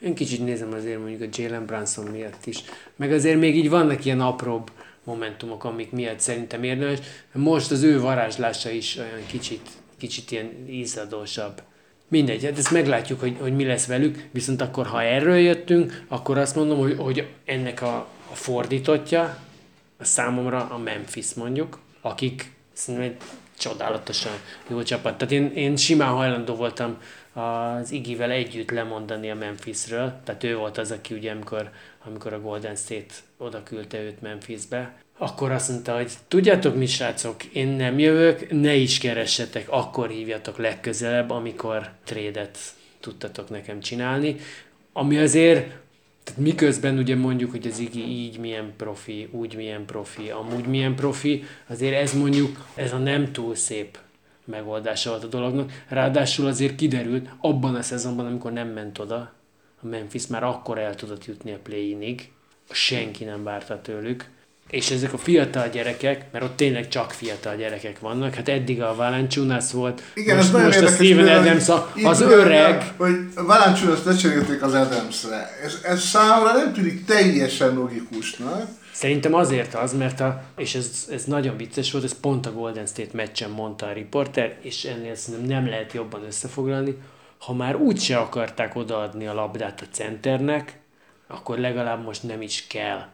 Én 0.00 0.14
kicsit 0.14 0.44
nézem 0.44 0.72
azért 0.72 0.98
mondjuk 0.98 1.22
a 1.22 1.36
Jalen 1.36 1.66
Brunson 1.66 2.06
miatt 2.06 2.46
is. 2.46 2.62
Meg 2.96 3.12
azért 3.12 3.38
még 3.38 3.56
így 3.56 3.70
vannak 3.70 4.04
ilyen 4.04 4.20
apróbb 4.20 4.70
momentumok, 5.04 5.64
amik 5.64 5.90
miatt 5.90 6.20
szerintem 6.20 6.62
érdemes. 6.62 6.98
Most 7.32 7.70
az 7.70 7.82
ő 7.82 8.00
varázslása 8.00 8.70
is 8.70 8.96
olyan 8.96 9.26
kicsit, 9.26 9.68
kicsit 9.98 10.30
ilyen 10.30 10.50
ízadósabb. 10.68 11.62
Mindegy, 12.08 12.44
hát 12.44 12.58
ezt 12.58 12.70
meglátjuk, 12.70 13.20
hogy, 13.20 13.36
hogy 13.40 13.56
mi 13.56 13.64
lesz 13.64 13.86
velük, 13.86 14.28
viszont 14.30 14.60
akkor, 14.60 14.86
ha 14.86 15.02
erről 15.02 15.36
jöttünk, 15.36 16.04
akkor 16.08 16.38
azt 16.38 16.56
mondom, 16.56 16.78
hogy, 16.78 16.96
hogy 16.98 17.28
ennek 17.44 17.82
a, 17.82 17.96
a 18.30 18.34
fordítotja, 18.34 19.38
a 19.98 20.04
számomra 20.04 20.68
a 20.70 20.78
Memphis 20.78 21.34
mondjuk, 21.34 21.78
akik 22.00 22.52
szerintem 22.72 23.10
egy 23.10 23.16
csodálatosan 23.58 24.32
jó 24.68 24.82
csapat. 24.82 25.18
Tehát 25.18 25.32
én, 25.32 25.52
én 25.54 25.76
simán 25.76 26.12
hajlandó 26.12 26.54
voltam 26.54 26.96
az 27.32 27.92
Igivel 27.92 28.30
együtt 28.30 28.70
lemondani 28.70 29.30
a 29.30 29.34
Memphisről, 29.34 30.14
tehát 30.24 30.44
ő 30.44 30.56
volt 30.56 30.78
az, 30.78 30.90
aki 30.90 31.14
ugye 31.14 31.30
amikor, 31.30 31.70
amikor 32.04 32.32
a 32.32 32.40
Golden 32.40 32.76
State 32.76 33.14
oda 33.36 33.62
küldte 33.62 34.02
őt 34.02 34.20
Memphisbe, 34.20 34.94
akkor 35.18 35.50
azt 35.50 35.68
mondta, 35.68 35.96
hogy 35.96 36.12
tudjátok 36.28 36.76
mi 36.76 36.86
srácok, 36.86 37.44
én 37.44 37.68
nem 37.68 37.98
jövök, 37.98 38.50
ne 38.50 38.74
is 38.74 38.98
keressetek, 38.98 39.66
akkor 39.68 40.08
hívjatok 40.08 40.58
legközelebb, 40.58 41.30
amikor 41.30 41.90
trédet 42.04 42.58
tudtatok 43.00 43.50
nekem 43.50 43.80
csinálni, 43.80 44.36
ami 44.92 45.18
azért 45.18 45.78
Tehát 46.24 46.40
miközben 46.40 46.98
ugye 46.98 47.16
mondjuk, 47.16 47.50
hogy 47.50 47.66
az 47.66 47.78
Igi 47.78 48.00
így 48.00 48.38
milyen 48.38 48.72
profi, 48.76 49.28
úgy 49.30 49.56
milyen 49.56 49.84
profi, 49.84 50.30
amúgy 50.30 50.66
milyen 50.66 50.94
profi, 50.94 51.44
azért 51.66 51.94
ez 51.94 52.12
mondjuk, 52.12 52.66
ez 52.74 52.92
a 52.92 52.98
nem 52.98 53.32
túl 53.32 53.54
szép 53.54 53.98
megoldása 54.50 55.10
volt 55.10 55.24
a 55.24 55.26
dolognak. 55.26 55.72
Ráadásul 55.88 56.46
azért 56.46 56.74
kiderült 56.74 57.28
abban 57.40 57.74
a 57.74 57.82
szezonban, 57.82 58.26
amikor 58.26 58.52
nem 58.52 58.68
ment 58.68 58.98
oda, 58.98 59.32
a 59.82 59.86
Memphis 59.86 60.26
már 60.26 60.42
akkor 60.42 60.78
el 60.78 60.94
tudott 60.94 61.24
jutni 61.24 61.52
a 61.52 61.58
play-inig, 61.62 62.30
senki 62.70 63.24
nem 63.24 63.42
várta 63.42 63.80
tőlük, 63.80 64.28
és 64.70 64.90
ezek 64.90 65.12
a 65.12 65.18
fiatal 65.18 65.68
gyerekek, 65.68 66.24
mert 66.32 66.44
ott 66.44 66.56
tényleg 66.56 66.88
csak 66.88 67.12
fiatal 67.12 67.56
gyerekek 67.56 67.98
vannak, 67.98 68.34
hát 68.34 68.48
eddig 68.48 68.82
a 68.82 68.94
Valanciunas 68.94 69.72
volt, 69.72 70.02
Igen, 70.14 70.36
most, 70.36 70.46
ez 70.46 70.52
nagyon 70.52 70.66
most 70.66 70.78
a 70.78 70.80
érdekes, 70.80 71.06
Steven 71.06 71.24
mivel 71.24 71.40
Adams, 71.40 71.68
a, 71.68 71.92
az 72.04 72.20
öreg, 72.20 72.92
Hogy 72.96 73.16
Valanciunas 73.34 74.04
lecserélték 74.04 74.62
az 74.62 74.74
Adamsre. 74.74 75.58
Ez, 75.64 75.78
ez 75.82 76.00
számomra 76.00 76.52
nem 76.52 76.72
tűnik 76.72 77.04
teljesen 77.04 77.74
logikusnak. 77.74 78.68
Szerintem 79.00 79.34
azért 79.34 79.74
az, 79.74 79.96
mert 79.96 80.20
a, 80.20 80.42
és 80.56 80.74
ez, 80.74 81.08
ez 81.12 81.24
nagyon 81.24 81.56
vicces 81.56 81.92
volt, 81.92 82.04
ez 82.04 82.20
pont 82.20 82.46
a 82.46 82.52
Golden 82.52 82.86
State 82.86 83.10
meccsen 83.12 83.50
mondta 83.50 83.86
a 83.86 83.92
riporter, 83.92 84.56
és 84.60 84.84
ennél 84.84 85.14
szerintem 85.14 85.48
nem 85.48 85.68
lehet 85.68 85.92
jobban 85.92 86.24
összefoglalni, 86.26 86.96
ha 87.38 87.52
már 87.52 87.76
úgyse 87.76 88.16
akarták 88.16 88.76
odaadni 88.76 89.26
a 89.26 89.34
labdát 89.34 89.80
a 89.80 89.84
centernek, 89.90 90.78
akkor 91.26 91.58
legalább 91.58 92.04
most 92.04 92.22
nem 92.22 92.42
is 92.42 92.66
kell. 92.66 93.06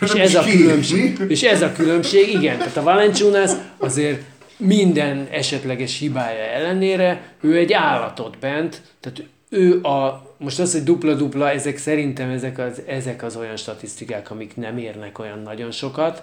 És 0.00 0.10
ez 0.10 0.34
a 0.34 0.42
különbség, 0.42 1.18
és 1.28 1.42
ez 1.42 1.62
a 1.62 1.72
különbség, 1.72 2.28
igen, 2.28 2.58
tehát 2.58 2.76
a 2.76 2.82
Valanciunas 2.82 3.50
azért 3.78 4.22
minden 4.56 5.28
esetleges 5.30 5.98
hibája 5.98 6.44
ellenére, 6.44 7.34
ő 7.40 7.56
egy 7.56 7.72
állatot 7.72 8.38
bent, 8.38 8.82
tehát 9.00 9.24
ő 9.54 9.80
a, 9.82 10.22
most 10.36 10.60
az, 10.60 10.72
hogy 10.72 10.82
dupla-dupla, 10.84 11.50
ezek 11.50 11.78
szerintem 11.78 12.30
ezek 12.30 12.58
az, 12.58 12.82
ezek 12.86 13.22
az 13.22 13.36
olyan 13.36 13.56
statisztikák, 13.56 14.30
amik 14.30 14.56
nem 14.56 14.78
érnek 14.78 15.18
olyan 15.18 15.42
nagyon 15.44 15.70
sokat, 15.70 16.22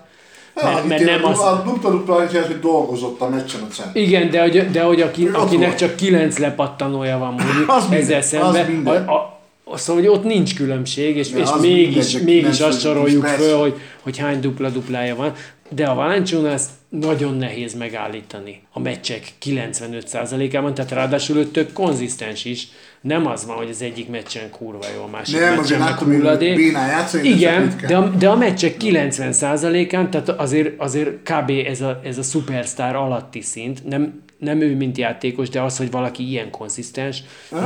mert, 0.55 0.87
mert 0.87 1.03
nem 1.03 1.25
az, 1.25 1.39
A 1.39 1.61
dupla-dupla 1.65 2.15
az, 2.15 2.31
hogy 2.31 2.59
dolgozott 2.59 3.21
a 3.21 3.29
meccsen 3.29 3.61
a 3.61 3.67
center. 3.67 4.01
igen, 4.01 4.29
de 4.29 4.41
hogy, 4.41 4.71
de 4.71 4.81
hogy 4.81 5.01
aki, 5.01 5.27
akinek 5.27 5.75
csak 5.75 5.95
kilenc 5.95 6.37
lepattanója 6.37 7.17
van 7.17 7.33
mondjuk 7.33 7.69
Az 7.77 7.87
minden, 7.89 8.17
ezzel 8.17 8.41
az 8.41 8.53
szemben, 8.53 8.71
minden. 8.71 9.07
a, 9.07 9.39
a, 9.63 9.77
szóval, 9.77 10.01
hogy 10.01 10.11
ott 10.11 10.23
nincs 10.23 10.55
különbség, 10.55 11.15
és, 11.15 11.29
De 11.29 11.39
és 11.39 11.49
az 11.49 11.61
mégis, 11.61 12.13
mindegy, 12.13 12.23
mégis 12.23 12.59
azt 12.59 12.79
soroljuk 12.79 13.21
persze. 13.21 13.37
föl, 13.37 13.57
hogy, 13.57 13.73
hogy 14.01 14.17
hány 14.17 14.39
dupla-duplája 14.39 15.15
van. 15.15 15.33
De 15.69 15.85
a 15.85 15.93
Valanciunas 15.95 16.61
nagyon 16.89 17.37
nehéz 17.37 17.73
megállítani 17.73 18.61
a 18.71 18.79
meccsek 18.79 19.31
95%-ában, 19.45 20.73
tehát 20.73 20.91
ráadásul 20.91 21.37
ő 21.37 21.45
tök 21.45 21.73
konzisztens 21.73 22.45
is. 22.45 22.67
Nem 23.01 23.27
az 23.27 23.45
van, 23.45 23.55
hogy 23.55 23.69
az 23.69 23.81
egyik 23.81 24.09
meccsen 24.09 24.49
kurva 24.49 24.85
jó, 24.95 25.03
a 25.03 25.07
másik 25.07 25.39
Nem, 25.39 25.55
meccsen 25.55 25.79
meg 25.79 25.93
hulladék. 25.97 26.71
játszani, 26.71 27.23
csak 27.27 27.37
Igen, 27.37 27.75
de 27.87 27.97
a, 27.97 28.09
de 28.09 28.29
a 28.29 28.35
meccsek 28.35 28.75
90%-án, 28.79 30.09
tehát 30.09 30.29
azért, 30.29 30.79
azért 30.79 31.09
kb. 31.23 31.51
ez 31.65 31.81
a, 31.81 31.99
ez 32.03 32.17
a 32.17 32.23
szupersztár 32.23 32.95
alatti 32.95 33.41
szint, 33.41 33.87
nem, 33.87 34.21
nem 34.37 34.61
ő, 34.61 34.75
mint 34.75 34.97
játékos, 34.97 35.49
de 35.49 35.61
az, 35.61 35.77
hogy 35.77 35.91
valaki 35.91 36.29
ilyen 36.29 36.49
konzisztens, 36.49 37.23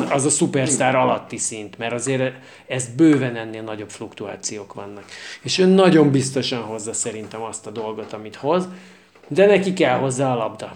az 0.10 0.26
a 0.26 0.30
szupersztár 0.30 0.96
alatti 0.96 1.38
szint, 1.38 1.78
mert 1.78 1.94
azért 1.94 2.34
ez 2.68 2.88
bőven 2.98 3.36
ennél 3.36 3.62
nagyobb 3.62 3.90
fluktuációk 3.90 4.74
vannak. 4.74 5.06
És 5.42 5.58
ő 5.58 5.66
nagyon 5.66 6.12
biztosan 6.12 6.62
hozza 6.62 6.94
szerintem 6.94 7.42
azt 7.42 7.68
a 7.68 7.72
dolgot, 7.72 8.14
amit 8.14 8.36
hoz, 8.36 8.68
de 9.28 9.46
neki 9.46 9.74
kell 9.74 9.98
hozzá 9.98 10.34
a 10.34 10.36
labda. 10.36 10.76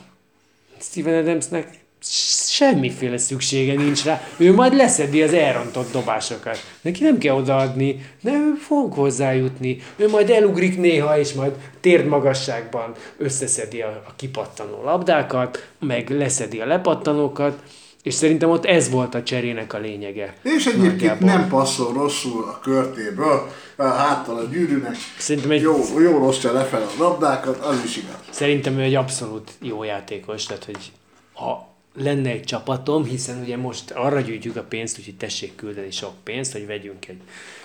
Steven 0.82 1.14
Adamsnek 1.14 1.79
semmiféle 2.02 3.18
szüksége 3.18 3.74
nincs 3.74 4.04
rá. 4.04 4.22
Ő 4.38 4.54
majd 4.54 4.76
leszedi 4.76 5.22
az 5.24 5.34
elrontott 5.34 5.92
dobásokat. 5.92 6.58
Neki 6.82 7.04
nem 7.04 7.18
kell 7.18 7.36
odaadni, 7.36 8.06
de 8.22 8.32
ő 8.32 8.54
fog 8.60 8.94
hozzájutni. 8.94 9.78
Ő 9.96 10.08
majd 10.10 10.30
elugrik 10.30 10.78
néha, 10.78 11.20
és 11.20 11.34
majd 11.34 11.52
térd 11.80 12.06
magasságban 12.06 12.94
összeszedi 13.18 13.82
a, 13.82 14.04
a 14.08 14.14
kipattanó 14.16 14.84
labdákat, 14.84 15.68
meg 15.80 16.10
leszedi 16.10 16.60
a 16.60 16.66
lepattanókat, 16.66 17.60
és 18.04 18.14
szerintem 18.14 18.50
ott 18.50 18.66
ez 18.66 18.90
volt 18.90 19.16
a 19.16 19.24
cserének 19.24 19.74
a 19.74 19.78
lényege. 19.78 20.34
És 20.42 20.66
egyébként 20.66 21.00
Nagyjából. 21.20 21.28
nem 21.30 21.48
passzol 21.50 21.94
rosszul 21.94 22.44
a 22.44 22.60
körtéből, 22.64 23.50
a 23.76 23.84
háttal 23.84 24.38
a 24.38 24.44
gyűrűnek. 24.44 24.96
Szerintem 25.18 25.52
egy- 25.52 25.62
Jó, 25.62 26.00
jó 26.00 26.18
rosszja 26.18 26.52
lefelé 26.54 26.84
a 26.84 27.02
labdákat, 27.04 27.58
az 27.58 27.82
is 27.86 27.98
igaz. 27.98 28.16
Szerintem 28.30 28.78
ő 28.78 28.82
egy 28.82 28.96
abszolút 28.96 29.52
jó 29.62 29.84
játékos, 29.84 30.46
tehát 30.46 30.64
hogy 30.66 30.92
ha 31.34 31.68
lenne 32.00 32.30
egy 32.30 32.44
csapatom, 32.44 33.06
hiszen 33.06 33.42
ugye 33.42 33.58
most 33.58 33.92
arra 33.92 34.22
gyűjtjük 34.22 34.56
a 34.56 34.64
pénzt, 34.64 35.00
úgyhogy 35.00 35.16
tessék 35.16 35.56
küldeni 35.56 35.92
sok 35.92 36.14
pénzt, 36.24 36.52
hogy 36.52 36.66
vegyünk 36.66 37.08
egy, 37.08 37.22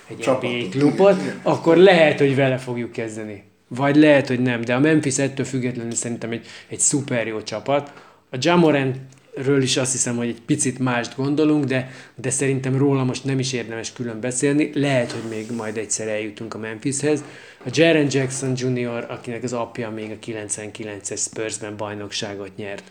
egy 0.08 0.26
NBA 0.26 0.68
klubot, 0.70 1.20
akkor 1.42 1.76
lehet, 1.76 2.18
hogy 2.18 2.34
vele 2.34 2.56
fogjuk 2.58 2.92
kezdeni. 2.92 3.42
Vagy 3.68 3.96
lehet, 3.96 4.28
hogy 4.28 4.40
nem, 4.40 4.60
de 4.60 4.74
a 4.74 4.80
Memphis 4.80 5.18
ettől 5.18 5.46
függetlenül 5.46 5.94
szerintem 5.94 6.30
egy, 6.30 6.46
egy 6.68 6.78
szuper 6.80 7.26
jó 7.26 7.42
csapat. 7.42 7.92
A 8.30 8.36
Jamorant 8.40 8.96
ről 9.34 9.62
is 9.62 9.76
azt 9.76 9.92
hiszem, 9.92 10.16
hogy 10.16 10.28
egy 10.28 10.40
picit 10.40 10.78
mást 10.78 11.16
gondolunk, 11.16 11.64
de, 11.64 11.90
de 12.14 12.30
szerintem 12.30 12.76
róla 12.76 13.04
most 13.04 13.24
nem 13.24 13.38
is 13.38 13.52
érdemes 13.52 13.92
külön 13.92 14.20
beszélni. 14.20 14.70
Lehet, 14.74 15.12
hogy 15.12 15.30
még 15.30 15.50
majd 15.50 15.76
egyszer 15.76 16.08
eljutunk 16.08 16.54
a 16.54 16.58
Memphishez. 16.58 17.24
A 17.64 17.68
Jaren 17.72 18.06
Jackson 18.10 18.52
Jr., 18.56 19.06
akinek 19.08 19.42
az 19.42 19.52
apja 19.52 19.90
még 19.90 20.10
a 20.10 20.26
99-es 20.26 21.18
Spursben 21.18 21.76
bajnokságot 21.76 22.56
nyert, 22.56 22.84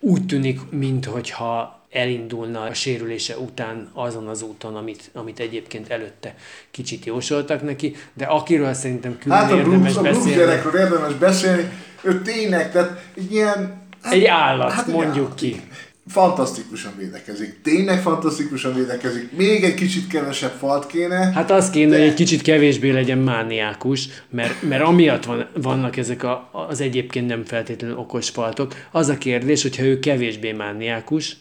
úgy 0.00 0.26
tűnik, 0.26 0.60
minthogyha 0.70 1.80
elindulna 1.90 2.60
a 2.60 2.74
sérülése 2.74 3.38
után 3.38 3.90
azon 3.92 4.26
az 4.26 4.42
úton, 4.42 4.76
amit, 4.76 5.10
amit 5.12 5.40
egyébként 5.40 5.90
előtte 5.90 6.34
kicsit 6.70 7.04
jósoltak 7.04 7.62
neki, 7.62 7.96
de 8.14 8.24
akiről 8.24 8.74
szerintem 8.74 9.18
külön 9.18 9.38
Hát 9.38 9.52
a 9.52 9.56
érdemes 9.56 9.92
Brooks 9.92 10.08
beszélni, 10.08 10.36
gyerekről 10.36 10.80
érdemes 10.80 11.14
beszélni, 11.14 11.68
ő 12.02 12.22
tényleg, 12.22 12.72
tehát 12.72 13.02
egy 13.16 13.32
ilyen... 13.32 13.82
hát- 14.02 14.12
egy 14.12 14.24
állat, 14.24 14.72
hát 14.72 14.88
egy 14.88 14.94
mondjuk 14.94 15.24
állat. 15.24 15.34
ki. 15.38 15.62
Fantasztikusan 16.08 16.92
védekezik, 16.98 17.62
tényleg 17.62 18.02
fantasztikusan 18.02 18.74
védekezik, 18.74 19.32
még 19.36 19.64
egy 19.64 19.74
kicsit 19.74 20.06
kevesebb 20.06 20.52
falt 20.58 20.86
kéne. 20.86 21.30
Hát 21.34 21.50
az 21.50 21.70
kéne, 21.70 21.90
De- 21.90 21.98
hogy 21.98 22.06
egy 22.06 22.14
kicsit 22.14 22.42
kevésbé 22.42 22.90
legyen 22.90 23.18
mániákus, 23.18 24.08
mert, 24.30 24.62
mert 24.62 24.82
amiatt 24.82 25.24
van, 25.24 25.48
vannak 25.54 25.96
ezek 25.96 26.22
a, 26.22 26.50
az 26.68 26.80
egyébként 26.80 27.26
nem 27.26 27.44
feltétlenül 27.44 27.96
okos 27.96 28.28
faltok. 28.28 28.74
Az 28.90 29.08
a 29.08 29.18
kérdés, 29.18 29.62
hogyha 29.62 29.82
ő 29.82 29.98
kevésbé 29.98 30.52
mániákus, 30.52 31.36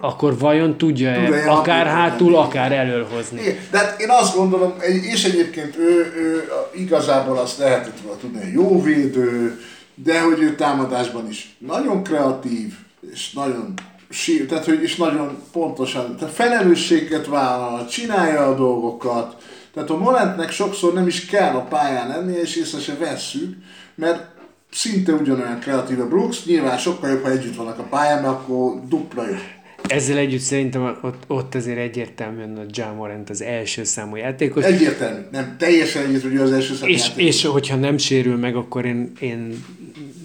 akkor 0.00 0.38
vajon 0.38 0.78
tudja-e 0.78 1.24
Tudja-e 1.24 1.50
akár 1.50 1.86
hátul, 1.86 2.36
akár 2.36 2.72
elől 2.72 3.06
hozni? 3.14 3.40
Igen, 3.40 3.56
de 3.70 3.78
hát 3.78 4.00
én 4.00 4.10
azt 4.10 4.36
gondolom, 4.36 4.74
és 5.12 5.24
egyébként 5.24 5.76
ő, 5.76 6.12
ő 6.16 6.48
igazából 6.74 7.38
azt 7.38 7.58
lehetett 7.58 8.00
volna 8.00 8.20
tudni, 8.20 8.42
hogy 8.42 8.52
jó 8.52 8.82
védő, 8.82 9.60
de 9.94 10.20
hogy 10.20 10.40
ő 10.40 10.54
támadásban 10.54 11.28
is 11.28 11.54
nagyon 11.58 12.02
kreatív, 12.02 12.74
és 13.12 13.32
nagyon 13.32 13.74
sí, 14.10 14.46
tehát 14.46 14.64
hogy 14.64 14.82
is 14.82 14.96
nagyon 14.96 15.42
pontosan, 15.52 16.16
tehát 16.16 16.34
felelősséget 16.34 17.26
vállal, 17.26 17.86
csinálja 17.86 18.46
a 18.46 18.54
dolgokat, 18.54 19.36
tehát 19.74 19.90
a 19.90 19.96
Morantnek 19.98 20.50
sokszor 20.50 20.92
nem 20.92 21.06
is 21.06 21.26
kell 21.26 21.54
a 21.54 21.64
pályán 21.64 22.08
lennie, 22.08 22.40
és 22.40 22.56
észre 22.56 22.78
se 22.78 22.96
vesszük, 22.96 23.56
mert 23.94 24.28
szinte 24.70 25.12
ugyanolyan 25.12 25.58
kreatív 25.58 26.00
a 26.00 26.08
Brooks, 26.08 26.44
nyilván 26.44 26.78
sokkal 26.78 27.10
jobb, 27.10 27.22
ha 27.22 27.30
együtt 27.30 27.56
vannak 27.56 27.78
a 27.78 27.82
pályán, 27.82 28.22
mert 28.22 28.34
akkor 28.34 28.88
dupla 28.88 29.26
jobb. 29.26 29.40
Ezzel 29.86 30.16
együtt 30.16 30.40
szerintem 30.40 30.98
ott, 31.02 31.24
ott 31.26 31.54
azért 31.54 31.78
egyértelműen 31.78 32.56
a 32.56 32.62
John 32.70 32.96
Morant 32.96 33.30
az 33.30 33.42
első 33.42 33.84
számú 33.84 34.16
játékos. 34.16 34.64
Egyértelmű, 34.64 35.20
nem 35.30 35.56
teljesen 35.58 36.06
egyet, 36.06 36.22
hogy 36.22 36.36
az 36.36 36.52
első 36.52 36.74
számú 36.74 36.92
És, 36.92 37.00
játékos. 37.00 37.22
és 37.22 37.44
hogyha 37.44 37.76
nem 37.76 37.98
sérül 37.98 38.36
meg, 38.36 38.56
akkor 38.56 38.84
én, 38.84 39.12
én 39.20 39.64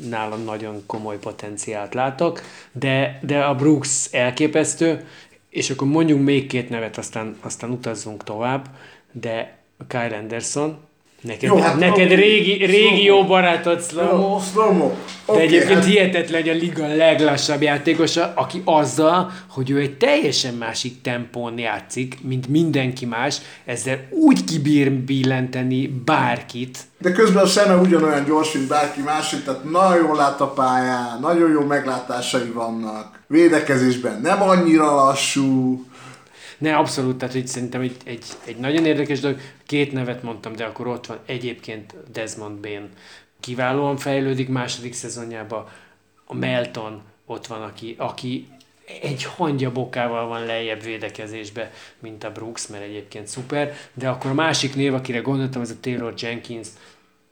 nálam 0.09 0.43
nagyon 0.43 0.83
komoly 0.85 1.17
potenciált 1.17 1.93
látok, 1.93 2.41
de, 2.71 3.19
de 3.21 3.43
a 3.43 3.55
Brooks 3.55 4.07
elképesztő, 4.11 5.07
és 5.49 5.69
akkor 5.69 5.87
mondjunk 5.87 6.23
még 6.23 6.47
két 6.47 6.69
nevet, 6.69 6.97
aztán, 6.97 7.37
aztán 7.41 7.69
utazzunk 7.69 8.23
tovább, 8.23 8.69
de 9.11 9.57
Kyle 9.87 10.17
Anderson, 10.17 10.77
neked, 11.25 11.49
Jó, 11.49 11.57
hát 11.57 11.79
neked 11.79 12.05
oké. 12.05 12.13
régi, 12.13 12.65
régi 12.65 13.03
jó 13.03 13.23
barátod 13.25 13.81
Slow-mo, 13.81 14.39
Slow-mo. 14.51 14.91
de 15.25 15.39
egyébként 15.39 15.73
hát- 15.73 15.85
hihetetlen, 15.85 16.41
hogy 16.41 16.49
a 16.49 16.53
liga 16.53 16.95
leglassabb 16.95 17.61
játékosa, 17.61 18.31
aki 18.35 18.61
azzal, 18.65 19.31
hogy 19.49 19.69
ő 19.69 19.79
egy 19.79 19.97
teljesen 19.97 20.53
másik 20.53 21.01
tempón 21.01 21.57
játszik, 21.59 22.17
mint 22.21 22.47
mindenki 22.47 23.05
más, 23.05 23.37
ezzel 23.65 23.99
úgy 24.11 24.43
kibír 24.43 24.91
billenteni 24.91 25.87
bárkit, 26.05 26.77
De 26.99 27.11
közben 27.11 27.43
a 27.43 27.47
szeme 27.47 27.75
ugyanolyan 27.75 28.25
gyors, 28.25 28.51
mint 28.51 28.67
bárki 28.67 29.01
másik, 29.01 29.43
tehát 29.43 29.63
nagyon 29.71 30.05
jól 30.05 30.15
lát 30.15 30.41
a 30.41 30.47
pályán, 30.47 31.17
nagyon 31.21 31.49
jó 31.51 31.61
meglátásai 31.61 32.51
vannak, 32.53 33.19
védekezésben 33.27 34.19
nem 34.21 34.41
annyira 34.41 34.95
lassú, 34.95 35.83
Ne, 36.57 36.75
abszolút, 36.75 37.17
tehát 37.17 37.33
hogy 37.33 37.47
szerintem 37.47 37.81
egy, 37.81 37.95
egy, 38.05 38.25
egy 38.45 38.57
nagyon 38.57 38.85
érdekes 38.85 39.19
dolog. 39.19 39.39
Két 39.65 39.91
nevet 39.91 40.23
mondtam, 40.23 40.55
de 40.55 40.65
akkor 40.65 40.87
ott 40.87 41.05
van 41.05 41.19
egyébként 41.25 41.95
Desmond 42.11 42.59
Bain. 42.59 42.89
Kiválóan 43.39 43.97
fejlődik 43.97 44.49
második 44.49 44.93
szezonjába. 44.93 45.71
A 46.25 46.33
Melton 46.33 47.01
ott 47.25 47.47
van, 47.47 47.61
aki, 47.61 47.95
aki 47.97 48.47
egy 49.01 49.23
hangyabokával 49.23 50.27
van 50.27 50.45
lejjebb 50.45 50.83
védekezésbe, 50.83 51.71
mint 51.99 52.23
a 52.23 52.31
Brooks, 52.31 52.67
mert 52.67 52.83
egyébként 52.83 53.27
szuper, 53.27 53.73
de 53.93 54.09
akkor 54.09 54.31
a 54.31 54.33
másik 54.33 54.75
név, 54.75 54.93
akire 54.93 55.19
gondoltam, 55.19 55.61
ez 55.61 55.69
a 55.69 55.79
Taylor 55.81 56.13
Jenkins, 56.17 56.67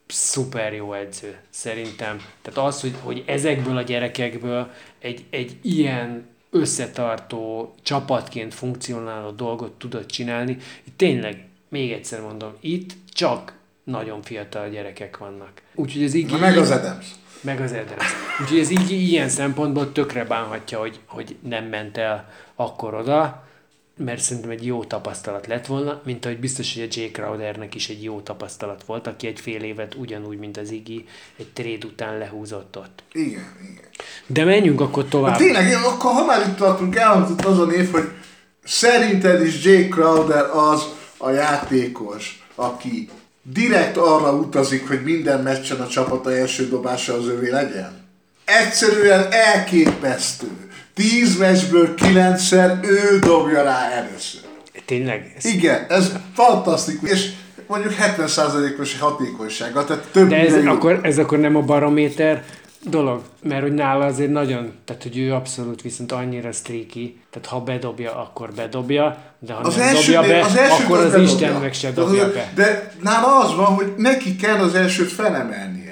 szuper 0.07 0.73
jó 0.73 0.93
edző, 0.93 1.37
szerintem. 1.49 2.21
Tehát 2.41 2.69
az, 2.69 2.81
hogy, 2.81 2.95
hogy 3.01 3.23
ezekből 3.25 3.77
a 3.77 3.81
gyerekekből 3.81 4.71
egy, 4.99 5.25
egy 5.29 5.57
ilyen 5.61 6.25
összetartó, 6.53 7.73
csapatként 7.81 8.53
funkcionáló 8.53 9.29
dolgot 9.29 9.71
tudod 9.71 10.05
csinálni. 10.05 10.57
Itt 10.83 10.97
tényleg, 10.97 11.47
még 11.69 11.91
egyszer 11.91 12.21
mondom, 12.21 12.53
itt 12.59 12.93
csak 13.11 13.53
nagyon 13.83 14.21
fiatal 14.21 14.69
gyerekek 14.69 15.17
vannak. 15.17 15.51
Úgyhogy 15.75 16.03
ez 16.03 16.13
így... 16.13 16.39
Meg 16.39 16.57
az 16.57 16.71
Adams. 16.71 17.05
Meg 17.41 17.61
az 17.61 17.71
Adams. 17.71 18.13
Úgyhogy 18.41 18.59
ez 18.59 18.69
így 18.69 18.91
ilyen 18.91 19.29
szempontból 19.29 19.91
tökre 19.91 20.25
bánhatja, 20.25 20.79
hogy, 20.79 20.99
hogy 21.05 21.35
nem 21.47 21.65
ment 21.65 21.97
el 21.97 22.29
akkor 22.55 22.93
oda, 22.93 23.47
mert 23.97 24.21
szerintem 24.21 24.51
egy 24.51 24.65
jó 24.65 24.83
tapasztalat 24.83 25.47
lett 25.47 25.65
volna, 25.65 26.01
mint 26.05 26.25
ahogy 26.25 26.39
biztos, 26.39 26.73
hogy 26.73 26.83
a 26.83 26.87
Jay 26.89 27.11
Crowdernek 27.11 27.75
is 27.75 27.89
egy 27.89 28.03
jó 28.03 28.21
tapasztalat 28.21 28.83
volt, 28.85 29.07
aki 29.07 29.27
egy 29.27 29.39
fél 29.39 29.61
évet 29.63 29.95
ugyanúgy, 29.95 30.37
mint 30.37 30.57
az 30.57 30.71
Iggy, 30.71 31.05
egy 31.37 31.47
trade 31.53 31.85
után 31.85 32.17
lehúzott 32.17 32.77
ott. 32.77 33.03
Igen, 33.11 33.57
igen. 33.61 33.87
De 34.27 34.43
menjünk 34.43 34.81
akkor 34.81 35.05
tovább. 35.05 35.31
Hát 35.31 35.39
tényleg, 35.39 35.73
akkor 35.73 36.11
ha 36.11 36.25
már 36.25 36.47
itt 36.47 36.55
tartunk, 36.55 36.95
elhangzott 36.95 37.45
az 37.45 37.59
a 37.59 37.65
név, 37.65 37.91
hogy 37.91 38.09
szerinted 38.63 39.45
is 39.45 39.63
Jay 39.63 39.87
Crowder 39.87 40.49
az 40.53 40.87
a 41.17 41.29
játékos, 41.29 42.47
aki 42.55 43.09
direkt 43.41 43.97
arra 43.97 44.33
utazik, 44.33 44.87
hogy 44.87 45.03
minden 45.03 45.41
meccsen 45.41 45.81
a 45.81 45.87
csapata 45.87 46.33
első 46.33 46.67
dobása 46.67 47.13
az 47.13 47.27
övé 47.27 47.49
legyen? 47.49 48.01
Egyszerűen 48.45 49.27
elképesztő. 49.31 50.71
Tíz 50.93 51.37
meccsből 51.37 51.95
kilencszer 51.95 52.79
ő 52.83 53.19
dobja 53.19 53.63
rá 53.63 53.89
először. 53.89 54.41
Tényleg? 54.85 55.33
Ez... 55.37 55.45
Igen, 55.45 55.85
ez 55.89 56.11
fantasztikus. 56.33 57.11
És 57.11 57.29
mondjuk 57.67 57.93
70%-os 58.17 58.99
hatékonysága, 58.99 59.85
tehát 59.85 60.03
több 60.11 60.29
De 60.29 60.35
ez 60.35 60.65
akkor, 60.65 60.99
ez 61.03 61.17
akkor 61.17 61.39
nem 61.39 61.55
a 61.55 61.61
barométer 61.61 62.43
dolog, 62.89 63.21
mert 63.41 63.61
hogy 63.61 63.73
nála 63.73 64.05
azért 64.05 64.31
nagyon, 64.31 64.71
tehát 64.85 65.03
hogy 65.03 65.17
ő 65.17 65.33
abszolút 65.33 65.81
viszont 65.81 66.11
annyira 66.11 66.51
streaky, 66.51 67.21
tehát 67.31 67.47
ha 67.47 67.59
bedobja, 67.59 68.15
akkor 68.15 68.53
bedobja, 68.55 69.17
de 69.39 69.53
ha 69.53 69.59
az 69.59 69.75
nem 69.75 69.87
első, 69.87 70.13
dobja 70.13 70.29
be, 70.29 70.45
az 70.45 70.57
első 70.57 70.83
akkor 70.83 70.97
az 70.97 71.11
bedobja. 71.11 71.23
Isten 71.33 71.53
meg 71.53 71.73
se 71.73 71.91
dobja 71.91 72.27
de, 72.27 72.33
be. 72.33 72.51
De 72.55 72.93
nála 73.01 73.39
az 73.39 73.55
van, 73.55 73.65
hogy 73.65 73.93
neki 73.97 74.35
kell 74.35 74.57
az 74.57 74.75
elsőt 74.75 75.11
felemelnie. 75.11 75.82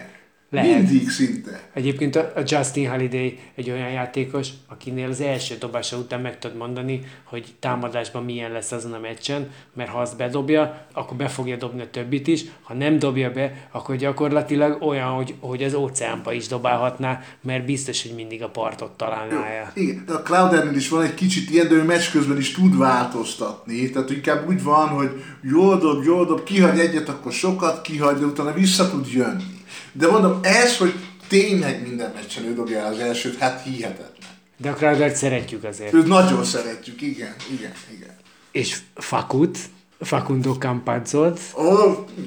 Lehet. 0.54 0.82
Mindig 0.82 1.10
szinte. 1.10 1.70
Egyébként 1.74 2.16
a 2.16 2.34
Justin 2.46 2.90
Holiday 2.90 3.40
egy 3.56 3.70
olyan 3.70 3.90
játékos, 3.90 4.48
akinél 4.68 5.10
az 5.10 5.22
első 5.22 5.56
dobása 5.60 5.98
után 5.98 6.22
meg 6.22 6.40
tudod 6.40 6.58
mondani, 6.58 7.02
hogy 7.24 7.54
támadásban 7.60 8.24
milyen 8.24 8.52
lesz 8.52 8.72
azon 8.72 8.94
a 8.94 9.00
meccsen, 9.00 9.50
mert 9.74 9.90
ha 9.90 10.00
azt 10.00 10.18
bedobja, 10.18 10.86
akkor 10.94 11.18
be 11.18 11.28
fogja 11.28 11.58
dobni 11.58 11.82
a 11.82 11.90
többit 11.90 12.28
is, 12.28 12.44
ha 12.62 12.74
nem 12.74 13.00
dobja 13.00 13.32
be, 13.32 13.68
akkor 13.72 13.96
gyakorlatilag 13.96 14.82
olyan, 14.82 15.10
hogy, 15.10 15.36
hogy 15.40 15.64
az 15.64 15.74
óceánba 15.74 16.34
is 16.34 16.48
dobálhatná, 16.48 17.22
mert 17.42 17.66
biztos, 17.66 18.02
hogy 18.02 18.16
mindig 18.16 18.44
a 18.44 18.50
partot 18.50 18.92
találnája. 18.92 19.72
Igen, 19.74 20.04
de 20.08 20.14
a 20.14 20.22
Cloudernél 20.22 20.76
is 20.76 20.90
van 20.90 21.04
egy 21.04 21.14
kicsit 21.14 21.50
ilyen, 21.50 21.68
de 21.68 21.74
ő 21.74 21.84
meccs 21.84 22.12
közben 22.12 22.38
is 22.38 22.52
tud 22.52 22.78
változtatni. 22.78 23.90
Tehát 23.90 24.10
inkább 24.10 24.48
úgy 24.48 24.64
van, 24.64 24.88
hogy 24.88 25.24
jól 25.42 25.78
dob, 25.78 26.04
jól 26.04 26.26
dob, 26.26 26.44
kihagy 26.44 26.80
egyet, 26.80 27.10
akkor 27.10 27.32
sokat 27.32 27.82
kihagy, 27.82 28.18
de 28.18 28.26
utána 28.26 28.54
vissza 28.54 28.90
tud 28.90 29.08
jönni. 29.12 29.51
De 29.92 30.08
mondom, 30.08 30.40
ez, 30.42 30.78
hogy 30.78 30.94
tényleg 31.28 31.82
minden 31.88 32.12
meccsen 32.16 32.46
ő 32.46 32.54
dobja 32.54 32.80
el 32.80 32.94
az 32.94 33.00
elsőt, 33.00 33.38
hát 33.38 33.64
hihetetlen. 33.64 34.30
De 34.58 34.70
a 34.70 34.74
Crowdert 34.74 35.16
szeretjük 35.16 35.64
azért. 35.64 35.94
Őt 35.94 36.08
nagyon 36.08 36.44
szeretjük, 36.44 37.02
igen, 37.02 37.36
igen, 37.52 37.72
igen. 37.96 38.16
És 38.52 38.78
Fakut, 38.96 39.58
Facundo 40.00 40.54
Campazzot. 40.54 41.40
Ó, 41.58 41.64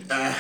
eh, 0.09 0.35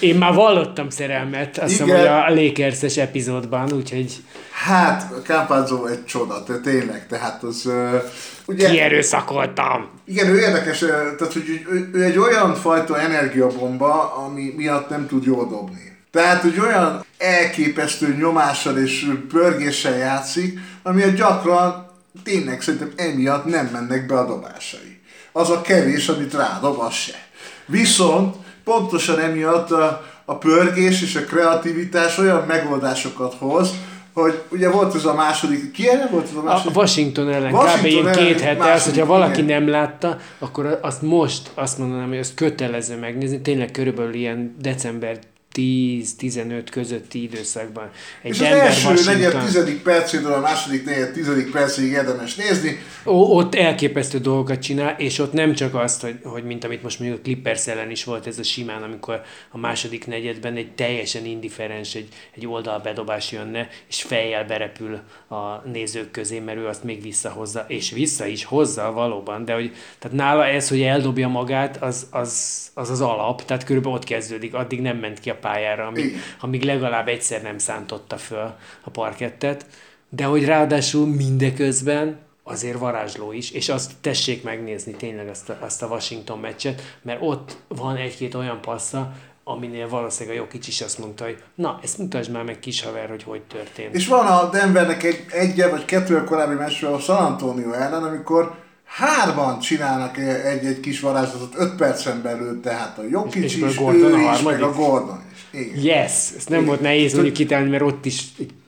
Én 0.00 0.16
már 0.16 0.34
vallottam 0.34 0.90
szerelmet, 0.90 1.58
azt 1.58 1.70
hiszem, 1.70 1.88
hogy 1.88 2.06
a 2.06 2.28
Lakers-es 2.28 2.96
epizódban, 2.96 3.72
úgyhogy 3.72 4.22
hát 4.64 5.12
Campazzo 5.24 5.86
egy 5.86 6.04
csoda, 6.04 6.42
te 6.42 6.58
tényleg, 6.58 7.06
tehát 7.06 7.42
az... 7.42 7.66
Uh, 7.66 8.02
ugye, 8.46 8.70
kierőszakoltam. 8.70 9.88
Igen, 10.04 10.28
ő 10.28 10.40
érdekes, 10.40 10.82
ö, 10.82 10.86
tehát 10.86 11.32
hogy 11.32 11.64
ő, 11.70 11.90
ő 11.92 12.04
egy 12.04 12.18
olyan 12.18 12.54
fajta 12.54 12.98
energiabomba, 12.98 14.14
ami 14.14 14.52
miatt 14.56 14.88
nem 14.88 15.06
tud 15.06 15.24
jól 15.24 15.48
dobni. 15.48 15.91
Tehát, 16.12 16.42
hogy 16.42 16.58
olyan 16.58 17.04
elképesztő 17.18 18.16
nyomással 18.18 18.78
és 18.78 19.06
pörgéssel 19.28 19.96
játszik, 19.96 20.58
ami 20.82 21.12
gyakran 21.12 21.90
tényleg 22.24 22.62
szerintem 22.62 22.92
emiatt 22.96 23.44
nem 23.44 23.66
mennek 23.72 24.06
be 24.06 24.18
a 24.18 24.26
dobásai. 24.26 25.00
Az 25.32 25.50
a 25.50 25.60
kevés, 25.60 26.08
amit 26.08 26.34
rádob, 26.34 26.78
az 26.78 26.92
se. 26.92 27.14
Viszont 27.66 28.36
pontosan 28.64 29.18
emiatt 29.18 29.70
a, 29.70 30.06
a 30.24 30.36
pörgés 30.36 31.02
és 31.02 31.16
a 31.16 31.24
kreativitás 31.24 32.18
olyan 32.18 32.44
megoldásokat 32.46 33.34
hoz, 33.34 33.70
hogy 34.12 34.42
ugye 34.50 34.70
volt 34.70 34.94
ez 34.94 35.04
a 35.04 35.14
második, 35.14 35.70
ki 35.70 35.88
ellen 35.88 36.08
volt 36.10 36.28
ez 36.28 36.34
a 36.34 36.40
A 36.40 36.42
második? 36.42 36.76
Washington 36.76 37.28
ellen 37.28 37.52
Washington 37.52 38.12
kb. 38.12 38.16
ilyen 38.16 38.26
két 38.26 38.40
hete, 38.40 38.72
az, 38.72 38.84
hogyha 38.84 39.06
valaki 39.06 39.42
igen. 39.42 39.62
nem 39.62 39.70
látta, 39.72 40.18
akkor 40.38 40.78
azt 40.82 41.02
most 41.02 41.50
azt 41.54 41.78
mondanám, 41.78 42.08
hogy 42.08 42.18
azt 42.18 42.34
kötelező 42.34 42.98
megnézni, 42.98 43.40
tényleg 43.40 43.70
körülbelül 43.70 44.14
ilyen 44.14 44.56
december 44.60 45.18
10-15 45.54 46.66
közötti 46.70 47.22
időszakban. 47.22 47.90
Egy 48.22 48.30
És 48.30 48.40
az 48.40 48.46
Denver 48.46 48.66
első 48.66 48.88
negyed 48.88 49.06
Washington. 49.06 49.44
tizedik 49.44 49.82
percétől 49.82 50.32
a 50.32 50.40
második 50.40 50.84
negyed 50.84 51.12
tizedik 51.12 51.50
percig 51.50 51.90
érdemes 51.90 52.34
nézni. 52.34 52.78
Ó, 53.06 53.36
ott 53.36 53.54
elképesztő 53.54 54.18
dolgokat 54.18 54.58
csinál, 54.58 54.94
és 54.98 55.18
ott 55.18 55.32
nem 55.32 55.54
csak 55.54 55.74
azt, 55.74 56.02
hogy, 56.02 56.18
hogy 56.22 56.44
mint 56.44 56.64
amit 56.64 56.82
most 56.82 56.98
mondjuk 56.98 57.20
a 57.20 57.22
Clippers 57.22 57.66
ellen 57.66 57.90
is 57.90 58.04
volt 58.04 58.26
ez 58.26 58.38
a 58.38 58.42
simán, 58.42 58.82
amikor 58.82 59.22
a 59.50 59.58
második 59.58 60.06
negyedben 60.06 60.56
egy 60.56 60.72
teljesen 60.74 61.24
indiferens, 61.24 61.94
egy, 61.94 62.08
egy 62.34 62.46
oldalbedobás 62.46 63.32
jönne, 63.32 63.68
és 63.88 64.02
fejjel 64.02 64.44
berepül 64.44 65.00
a 65.28 65.68
nézők 65.72 66.10
közé, 66.10 66.38
mert 66.38 66.58
ő 66.58 66.66
azt 66.66 66.84
még 66.84 67.02
visszahozza, 67.02 67.64
és 67.68 67.90
vissza 67.90 68.26
is 68.26 68.44
hozza 68.44 68.92
valóban, 68.92 69.44
de 69.44 69.54
hogy 69.54 69.72
tehát 69.98 70.16
nála 70.16 70.46
ez, 70.46 70.68
hogy 70.68 70.80
eldobja 70.80 71.28
magát, 71.28 71.82
az 71.82 72.06
az, 72.10 72.70
az, 72.74 72.90
az 72.90 73.00
alap, 73.00 73.44
tehát 73.44 73.64
körülbelül 73.64 73.96
ott 73.96 74.04
kezdődik, 74.04 74.54
addig 74.54 74.80
nem 74.80 74.96
ment 74.96 75.20
ki 75.20 75.30
a 75.30 75.34
pályára, 75.42 75.86
amíg, 75.86 76.04
Igen. 76.04 76.20
amíg 76.40 76.62
legalább 76.62 77.08
egyszer 77.08 77.42
nem 77.42 77.58
szántotta 77.58 78.16
föl 78.16 78.54
a 78.84 78.90
parkettet, 78.90 79.66
de 80.08 80.24
hogy 80.24 80.44
ráadásul 80.44 81.06
mindeközben 81.06 82.18
azért 82.42 82.78
varázsló 82.78 83.32
is, 83.32 83.50
és 83.50 83.68
azt 83.68 83.92
tessék 84.00 84.42
megnézni 84.42 84.92
tényleg 84.92 85.28
azt 85.28 85.48
a, 85.48 85.56
azt 85.60 85.82
a 85.82 85.86
Washington 85.86 86.38
meccset, 86.38 86.82
mert 87.02 87.18
ott 87.22 87.56
van 87.68 87.96
egy-két 87.96 88.34
olyan 88.34 88.60
passza, 88.60 89.12
aminél 89.44 89.88
valószínűleg 89.88 90.38
a 90.38 90.40
Jokic 90.40 90.68
is 90.68 90.80
azt 90.80 90.98
mondta, 90.98 91.24
hogy 91.24 91.42
na, 91.54 91.78
ezt 91.82 91.98
mutasd 91.98 92.30
már 92.30 92.42
meg 92.44 92.58
kis 92.58 92.82
haver, 92.82 93.08
hogy 93.08 93.22
hogy 93.22 93.40
történt. 93.40 93.94
És 93.94 94.06
van 94.06 94.26
a 94.26 94.50
Denvernek 94.50 95.02
egy 95.02 95.24
egye 95.30 95.68
vagy 95.68 95.84
kettő 95.84 96.24
korábbi 96.24 96.54
meccsről 96.54 96.92
a 96.94 96.98
San 96.98 97.24
Antonio 97.24 97.72
ellen, 97.72 98.02
amikor 98.02 98.54
hárman 98.84 99.58
csinálnak 99.58 100.18
egy-egy 100.18 100.80
kis 100.80 101.00
varázslatot 101.00 101.54
5 101.56 101.74
percen 101.76 102.22
belül, 102.22 102.60
tehát 102.60 102.98
a 102.98 103.02
Jokic 103.10 103.42
És- 103.42 103.56
is, 103.56 103.62
és 103.62 103.76
Gordon 103.76 104.10
ő 104.20 104.26
a 104.26 104.32
is, 104.32 104.42
meg 104.42 104.62
a? 104.62 104.72
Gordon 104.72 105.21
is. 105.21 105.21
Igen. 105.52 105.82
Yes! 105.82 106.12
Ez 106.36 106.46
nem 106.46 106.64
volt 106.64 106.80
nehéz 106.80 107.12
mondjuk 107.12 107.34
kitálni, 107.34 107.70
mert 107.70 107.82
ott 107.82 108.04
is 108.06 108.24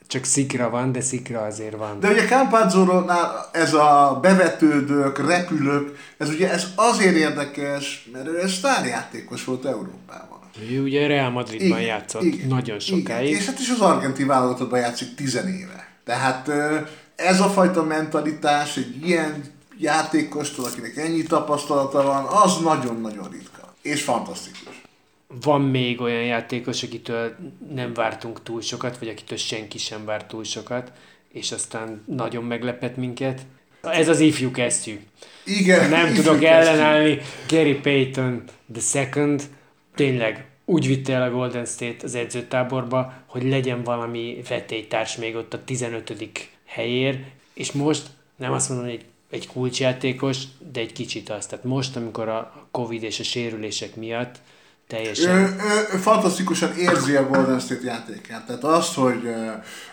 csak 0.06 0.24
szikra 0.24 0.70
van, 0.70 0.92
de 0.92 1.00
szikra 1.00 1.40
azért 1.40 1.76
van. 1.76 2.00
De 2.00 2.10
ugye 2.10 2.24
Campazzónál 2.24 3.48
ez 3.52 3.74
a 3.74 4.18
bevetődők, 4.22 5.26
repülők, 5.26 5.98
ez 6.18 6.28
ugye 6.28 6.50
ez 6.50 6.66
azért 6.74 7.14
érdekes, 7.16 8.08
mert 8.12 8.26
ő 8.26 8.40
egy 8.40 8.48
sztárjátékos 8.48 9.44
volt 9.44 9.64
Európában. 9.64 10.38
Ő 10.70 10.82
ugye 10.82 11.06
Real 11.06 11.30
Madridban 11.30 11.80
játszott 11.80 12.46
nagyon 12.48 12.78
sokáig. 12.78 13.28
Igen. 13.28 13.40
És 13.40 13.46
hát 13.46 13.58
is 13.58 13.70
az 13.70 13.80
argentin 13.80 14.26
válogatottban 14.26 14.78
játszik 14.78 15.14
tizenéve. 15.14 15.88
Tehát 16.04 16.48
ö, 16.48 16.76
ez 17.16 17.40
a 17.40 17.48
fajta 17.48 17.82
mentalitás 17.82 18.76
egy 18.76 19.06
ilyen 19.06 19.44
játékostól, 19.78 20.64
akinek 20.64 20.96
ennyi 20.96 21.22
tapasztalata 21.22 22.02
van, 22.02 22.24
az 22.24 22.56
nagyon-nagyon 22.62 23.28
ritka. 23.30 23.74
És 23.82 24.02
fantasztikus. 24.02 24.82
Van 25.42 25.60
még 25.60 26.00
olyan 26.00 26.24
játékos, 26.24 26.82
akitől 26.82 27.36
nem 27.74 27.94
vártunk 27.94 28.42
túl 28.42 28.60
sokat, 28.60 28.98
vagy 28.98 29.08
akitől 29.08 29.38
senki 29.38 29.78
sem 29.78 30.04
várt 30.04 30.28
túl 30.28 30.44
sokat, 30.44 30.92
és 31.32 31.52
aztán 31.52 32.04
nagyon 32.06 32.44
meglepett 32.44 32.96
minket. 32.96 33.40
Ez 33.82 34.08
az 34.08 34.20
ifjú 34.20 34.50
kesztyű. 34.50 35.00
Igen. 35.44 35.90
Nem 35.90 36.14
tudok 36.14 36.38
kesztyű. 36.38 36.46
ellenállni. 36.46 37.18
Gary 37.48 37.74
Payton 37.74 38.42
the 38.72 38.80
second 38.80 39.42
tényleg 39.94 40.46
úgy 40.64 40.86
vitte 40.86 41.12
el 41.12 41.22
a 41.22 41.30
Golden 41.30 41.64
State 41.64 42.04
az 42.04 42.14
edzőtáborba, 42.14 43.12
hogy 43.26 43.42
legyen 43.42 43.82
valami 43.82 44.42
vetélytárs 44.48 45.16
még 45.16 45.34
ott 45.34 45.54
a 45.54 45.64
15. 45.64 46.12
helyér, 46.64 47.24
és 47.54 47.72
most 47.72 48.06
nem 48.36 48.52
azt 48.52 48.68
mondom, 48.68 48.86
hogy 48.86 48.94
egy, 48.94 49.04
egy 49.30 49.46
kulcsjátékos, 49.46 50.42
de 50.72 50.80
egy 50.80 50.92
kicsit 50.92 51.30
az. 51.30 51.46
Tehát 51.46 51.64
most, 51.64 51.96
amikor 51.96 52.28
a 52.28 52.68
Covid 52.70 53.02
és 53.02 53.20
a 53.20 53.22
sérülések 53.22 53.96
miatt 53.96 54.40
teljesen. 54.94 55.36
Ő, 55.36 55.40
ő, 55.40 55.94
ő 55.94 55.96
fantasztikusan 55.96 56.76
érzi 56.76 57.14
a 57.14 57.28
Golden 57.28 57.60
State 57.60 57.84
játékát. 57.84 58.46
Tehát 58.46 58.64
azt, 58.64 58.94
hogy 58.94 59.34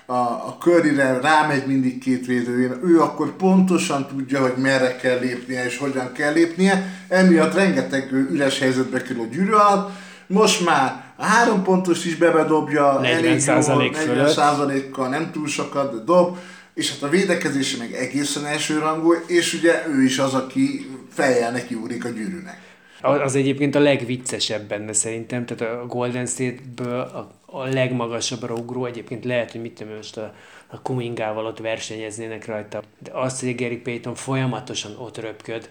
a, 0.06 0.14
a 0.14 0.58
Curryre 0.60 1.20
rámegy 1.22 1.66
mindig 1.66 2.00
két 2.00 2.26
védő, 2.26 2.80
ő 2.84 3.02
akkor 3.02 3.36
pontosan 3.36 4.08
tudja, 4.08 4.42
hogy 4.42 4.54
merre 4.58 4.96
kell 4.96 5.20
lépnie 5.20 5.66
és 5.66 5.78
hogyan 5.78 6.12
kell 6.12 6.34
lépnie. 6.34 7.04
Emiatt 7.08 7.54
rengeteg 7.54 8.12
üres 8.12 8.60
helyzetbe 8.60 9.02
kerül 9.02 9.22
a 9.22 9.28
gyűrű 9.32 9.52
alatt. 9.52 9.92
Most 10.28 10.66
már 10.66 11.04
a 11.16 11.26
három 11.26 11.64
pontos 11.64 12.06
is 12.06 12.16
bebedobja, 12.16 13.00
40 13.00 13.22
40 13.22 13.94
fölött. 13.94 14.92
kal 14.92 15.10
nem 15.10 15.32
túl 15.32 15.48
sokat, 15.48 15.94
de 15.94 16.04
dob, 16.04 16.38
és 16.74 16.92
hát 16.92 17.04
a 17.04 17.10
védekezése 17.10 17.78
meg 17.78 17.94
egészen 17.94 18.46
elsőrangú, 18.46 19.14
és 19.28 19.54
ugye 19.54 19.84
ő 19.88 20.04
is 20.04 20.18
az, 20.18 20.34
aki 20.34 20.90
fejjel 21.14 21.52
neki 21.52 21.76
úrik 21.76 22.06
a 22.06 22.10
gyűrűnek. 22.10 22.71
Az 23.02 23.36
egyébként 23.36 23.76
a 23.76 23.80
legviccesebb 23.80 24.68
benne 24.68 24.94
szerintem, 24.94 25.46
tehát 25.46 25.74
a 25.76 25.86
Golden 25.86 26.26
State-ből 26.26 27.00
a, 27.00 27.32
a 27.46 27.64
legmagasabbra 27.64 28.54
ugró, 28.54 28.86
egyébként 28.86 29.26
lehet, 29.26 29.52
hogy 29.52 29.62
mit 29.62 29.74
tudom, 29.74 29.96
most 29.96 30.18
a, 30.18 30.34
a 30.68 30.82
Kumingával 30.82 31.46
ott 31.46 31.60
versenyeznének 31.60 32.46
rajta, 32.46 32.82
de 33.00 33.12
azt, 33.14 33.40
hogy 33.40 33.56
Gary 33.56 33.78
Payton 33.78 34.16
folyamatosan 34.16 34.96
ott 34.98 35.18
röpköd, 35.18 35.70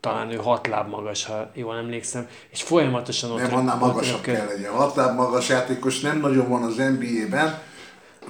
talán 0.00 0.30
ő 0.30 0.36
hat 0.36 0.66
láb 0.66 0.88
magas, 0.88 1.24
ha 1.24 1.50
jól 1.54 1.76
emlékszem, 1.76 2.28
és 2.50 2.62
folyamatosan 2.62 3.30
ott 3.30 3.40
Nem, 3.40 3.54
annál 3.54 3.76
magasabb 3.76 4.14
röpköd. 4.14 4.34
kell 4.34 4.46
legyen. 4.46 4.72
Hat 4.72 4.94
láb 4.94 5.16
magas 5.16 5.48
játékos 5.48 6.00
nem 6.00 6.20
nagyon 6.20 6.48
van 6.48 6.62
az 6.62 6.76
NBA-ben, 6.76 7.58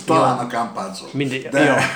talán 0.06 0.38
a 0.38 0.46
Campazzo. 0.46 1.04
Mindegy, 1.12 1.48
De... 1.48 1.64
ja. 1.64 1.76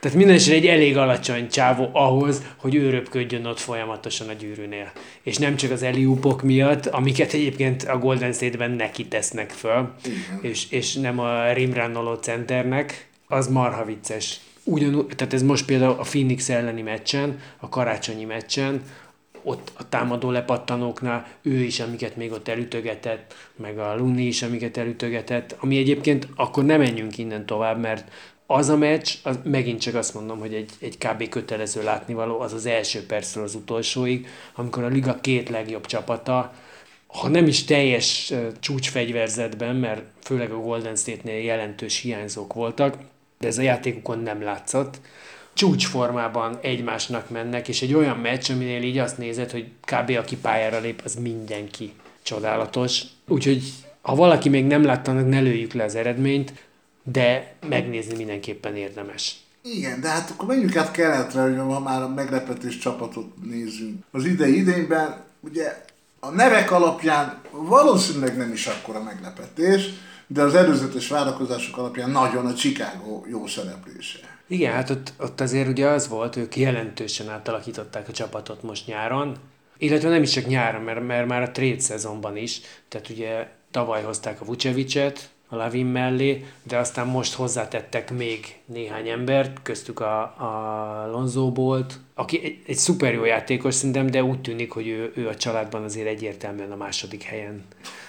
Tehát 0.00 0.16
minden 0.16 0.36
esetre 0.36 0.54
egy 0.54 0.66
elég 0.66 0.96
alacsony 0.96 1.48
csávó 1.48 1.88
ahhoz, 1.92 2.42
hogy 2.56 2.74
ő 2.74 2.90
röpködjön 2.90 3.46
ott 3.46 3.58
folyamatosan 3.58 4.28
a 4.28 4.32
gyűrűnél. 4.32 4.92
És 5.22 5.36
nem 5.36 5.56
csak 5.56 5.70
az 5.70 5.82
eliupok 5.82 6.42
miatt, 6.42 6.86
amiket 6.86 7.32
egyébként 7.32 7.82
a 7.82 7.98
Golden 7.98 8.32
State-ben 8.32 8.70
neki 8.70 9.06
tesznek 9.06 9.50
föl, 9.50 9.94
és, 10.40 10.70
és 10.70 10.94
nem 10.94 11.18
a 11.18 11.52
rimrannoló 11.52 12.14
centernek, 12.14 13.08
az 13.26 13.48
marha 13.48 13.84
vicces. 13.84 14.40
Ugyanúgy, 14.64 15.06
tehát 15.16 15.32
ez 15.32 15.42
most 15.42 15.66
például 15.66 15.98
a 15.98 16.02
Phoenix 16.02 16.48
elleni 16.48 16.82
meccsen, 16.82 17.38
a 17.56 17.68
karácsonyi 17.68 18.24
meccsen, 18.24 18.82
ott 19.42 19.72
a 19.76 19.88
támadó 19.88 20.30
lepattanóknál 20.30 21.26
ő 21.42 21.62
is, 21.62 21.80
amiket 21.80 22.16
még 22.16 22.32
ott 22.32 22.48
elütögetett, 22.48 23.34
meg 23.56 23.78
a 23.78 23.96
Luni 23.96 24.26
is, 24.26 24.42
amiket 24.42 24.76
elütögetett, 24.76 25.56
ami 25.60 25.76
egyébként 25.76 26.28
akkor 26.36 26.64
nem 26.64 26.80
menjünk 26.80 27.18
innen 27.18 27.46
tovább, 27.46 27.80
mert 27.80 28.10
az 28.46 28.68
a 28.68 28.76
meccs, 28.76 29.14
az, 29.22 29.38
megint 29.42 29.80
csak 29.80 29.94
azt 29.94 30.14
mondom, 30.14 30.38
hogy 30.38 30.54
egy, 30.54 30.70
egy 30.80 30.98
kb. 30.98 31.28
kötelező 31.28 31.82
látnivaló, 31.82 32.40
az 32.40 32.52
az 32.52 32.66
első 32.66 33.06
percről 33.06 33.44
az 33.44 33.54
utolsóig, 33.54 34.26
amikor 34.54 34.82
a 34.84 34.88
liga 34.88 35.20
két 35.20 35.48
legjobb 35.48 35.86
csapata, 35.86 36.52
ha 37.06 37.28
nem 37.28 37.46
is 37.46 37.64
teljes 37.64 38.32
csúcsfegyverzetben, 38.60 39.76
mert 39.76 40.02
főleg 40.22 40.50
a 40.50 40.60
Golden 40.60 40.96
State-nél 40.96 41.42
jelentős 41.42 42.00
hiányzók 42.00 42.52
voltak, 42.52 42.96
de 43.38 43.46
ez 43.46 43.58
a 43.58 43.62
játékukon 43.62 44.18
nem 44.18 44.42
látszott, 44.42 45.00
csúcsformában 45.52 46.58
egymásnak 46.62 47.30
mennek, 47.30 47.68
és 47.68 47.82
egy 47.82 47.94
olyan 47.94 48.16
meccs, 48.16 48.50
aminél 48.50 48.82
így 48.82 48.98
azt 48.98 49.18
nézed, 49.18 49.50
hogy 49.50 49.66
kb. 49.84 50.10
aki 50.10 50.36
pályára 50.36 50.80
lép, 50.80 51.00
az 51.04 51.14
mindenki 51.14 51.92
csodálatos. 52.22 53.02
Úgyhogy 53.28 53.62
ha 54.00 54.14
valaki 54.14 54.48
még 54.48 54.66
nem 54.66 54.84
látta, 54.84 55.12
ne 55.12 55.40
lőjük 55.40 55.72
le 55.72 55.84
az 55.84 55.94
eredményt, 55.94 56.52
de 57.12 57.54
megnézni 57.68 58.16
mindenképpen 58.16 58.76
érdemes. 58.76 59.36
Igen, 59.62 60.00
de 60.00 60.08
hát 60.08 60.30
akkor 60.30 60.48
menjünk 60.48 60.76
át 60.76 60.90
keletre, 60.90 61.42
hogy 61.42 61.56
ha 61.56 61.80
már 61.80 62.02
a 62.02 62.08
meglepetés 62.08 62.78
csapatot 62.78 63.42
nézzünk. 63.42 64.04
Az 64.10 64.24
idei 64.24 64.56
idényben, 64.56 65.24
ugye 65.40 65.84
a 66.20 66.30
nevek 66.30 66.70
alapján 66.70 67.40
valószínűleg 67.50 68.36
nem 68.36 68.52
is 68.52 68.66
akkora 68.66 69.02
meglepetés, 69.02 69.88
de 70.26 70.42
az 70.42 70.54
előzetes 70.54 71.08
várakozások 71.08 71.76
alapján 71.76 72.10
nagyon 72.10 72.46
a 72.46 72.54
Chicago 72.54 73.22
jó 73.28 73.46
szereplése. 73.46 74.18
Igen, 74.46 74.72
hát 74.72 74.90
ott, 74.90 75.12
ott 75.18 75.40
azért 75.40 75.68
ugye 75.68 75.86
az 75.86 76.08
volt, 76.08 76.36
ők 76.36 76.56
jelentősen 76.56 77.28
átalakították 77.28 78.08
a 78.08 78.12
csapatot 78.12 78.62
most 78.62 78.86
nyáron, 78.86 79.36
illetve 79.78 80.08
nem 80.08 80.22
is 80.22 80.30
csak 80.30 80.46
nyáron, 80.46 80.82
mert, 80.82 81.06
mert 81.06 81.28
már 81.28 81.42
a 81.42 81.50
trade 81.50 81.80
szezonban 81.80 82.36
is, 82.36 82.60
tehát 82.88 83.08
ugye 83.08 83.48
tavaly 83.70 84.02
hozták 84.02 84.40
a 84.40 84.44
Vucevicet, 84.44 85.30
a 85.48 85.56
Lavin 85.56 85.86
mellé, 85.86 86.44
de 86.62 86.78
aztán 86.78 87.06
most 87.06 87.34
hozzátettek 87.34 88.10
még 88.10 88.58
néhány 88.64 89.08
embert, 89.08 89.62
köztük 89.62 90.00
a, 90.00 90.20
a 90.22 91.10
Lonzo 91.10 91.52
Bolt, 91.52 91.98
aki 92.14 92.44
egy, 92.44 92.62
egy 92.66 92.76
szuper 92.76 93.12
jó 93.12 93.24
játékos 93.24 93.74
szerintem, 93.74 94.06
de 94.06 94.24
úgy 94.24 94.40
tűnik, 94.40 94.72
hogy 94.72 94.88
ő, 94.88 95.12
ő 95.14 95.28
a 95.28 95.36
családban 95.36 95.82
azért 95.82 96.06
egyértelműen 96.06 96.72
a 96.72 96.76
második 96.76 97.22
helyen 97.22 97.64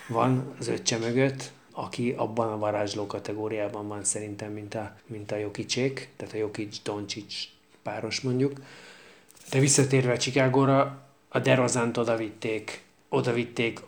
van 0.08 0.56
az 0.60 0.68
öccse 0.68 0.98
mögött, 0.98 1.52
aki 1.72 2.14
abban 2.18 2.52
a 2.52 2.58
varázsló 2.58 3.08
kategóriában 3.08 3.88
van 3.88 4.04
szerintem, 4.04 4.52
mint 4.52 4.76
a, 4.76 4.96
mint 5.06 5.32
a 5.32 5.36
Jokicsék, 5.36 6.10
tehát 6.16 6.34
a 6.34 6.38
Jokic 6.38 6.82
Doncic 6.84 7.34
páros 7.84 8.22
mondjuk. 8.22 8.54
De 9.50 9.60
visszatérve 9.60 10.12
a 10.12 10.18
Chicagóra, 10.18 11.02
a 11.30 11.40
DeRozant 11.40 11.98
oda 11.98 12.16
vitték, 12.16 12.84
oda 13.10 13.34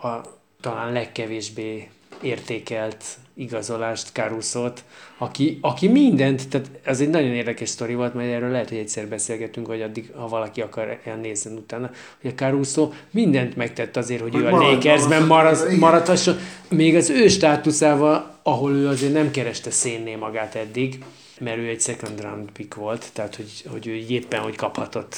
a 0.02 0.22
talán 0.62 0.92
legkevésbé 0.92 1.90
értékelt 2.22 3.04
igazolást, 3.36 4.10
Caruso-t, 4.14 4.84
aki, 5.18 5.58
aki 5.62 5.88
mindent, 5.88 6.50
tehát 6.50 6.70
ez 6.84 7.00
egy 7.00 7.10
nagyon 7.10 7.32
érdekes 7.32 7.70
sztori 7.70 7.94
volt, 7.94 8.14
mert 8.14 8.32
erről 8.32 8.50
lehet, 8.50 8.70
hogy 8.70 8.78
egyszer 8.78 9.08
beszélgetünk, 9.08 9.68
vagy 9.68 9.82
addig, 9.82 10.12
ha 10.16 10.28
valaki 10.28 10.62
akar 10.62 11.00
elnézni 11.04 11.56
utána, 11.56 11.92
hogy 12.22 12.32
a 12.32 12.34
Caruso 12.34 12.90
mindent 13.12 13.56
megtett 13.56 13.98
azért, 13.98 14.22
hogy, 14.22 14.34
Hogy 14.34 14.42
ő 14.42 14.48
a 14.48 14.72
Lakersben 14.72 15.24
marad, 15.24 15.78
maradhasson, 15.78 16.38
még 16.70 16.96
az 16.96 17.10
ő 17.10 17.28
státuszával, 17.28 18.40
ahol 18.44 18.72
ő 18.72 18.88
azért 18.88 19.14
nem 19.14 19.32
kereste 19.32 19.72
szénné 19.72 20.16
magát 20.16 20.56
eddig, 20.56 21.04
mert 21.40 21.58
ő 21.58 21.68
egy 21.68 21.82
second 21.82 22.22
round 22.22 22.52
pick 22.52 22.76
volt, 22.76 23.10
tehát 23.14 23.36
hogy, 23.36 23.64
hogy 23.72 23.88
ő 23.88 23.94
éppen 23.94 24.40
hogy 24.40 24.56
kaphatott 24.56 25.16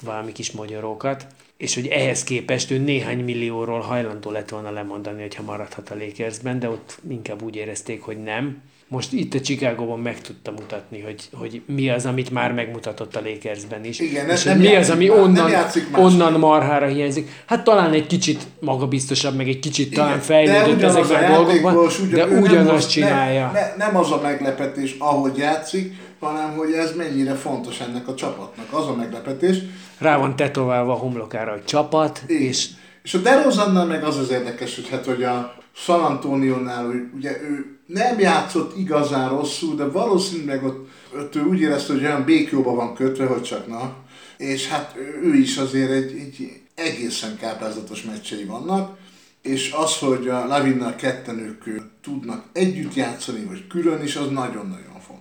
valami 0.00 0.32
kis 0.32 0.52
magyarókat, 0.52 1.26
és 1.56 1.74
hogy 1.74 1.86
ehhez 1.86 2.24
képest 2.24 2.70
ő 2.70 2.78
néhány 2.78 3.24
millióról 3.24 3.80
hajlandó 3.80 4.30
lett 4.30 4.48
volna 4.48 4.70
lemondani, 4.70 5.20
hogyha 5.20 5.42
maradhat 5.42 5.90
a 5.90 5.94
Lakersben, 5.94 6.58
de 6.58 6.68
ott 6.68 6.98
inkább 7.10 7.42
úgy 7.42 7.56
érezték, 7.56 8.02
hogy 8.02 8.22
nem. 8.22 8.62
Most 8.88 9.12
itt 9.12 9.34
a 9.34 9.40
Chicagóban 9.40 9.98
meg 9.98 10.20
tudta 10.20 10.50
mutatni, 10.50 11.00
hogy, 11.00 11.22
hogy 11.32 11.62
mi 11.66 11.88
az, 11.88 12.06
amit 12.06 12.30
már 12.30 12.52
megmutatott 12.52 13.16
a 13.16 13.20
Lakersben 13.24 13.84
is. 13.84 13.98
Igen, 14.00 14.28
és 14.30 14.42
nem 14.42 14.58
mi 14.58 14.74
az, 14.74 14.90
ami 14.90 15.10
onnan, 15.10 15.50
onnan 15.92 16.32
marhára 16.32 16.86
hiányzik. 16.86 17.28
Hát 17.46 17.64
talán 17.64 17.92
egy 17.92 18.06
kicsit 18.06 18.46
magabiztosabb, 18.60 19.36
meg 19.36 19.48
egy 19.48 19.58
kicsit 19.58 19.94
talán 19.94 20.10
Igen, 20.10 20.22
fejlődött 20.22 20.64
de 20.64 20.72
ugyanaz 20.74 20.96
ezekben 20.96 21.32
a 21.32 21.34
dolgokban, 21.34 21.76
ugyan- 21.76 22.10
de 22.10 22.26
ugyanazt 22.40 22.90
csinálja. 22.90 23.50
Ne, 23.52 23.60
ne, 23.60 23.76
nem 23.76 23.96
az 23.96 24.12
a 24.12 24.20
meglepetés, 24.22 24.94
ahogy 24.98 25.36
játszik, 25.36 25.94
hanem 26.20 26.56
hogy 26.56 26.72
ez 26.72 26.96
mennyire 26.96 27.34
fontos 27.34 27.80
ennek 27.80 28.08
a 28.08 28.14
csapatnak. 28.14 28.72
Az 28.72 28.86
a 28.86 28.94
meglepetés. 28.94 29.56
Rá 29.98 30.18
van 30.18 30.36
tetoválva 30.36 30.92
a 30.92 30.96
homlokára 30.96 31.52
a 31.52 31.64
csapat, 31.64 32.22
Igen. 32.26 32.42
és 32.42 32.68
És 33.02 33.14
a 33.14 33.18
DeRozannal 33.18 33.86
meg 33.86 34.04
az 34.04 34.16
az 34.16 34.30
érdekes, 34.30 34.74
hogy 34.74 34.88
hát, 34.88 35.04
hogy 35.04 35.22
a 35.22 35.54
San 35.72 36.00
Antonio-nál, 36.00 36.86
hogy 36.86 37.02
ugye 37.16 37.40
ő 37.42 37.78
nem 37.86 38.18
játszott 38.18 38.76
igazán 38.78 39.28
rosszul, 39.28 39.74
de 39.74 39.84
valószínűleg 39.88 40.64
ott, 40.64 40.88
ott 41.16 41.34
ő 41.36 41.42
úgy 41.42 41.60
érezte, 41.60 41.92
hogy 41.92 42.04
olyan 42.04 42.24
békjóba 42.24 42.74
van 42.74 42.94
kötve, 42.94 43.26
hogy 43.26 43.42
csak 43.42 43.66
na. 43.66 43.94
És 44.36 44.68
hát 44.68 44.94
ő- 44.96 45.20
ő 45.22 45.34
is 45.34 45.56
azért 45.56 45.90
egy, 45.90 46.12
egy 46.18 46.60
egészen 46.74 47.36
káprázatos 47.36 48.02
meccsei 48.02 48.44
vannak, 48.44 48.96
és 49.42 49.74
az, 49.76 49.98
hogy 49.98 50.28
a 50.28 50.46
Lavinnal 50.46 50.94
ketten 50.94 51.38
ők 51.38 51.64
tudnak 52.02 52.44
együtt 52.52 52.94
játszani, 52.94 53.44
vagy 53.44 53.66
külön 53.66 54.02
is, 54.02 54.16
az 54.16 54.30
nagyon-nagyon 54.30 55.00
fontos. 55.06 55.15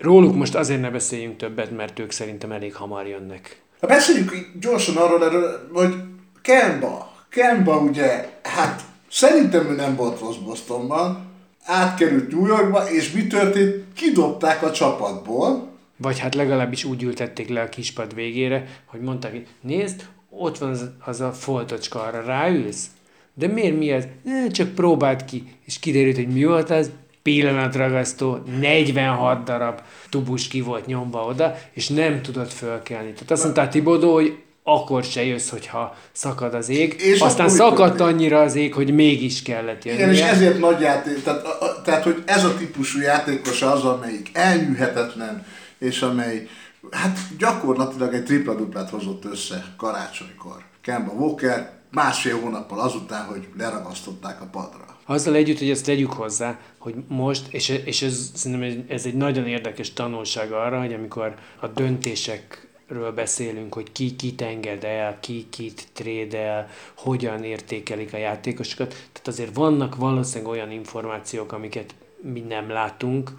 Róluk 0.00 0.34
most 0.34 0.54
azért 0.54 0.80
ne 0.80 0.90
beszéljünk 0.90 1.36
többet, 1.36 1.76
mert 1.76 1.98
ők 1.98 2.10
szerintem 2.10 2.52
elég 2.52 2.74
hamar 2.74 3.06
jönnek. 3.06 3.60
Ha 3.80 3.86
beszéljünk 3.86 4.50
gyorsan 4.60 4.96
arról, 4.96 5.24
erről, 5.24 5.70
hogy 5.72 5.94
Kemba. 6.42 7.12
Kemba 7.28 7.78
ugye, 7.78 8.28
hát 8.42 8.82
szerintem 9.10 9.66
ő 9.66 9.74
nem 9.74 9.96
volt 9.96 10.20
rossz 10.20 10.36
Bostonban, 10.36 11.28
átkerült 11.64 12.30
New 12.30 12.46
Yorkba, 12.46 12.90
és 12.90 13.12
mi 13.12 13.26
történt? 13.26 13.84
Kidobták 13.94 14.62
a 14.62 14.72
csapatból. 14.72 15.68
Vagy 15.96 16.18
hát 16.18 16.34
legalábbis 16.34 16.84
úgy 16.84 17.02
ültették 17.02 17.48
le 17.48 17.60
a 17.60 17.68
kispad 17.68 18.14
végére, 18.14 18.66
hogy 18.86 19.00
mondták, 19.00 19.42
nézd, 19.60 20.06
ott 20.30 20.58
van 20.58 20.70
az, 20.70 20.90
az 21.04 21.20
a 21.20 21.32
foltocska, 21.32 22.02
arra 22.02 22.22
ráülsz? 22.22 22.86
De 23.34 23.46
miért 23.46 23.78
mi 23.78 23.90
ez? 23.90 24.04
Ne, 24.22 24.46
csak 24.46 24.74
próbáld 24.74 25.24
ki. 25.24 25.56
És 25.64 25.78
kiderült, 25.78 26.16
hogy 26.16 26.32
mi 26.32 26.44
volt 26.44 26.70
az? 26.70 26.90
Pillanatragasztó, 27.22 28.42
46 28.60 29.44
darab 29.44 29.80
tubus 30.10 30.48
ki 30.48 30.60
volt 30.60 30.86
nyomva 30.86 31.24
oda, 31.24 31.56
és 31.72 31.88
nem 31.88 32.22
tudott 32.22 32.52
fölkelni. 32.52 33.12
Tehát 33.12 33.30
azt 33.30 33.42
mondta 33.42 33.68
Tibodó, 33.68 34.12
hogy 34.12 34.38
akkor 34.62 35.04
se 35.04 35.24
jössz, 35.24 35.48
hogyha 35.48 35.96
szakad 36.12 36.54
az 36.54 36.68
ég. 36.68 36.96
És 36.98 37.20
Aztán 37.20 37.48
szakadt 37.48 37.96
történt? 37.96 38.00
annyira 38.00 38.40
az 38.40 38.54
ég, 38.54 38.74
hogy 38.74 38.94
mégis 38.94 39.42
kellett 39.42 39.84
jönnie. 39.84 40.00
Igen, 40.00 40.14
és 40.14 40.20
ezért 40.20 40.58
nagy 40.58 40.80
játék, 40.80 41.22
tehát, 41.22 41.44
a, 41.44 41.64
a, 41.64 41.82
tehát 41.82 42.02
hogy 42.02 42.22
ez 42.26 42.44
a 42.44 42.56
típusú 42.56 43.00
játékos 43.00 43.62
az, 43.62 43.84
amelyik 43.84 44.30
elnyűhetetlen, 44.32 45.46
és 45.78 46.02
amely 46.02 46.48
hát 46.90 47.18
gyakorlatilag 47.38 48.14
egy 48.14 48.24
tripla 48.24 48.54
duplát 48.54 48.90
hozott 48.90 49.24
össze 49.24 49.64
karácsonykor. 49.76 50.56
Kemba 50.80 51.12
Walker, 51.12 51.70
másfél 51.90 52.40
hónappal 52.40 52.80
azután, 52.80 53.24
hogy 53.24 53.48
leragasztották 53.58 54.40
a 54.40 54.46
padra. 54.52 54.89
Azzal 55.10 55.34
együtt, 55.34 55.58
hogy 55.58 55.70
ezt 55.70 55.84
tegyük 55.84 56.12
hozzá, 56.12 56.60
hogy 56.78 56.94
most, 57.08 57.52
és, 57.52 57.68
és 57.68 58.02
ez 58.02 58.30
szerintem 58.34 58.84
ez 58.88 59.06
egy 59.06 59.14
nagyon 59.14 59.46
érdekes 59.46 59.92
tanulság 59.92 60.52
arra, 60.52 60.80
hogy 60.80 60.92
amikor 60.92 61.34
a 61.60 61.66
döntésekről 61.66 63.12
beszélünk, 63.14 63.74
hogy 63.74 63.92
ki 63.92 64.16
kit 64.16 64.42
enged 64.42 64.84
el, 64.84 65.20
ki 65.20 65.46
kit 65.50 65.88
trédel, 65.92 66.68
hogyan 66.96 67.44
értékelik 67.44 68.12
a 68.12 68.16
játékosokat. 68.16 68.88
Tehát 68.88 69.28
azért 69.28 69.54
vannak 69.54 69.96
valószínűleg 69.96 70.52
olyan 70.52 70.70
információk, 70.70 71.52
amiket 71.52 71.94
mi 72.20 72.40
nem 72.40 72.68
látunk, 72.68 73.30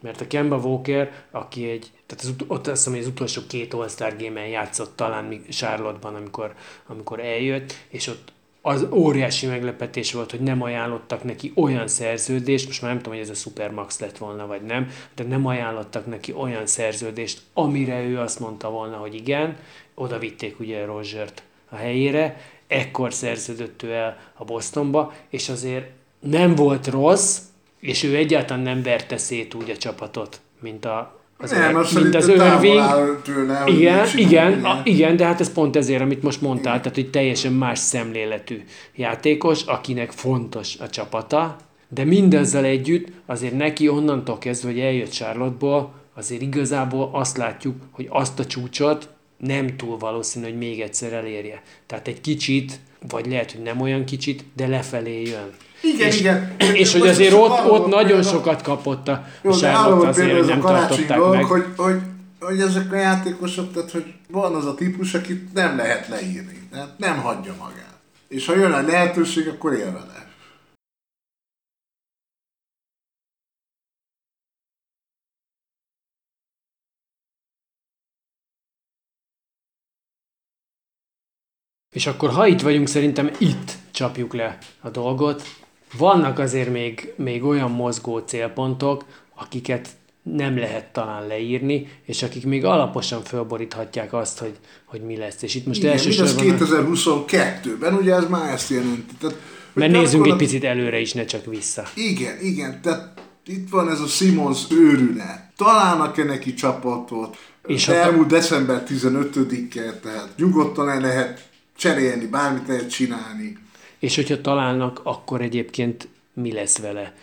mert 0.00 0.20
a 0.20 0.26
Kemba 0.26 0.56
Walker, 0.56 1.12
aki 1.30 1.68
egy, 1.68 1.90
tehát 2.06 2.24
az, 2.24 2.34
ott 2.46 2.66
azt 2.66 2.76
hiszem, 2.76 2.92
hogy 2.92 3.02
az 3.02 3.08
utolsó 3.08 3.42
két 3.48 3.74
All-Star 3.74 4.20
játszott 4.50 4.96
talán 4.96 5.44
Charlotte-ban, 5.48 6.14
amikor, 6.14 6.54
amikor 6.86 7.20
eljött, 7.20 7.74
és 7.88 8.06
ott 8.06 8.32
az 8.66 8.86
óriási 8.90 9.46
meglepetés 9.46 10.12
volt, 10.12 10.30
hogy 10.30 10.40
nem 10.40 10.62
ajánlottak 10.62 11.24
neki 11.24 11.52
olyan 11.54 11.88
szerződést, 11.88 12.66
most 12.66 12.82
már 12.82 12.90
nem 12.90 13.02
tudom, 13.02 13.18
hogy 13.18 13.28
ez 13.28 13.36
a 13.36 13.40
Supermax 13.40 14.00
lett 14.00 14.18
volna, 14.18 14.46
vagy 14.46 14.62
nem, 14.62 14.90
de 15.14 15.24
nem 15.24 15.46
ajánlottak 15.46 16.06
neki 16.06 16.32
olyan 16.32 16.66
szerződést, 16.66 17.40
amire 17.52 18.02
ő 18.02 18.18
azt 18.18 18.40
mondta 18.40 18.70
volna, 18.70 18.96
hogy 18.96 19.14
igen, 19.14 19.56
oda 19.94 20.18
vitték 20.18 20.60
ugye 20.60 20.84
Rogert 20.84 21.42
a 21.68 21.76
helyére, 21.76 22.40
ekkor 22.66 23.12
szerződött 23.12 23.82
ő 23.82 23.92
el 23.92 24.18
a 24.34 24.44
Bostonba, 24.44 25.14
és 25.28 25.48
azért 25.48 25.86
nem 26.20 26.54
volt 26.54 26.86
rossz, 26.86 27.40
és 27.80 28.02
ő 28.02 28.16
egyáltalán 28.16 28.62
nem 28.62 28.82
verte 28.82 29.16
szét 29.16 29.54
úgy 29.54 29.70
a 29.70 29.76
csapatot, 29.76 30.40
mint 30.60 30.84
a, 30.84 31.20
az, 31.38 31.50
Nem, 31.50 31.74
Ör- 31.74 31.84
azt 31.84 31.94
mint 31.94 32.14
az 32.14 32.40
áll 32.40 33.20
tőle, 33.24 33.62
Igen, 33.66 34.06
igen, 34.16 34.64
a, 34.64 34.80
igen, 34.84 35.16
de 35.16 35.24
hát 35.24 35.40
ez 35.40 35.52
pont 35.52 35.76
ezért, 35.76 36.00
amit 36.00 36.22
most 36.22 36.40
mondtál, 36.40 36.78
tehát 36.78 36.94
hogy 36.94 37.10
teljesen 37.10 37.52
más 37.52 37.78
szemléletű 37.78 38.62
játékos, 38.94 39.62
akinek 39.62 40.10
fontos 40.10 40.76
a 40.78 40.88
csapata, 40.88 41.56
de 41.88 42.04
mindezzel 42.04 42.64
együtt 42.64 43.08
azért 43.26 43.56
neki 43.56 43.88
onnantól 43.88 44.38
kezdve, 44.38 44.70
hogy 44.70 44.80
eljött 44.80 45.10
Charlotte-ból, 45.10 45.92
azért 46.14 46.42
igazából 46.42 47.10
azt 47.12 47.36
látjuk, 47.36 47.76
hogy 47.90 48.06
azt 48.10 48.38
a 48.38 48.46
csúcsot 48.46 49.08
nem 49.38 49.76
túl 49.76 49.98
valószínű, 49.98 50.44
hogy 50.44 50.58
még 50.58 50.80
egyszer 50.80 51.12
elérje. 51.12 51.62
Tehát 51.86 52.08
egy 52.08 52.20
kicsit, 52.20 52.80
vagy 53.08 53.26
lehet, 53.26 53.52
hogy 53.52 53.62
nem 53.62 53.80
olyan 53.80 54.04
kicsit, 54.04 54.44
de 54.56 54.66
lefelé 54.66 55.22
jön. 55.22 55.50
Igen, 55.84 56.06
és, 56.06 56.20
igen. 56.20 56.54
És 56.74 56.92
hogy 56.92 57.06
azért 57.06 57.32
ott, 57.32 57.70
ott 57.70 57.86
nagyon 57.86 58.22
sokat 58.22 58.62
kapott 58.62 59.08
a 59.08 59.26
Jó, 59.42 59.50
Charlotte 59.50 60.08
azért, 60.08 60.32
hogy 60.32 60.46
nem 60.46 60.60
tartották 60.60 61.18
dolog, 61.18 61.34
meg. 61.34 61.44
hogy, 61.44 61.64
hogy, 61.76 62.00
hogy 62.40 62.60
ezek 62.60 62.92
a 62.92 62.96
játékosok, 62.96 63.72
tehát 63.72 63.90
hogy 63.90 64.04
van 64.28 64.54
az 64.54 64.66
a 64.66 64.74
típus, 64.74 65.14
akit 65.14 65.52
nem 65.52 65.76
lehet 65.76 66.08
leírni. 66.08 66.68
Tehát 66.70 66.98
nem 66.98 67.20
hagyja 67.20 67.54
magát. 67.58 67.98
És 68.28 68.46
ha 68.46 68.56
jön 68.56 68.72
a 68.72 68.80
lehetőség, 68.82 69.48
akkor 69.48 69.72
él 69.72 69.92
vele. 69.92 70.22
És 81.94 82.06
akkor, 82.06 82.30
ha 82.30 82.46
itt 82.46 82.60
vagyunk, 82.60 82.88
szerintem 82.88 83.30
itt 83.38 83.72
csapjuk 83.90 84.34
le 84.34 84.58
a 84.80 84.90
dolgot. 84.90 85.63
Vannak 85.98 86.38
azért 86.38 86.70
még, 86.70 87.12
még 87.16 87.44
olyan 87.44 87.70
mozgó 87.70 88.18
célpontok, 88.18 89.04
akiket 89.34 89.88
nem 90.22 90.58
lehet 90.58 90.92
talán 90.92 91.26
leírni, 91.26 91.88
és 92.04 92.22
akik 92.22 92.46
még 92.46 92.64
alaposan 92.64 93.22
fölboríthatják 93.22 94.12
azt, 94.12 94.38
hogy, 94.38 94.58
hogy 94.84 95.00
mi 95.00 95.16
lesz. 95.16 95.42
És 95.42 95.54
itt 95.54 95.66
most 95.66 95.78
Igen, 95.78 95.92
elsősorban... 95.92 96.56
2022-ben, 96.58 97.94
ugye 97.94 98.14
ez 98.14 98.28
már 98.28 98.52
ezt 98.52 98.70
jelenti. 98.70 99.14
Tehát, 99.20 99.36
Mert 99.72 99.92
nézzünk 99.92 100.26
egy 100.26 100.36
picit 100.36 100.64
előre 100.64 100.98
is, 100.98 101.12
ne 101.12 101.24
csak 101.24 101.44
vissza. 101.44 101.82
Igen, 101.94 102.40
igen, 102.40 102.80
tehát 102.82 103.20
itt 103.46 103.68
van 103.70 103.90
ez 103.90 104.00
a 104.00 104.06
Simons 104.06 104.60
őrület. 104.70 105.52
Találnak-e 105.56 106.24
neki 106.24 106.54
csapatot? 106.54 107.36
És 107.66 107.88
elmúlt 107.88 108.28
december 108.28 108.82
15-e, 108.88 109.92
tehát 110.02 110.28
nyugodtan 110.36 110.88
el 110.88 111.00
lehet 111.00 111.48
cserélni, 111.76 112.26
bármit 112.26 112.68
lehet 112.68 112.90
csinálni. 112.90 113.58
És 114.04 114.14
hogyha 114.14 114.40
találnak, 114.40 115.00
akkor 115.02 115.40
egyébként 115.40 116.08
mi 116.32 116.52
lesz 116.52 116.78
vele? 116.78 117.14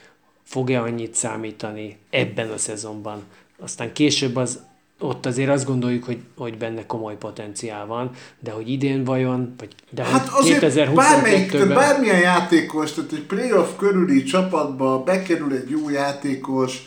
Fog-e 0.44 0.82
annyit 0.82 1.16
számítani 1.16 1.98
ebben 2.10 2.50
a 2.50 2.58
szezonban? 2.58 3.24
Aztán 3.60 3.94
később 3.94 4.36
az, 4.36 4.60
ott 5.00 5.26
azért 5.26 5.50
azt 5.50 5.66
gondoljuk, 5.66 6.04
hogy, 6.04 6.18
hogy 6.38 6.58
benne 6.58 6.86
komoly 6.86 7.18
potenciál 7.18 7.86
van, 7.86 8.12
de 8.40 8.52
hogy 8.52 8.70
idén 8.70 9.04
vajon, 9.04 9.54
vagy 9.58 9.76
de 9.90 10.04
Hát 10.04 10.28
hogy 10.28 10.64
azért 10.64 10.94
bármelyik, 10.94 11.52
tehát 11.52 11.66
2022-ben... 11.66 11.78
bármilyen 11.78 12.20
játékos, 12.20 12.92
tehát 12.92 13.12
egy 13.12 13.24
playoff 13.24 13.70
körüli 13.78 14.24
csapatba 14.24 15.04
bekerül 15.04 15.54
egy 15.54 15.70
jó 15.70 15.90
játékos, 15.90 16.78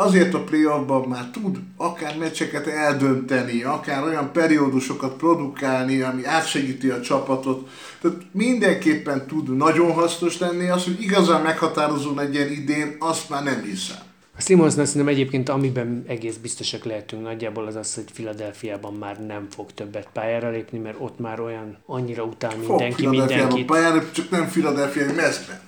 azért 0.00 0.34
a 0.34 0.44
playoffban 0.44 1.08
már 1.08 1.30
tud 1.32 1.58
akár 1.76 2.16
meccseket 2.18 2.66
eldönteni, 2.66 3.62
akár 3.62 4.02
olyan 4.02 4.32
periódusokat 4.32 5.16
produkálni, 5.16 6.00
ami 6.00 6.24
átsegíti 6.24 6.88
a 6.88 7.00
csapatot. 7.00 7.68
Tehát 8.00 8.16
mindenképpen 8.32 9.26
tud 9.26 9.56
nagyon 9.56 9.92
hasznos 9.92 10.38
lenni, 10.38 10.68
az, 10.68 10.84
hogy 10.84 11.02
igazán 11.02 11.42
meghatározó 11.42 12.14
legyen 12.14 12.50
idén, 12.50 12.96
azt 12.98 13.28
már 13.28 13.42
nem 13.42 13.62
hiszem. 13.62 13.96
A 14.36 14.42
Simonsnál 14.42 14.84
szerintem 14.84 15.14
egyébként 15.14 15.48
amiben 15.48 16.04
egész 16.06 16.36
biztosak 16.36 16.84
lehetünk 16.84 17.22
nagyjából 17.22 17.66
az 17.66 17.76
az, 17.76 17.94
hogy 17.94 18.04
Filadelfiában 18.12 18.94
már 18.94 19.26
nem 19.26 19.46
fog 19.50 19.72
többet 19.74 20.08
pályára 20.12 20.50
lépni, 20.50 20.78
mert 20.78 20.96
ott 20.98 21.18
már 21.18 21.40
olyan 21.40 21.76
annyira 21.86 22.22
utál 22.22 22.50
Fog 22.50 22.68
mindenki 22.68 22.94
Philadelphiában 22.94 23.46
mindenkit. 23.46 23.66
pályára, 23.66 24.10
csak 24.12 24.30
nem 24.30 24.48
Philadelphia 24.48 25.04
mezben. 25.14 25.60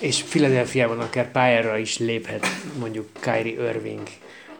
És 0.00 0.22
Philadelphiában 0.22 0.98
akár 0.98 1.30
pályára 1.30 1.78
is 1.78 1.98
léphet 1.98 2.46
mondjuk 2.78 3.08
Kyrie 3.20 3.70
Irving 3.70 4.08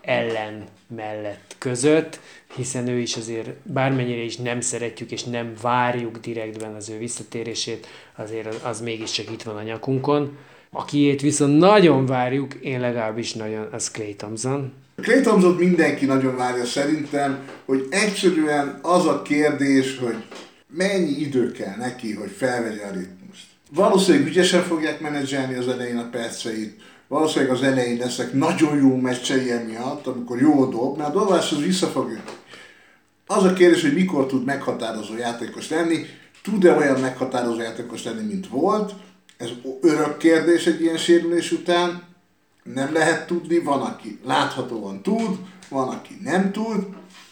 ellen 0.00 0.64
mellett 0.96 1.54
között, 1.58 2.20
hiszen 2.56 2.88
ő 2.88 2.98
is 2.98 3.16
azért 3.16 3.48
bármennyire 3.62 4.22
is 4.22 4.36
nem 4.36 4.60
szeretjük 4.60 5.10
és 5.10 5.24
nem 5.24 5.52
várjuk 5.62 6.18
direktben 6.18 6.74
az 6.74 6.88
ő 6.88 6.98
visszatérését, 6.98 7.86
azért 8.16 8.64
az, 8.64 8.80
mégiscsak 8.80 9.30
itt 9.30 9.42
van 9.42 9.56
a 9.56 9.62
nyakunkon. 9.62 10.36
Akiét 10.70 11.20
viszont 11.20 11.58
nagyon 11.58 12.06
várjuk, 12.06 12.54
én 12.54 12.80
legalábbis 12.80 13.32
nagyon, 13.32 13.68
az 13.72 13.90
Clay 13.90 14.14
Thompson. 14.16 14.72
Clay 14.96 15.20
Thompson 15.20 15.54
mindenki 15.54 16.04
nagyon 16.04 16.36
várja 16.36 16.64
szerintem, 16.64 17.48
hogy 17.64 17.86
egyszerűen 17.90 18.78
az 18.82 19.06
a 19.06 19.22
kérdés, 19.22 19.98
hogy 19.98 20.16
mennyi 20.76 21.20
idő 21.20 21.50
kell 21.50 21.76
neki, 21.76 22.12
hogy 22.12 22.30
felvegye 22.30 22.84
a 22.84 22.90
ritmust. 22.92 23.21
Valószínűleg 23.74 24.26
ügyesen 24.26 24.62
fogják 24.62 25.00
menedzselni 25.00 25.54
az 25.54 25.68
elején 25.68 25.98
a 25.98 26.08
perceit, 26.10 26.80
valószínűleg 27.08 27.54
az 27.54 27.62
elején 27.62 27.98
lesznek 27.98 28.32
nagyon 28.32 28.76
jó 28.76 28.96
meccsei 28.96 29.50
emiatt, 29.50 30.06
amikor 30.06 30.40
jól 30.40 30.68
dob, 30.70 30.98
mert 30.98 31.14
a 31.14 31.18
dobás 31.18 31.52
az 31.52 31.60
vissza 31.60 31.86
fog 31.86 32.08
jönni. 32.08 32.22
Az 33.26 33.44
a 33.44 33.52
kérdés, 33.52 33.82
hogy 33.82 33.94
mikor 33.94 34.26
tud 34.26 34.44
meghatározó 34.44 35.16
játékos 35.16 35.68
lenni, 35.68 36.06
tud-e 36.42 36.76
olyan 36.76 37.00
meghatározó 37.00 37.60
játékos 37.60 38.04
lenni, 38.04 38.26
mint 38.26 38.48
volt, 38.48 38.92
ez 39.36 39.48
örök 39.80 40.16
kérdés 40.16 40.66
egy 40.66 40.80
ilyen 40.80 40.96
sérülés 40.96 41.52
után, 41.52 42.02
nem 42.62 42.92
lehet 42.92 43.26
tudni, 43.26 43.58
van, 43.58 43.80
aki 43.80 44.18
láthatóan 44.24 45.02
tud, 45.02 45.38
van, 45.68 45.88
aki 45.88 46.18
nem 46.22 46.52
tud, 46.52 46.86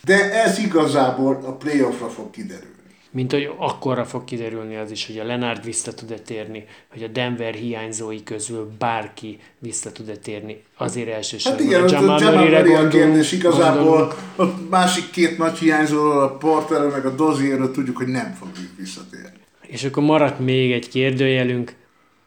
de 0.04 0.42
ez 0.42 0.58
igazából 0.58 1.40
a 1.44 1.52
playoffra 1.52 2.08
fog 2.08 2.30
kiderülni. 2.30 2.79
Mint 3.12 3.32
hogy 3.32 3.50
akkorra 3.58 4.04
fog 4.04 4.24
kiderülni 4.24 4.76
az 4.76 4.90
is, 4.90 5.06
hogy 5.06 5.18
a 5.18 5.24
Lenard 5.24 5.64
vissza 5.64 5.94
tud-e 5.94 6.18
térni, 6.18 6.64
hogy 6.92 7.02
a 7.02 7.06
Denver 7.08 7.54
hiányzói 7.54 8.22
közül 8.22 8.70
bárki 8.78 9.38
vissza 9.58 9.92
tud-e 9.92 10.16
térni. 10.16 10.62
Azért 10.76 11.06
Hát 11.06 11.16
elsősorban 11.16 11.64
igen, 11.64 11.82
a 11.82 11.86
Jamal 11.90 12.20
Jamal 12.20 12.44
Murray-re 12.44 12.78
a 12.78 12.88
kérdés 12.88 13.32
igazából 13.32 13.84
gondolunk. 13.84 14.14
a 14.36 14.44
másik 14.70 15.10
két 15.10 15.38
nagy 15.38 15.58
hiányzóról, 15.58 16.22
a 16.22 16.36
Porterről 16.36 16.90
meg 16.90 17.06
a 17.06 17.14
Dozierről 17.14 17.70
tudjuk, 17.70 17.96
hogy 17.96 18.08
nem 18.08 18.36
fogjuk 18.38 18.70
visszatérni. 18.76 19.38
És 19.66 19.84
akkor 19.84 20.02
maradt 20.02 20.38
még 20.38 20.72
egy 20.72 20.88
kérdőjelünk, 20.88 21.74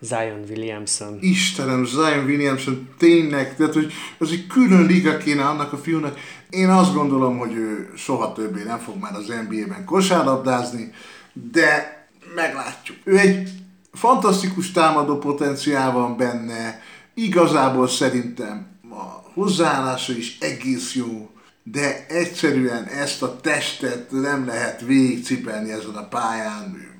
Zion 0.03 0.43
Williamson. 0.49 1.17
Istenem, 1.21 1.85
Zion 1.85 2.25
Williamson 2.25 2.89
tényleg, 2.97 3.55
tehát 3.55 3.73
hogy 3.73 3.93
az 4.17 4.31
egy 4.31 4.47
külön 4.47 4.85
liga 4.85 5.17
kéne 5.17 5.45
annak 5.45 5.73
a 5.73 5.77
fiúnak. 5.77 6.19
Én 6.53 6.69
azt 6.69 6.93
gondolom, 6.93 7.37
hogy 7.37 7.53
ő 7.53 7.91
soha 7.95 8.33
többé 8.33 8.63
nem 8.63 8.79
fog 8.79 8.99
már 8.99 9.15
az 9.15 9.27
NBA-ben 9.27 9.85
kosárlabdázni, 9.85 10.91
de 11.51 12.07
meglátjuk. 12.35 12.97
Ő 13.03 13.17
egy 13.17 13.49
fantasztikus 13.93 14.71
támadó 14.71 15.17
potenciál 15.17 15.91
van 15.91 16.17
benne, 16.17 16.81
igazából 17.13 17.87
szerintem 17.87 18.67
a 18.89 19.31
hozzáállása 19.33 20.13
is 20.13 20.37
egész 20.39 20.95
jó, 20.95 21.29
de 21.63 22.05
egyszerűen 22.07 22.85
ezt 22.85 23.21
a 23.23 23.39
testet 23.41 24.11
nem 24.11 24.45
lehet 24.45 24.81
végigcipelni 24.81 25.71
ezen 25.71 25.95
a 25.95 26.07
pályán 26.07 26.91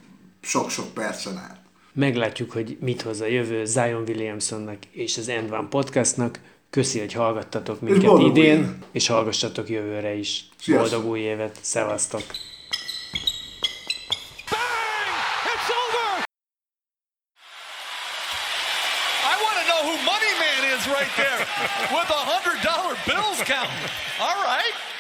sok-sok 0.42 0.94
percen 0.94 1.38
át. 1.38 1.62
Meglátjuk, 1.94 2.52
hogy 2.52 2.78
mit 2.82 3.02
hoz 3.02 3.22
a 3.22 3.28
jövő 3.28 3.66
Zion 3.66 4.04
Williamsonnak 4.08 4.78
és 4.92 5.18
az 5.18 5.30
End 5.30 5.52
One 5.52 5.68
Podcastnak. 5.70 6.40
Köszi, 6.74 7.00
hogy 7.00 7.14
hallgattatok 7.14 7.82
minket 7.82 8.20
és 8.20 8.26
idén, 8.26 8.60
új. 8.60 8.88
és 8.92 9.08
hallgassatok 9.08 9.70
jövőre 9.70 10.14
is. 10.14 10.46
Sziasztok. 10.60 10.90
Boldog 10.90 11.12
új 11.12 11.20
évet, 11.20 11.58
szevasztok! 11.62 12.24
with 21.92 22.10
a 22.10 22.22
$100 22.26 23.06
bills 23.06 23.44
count. 23.44 23.70
All 24.20 24.44
right. 24.44 24.93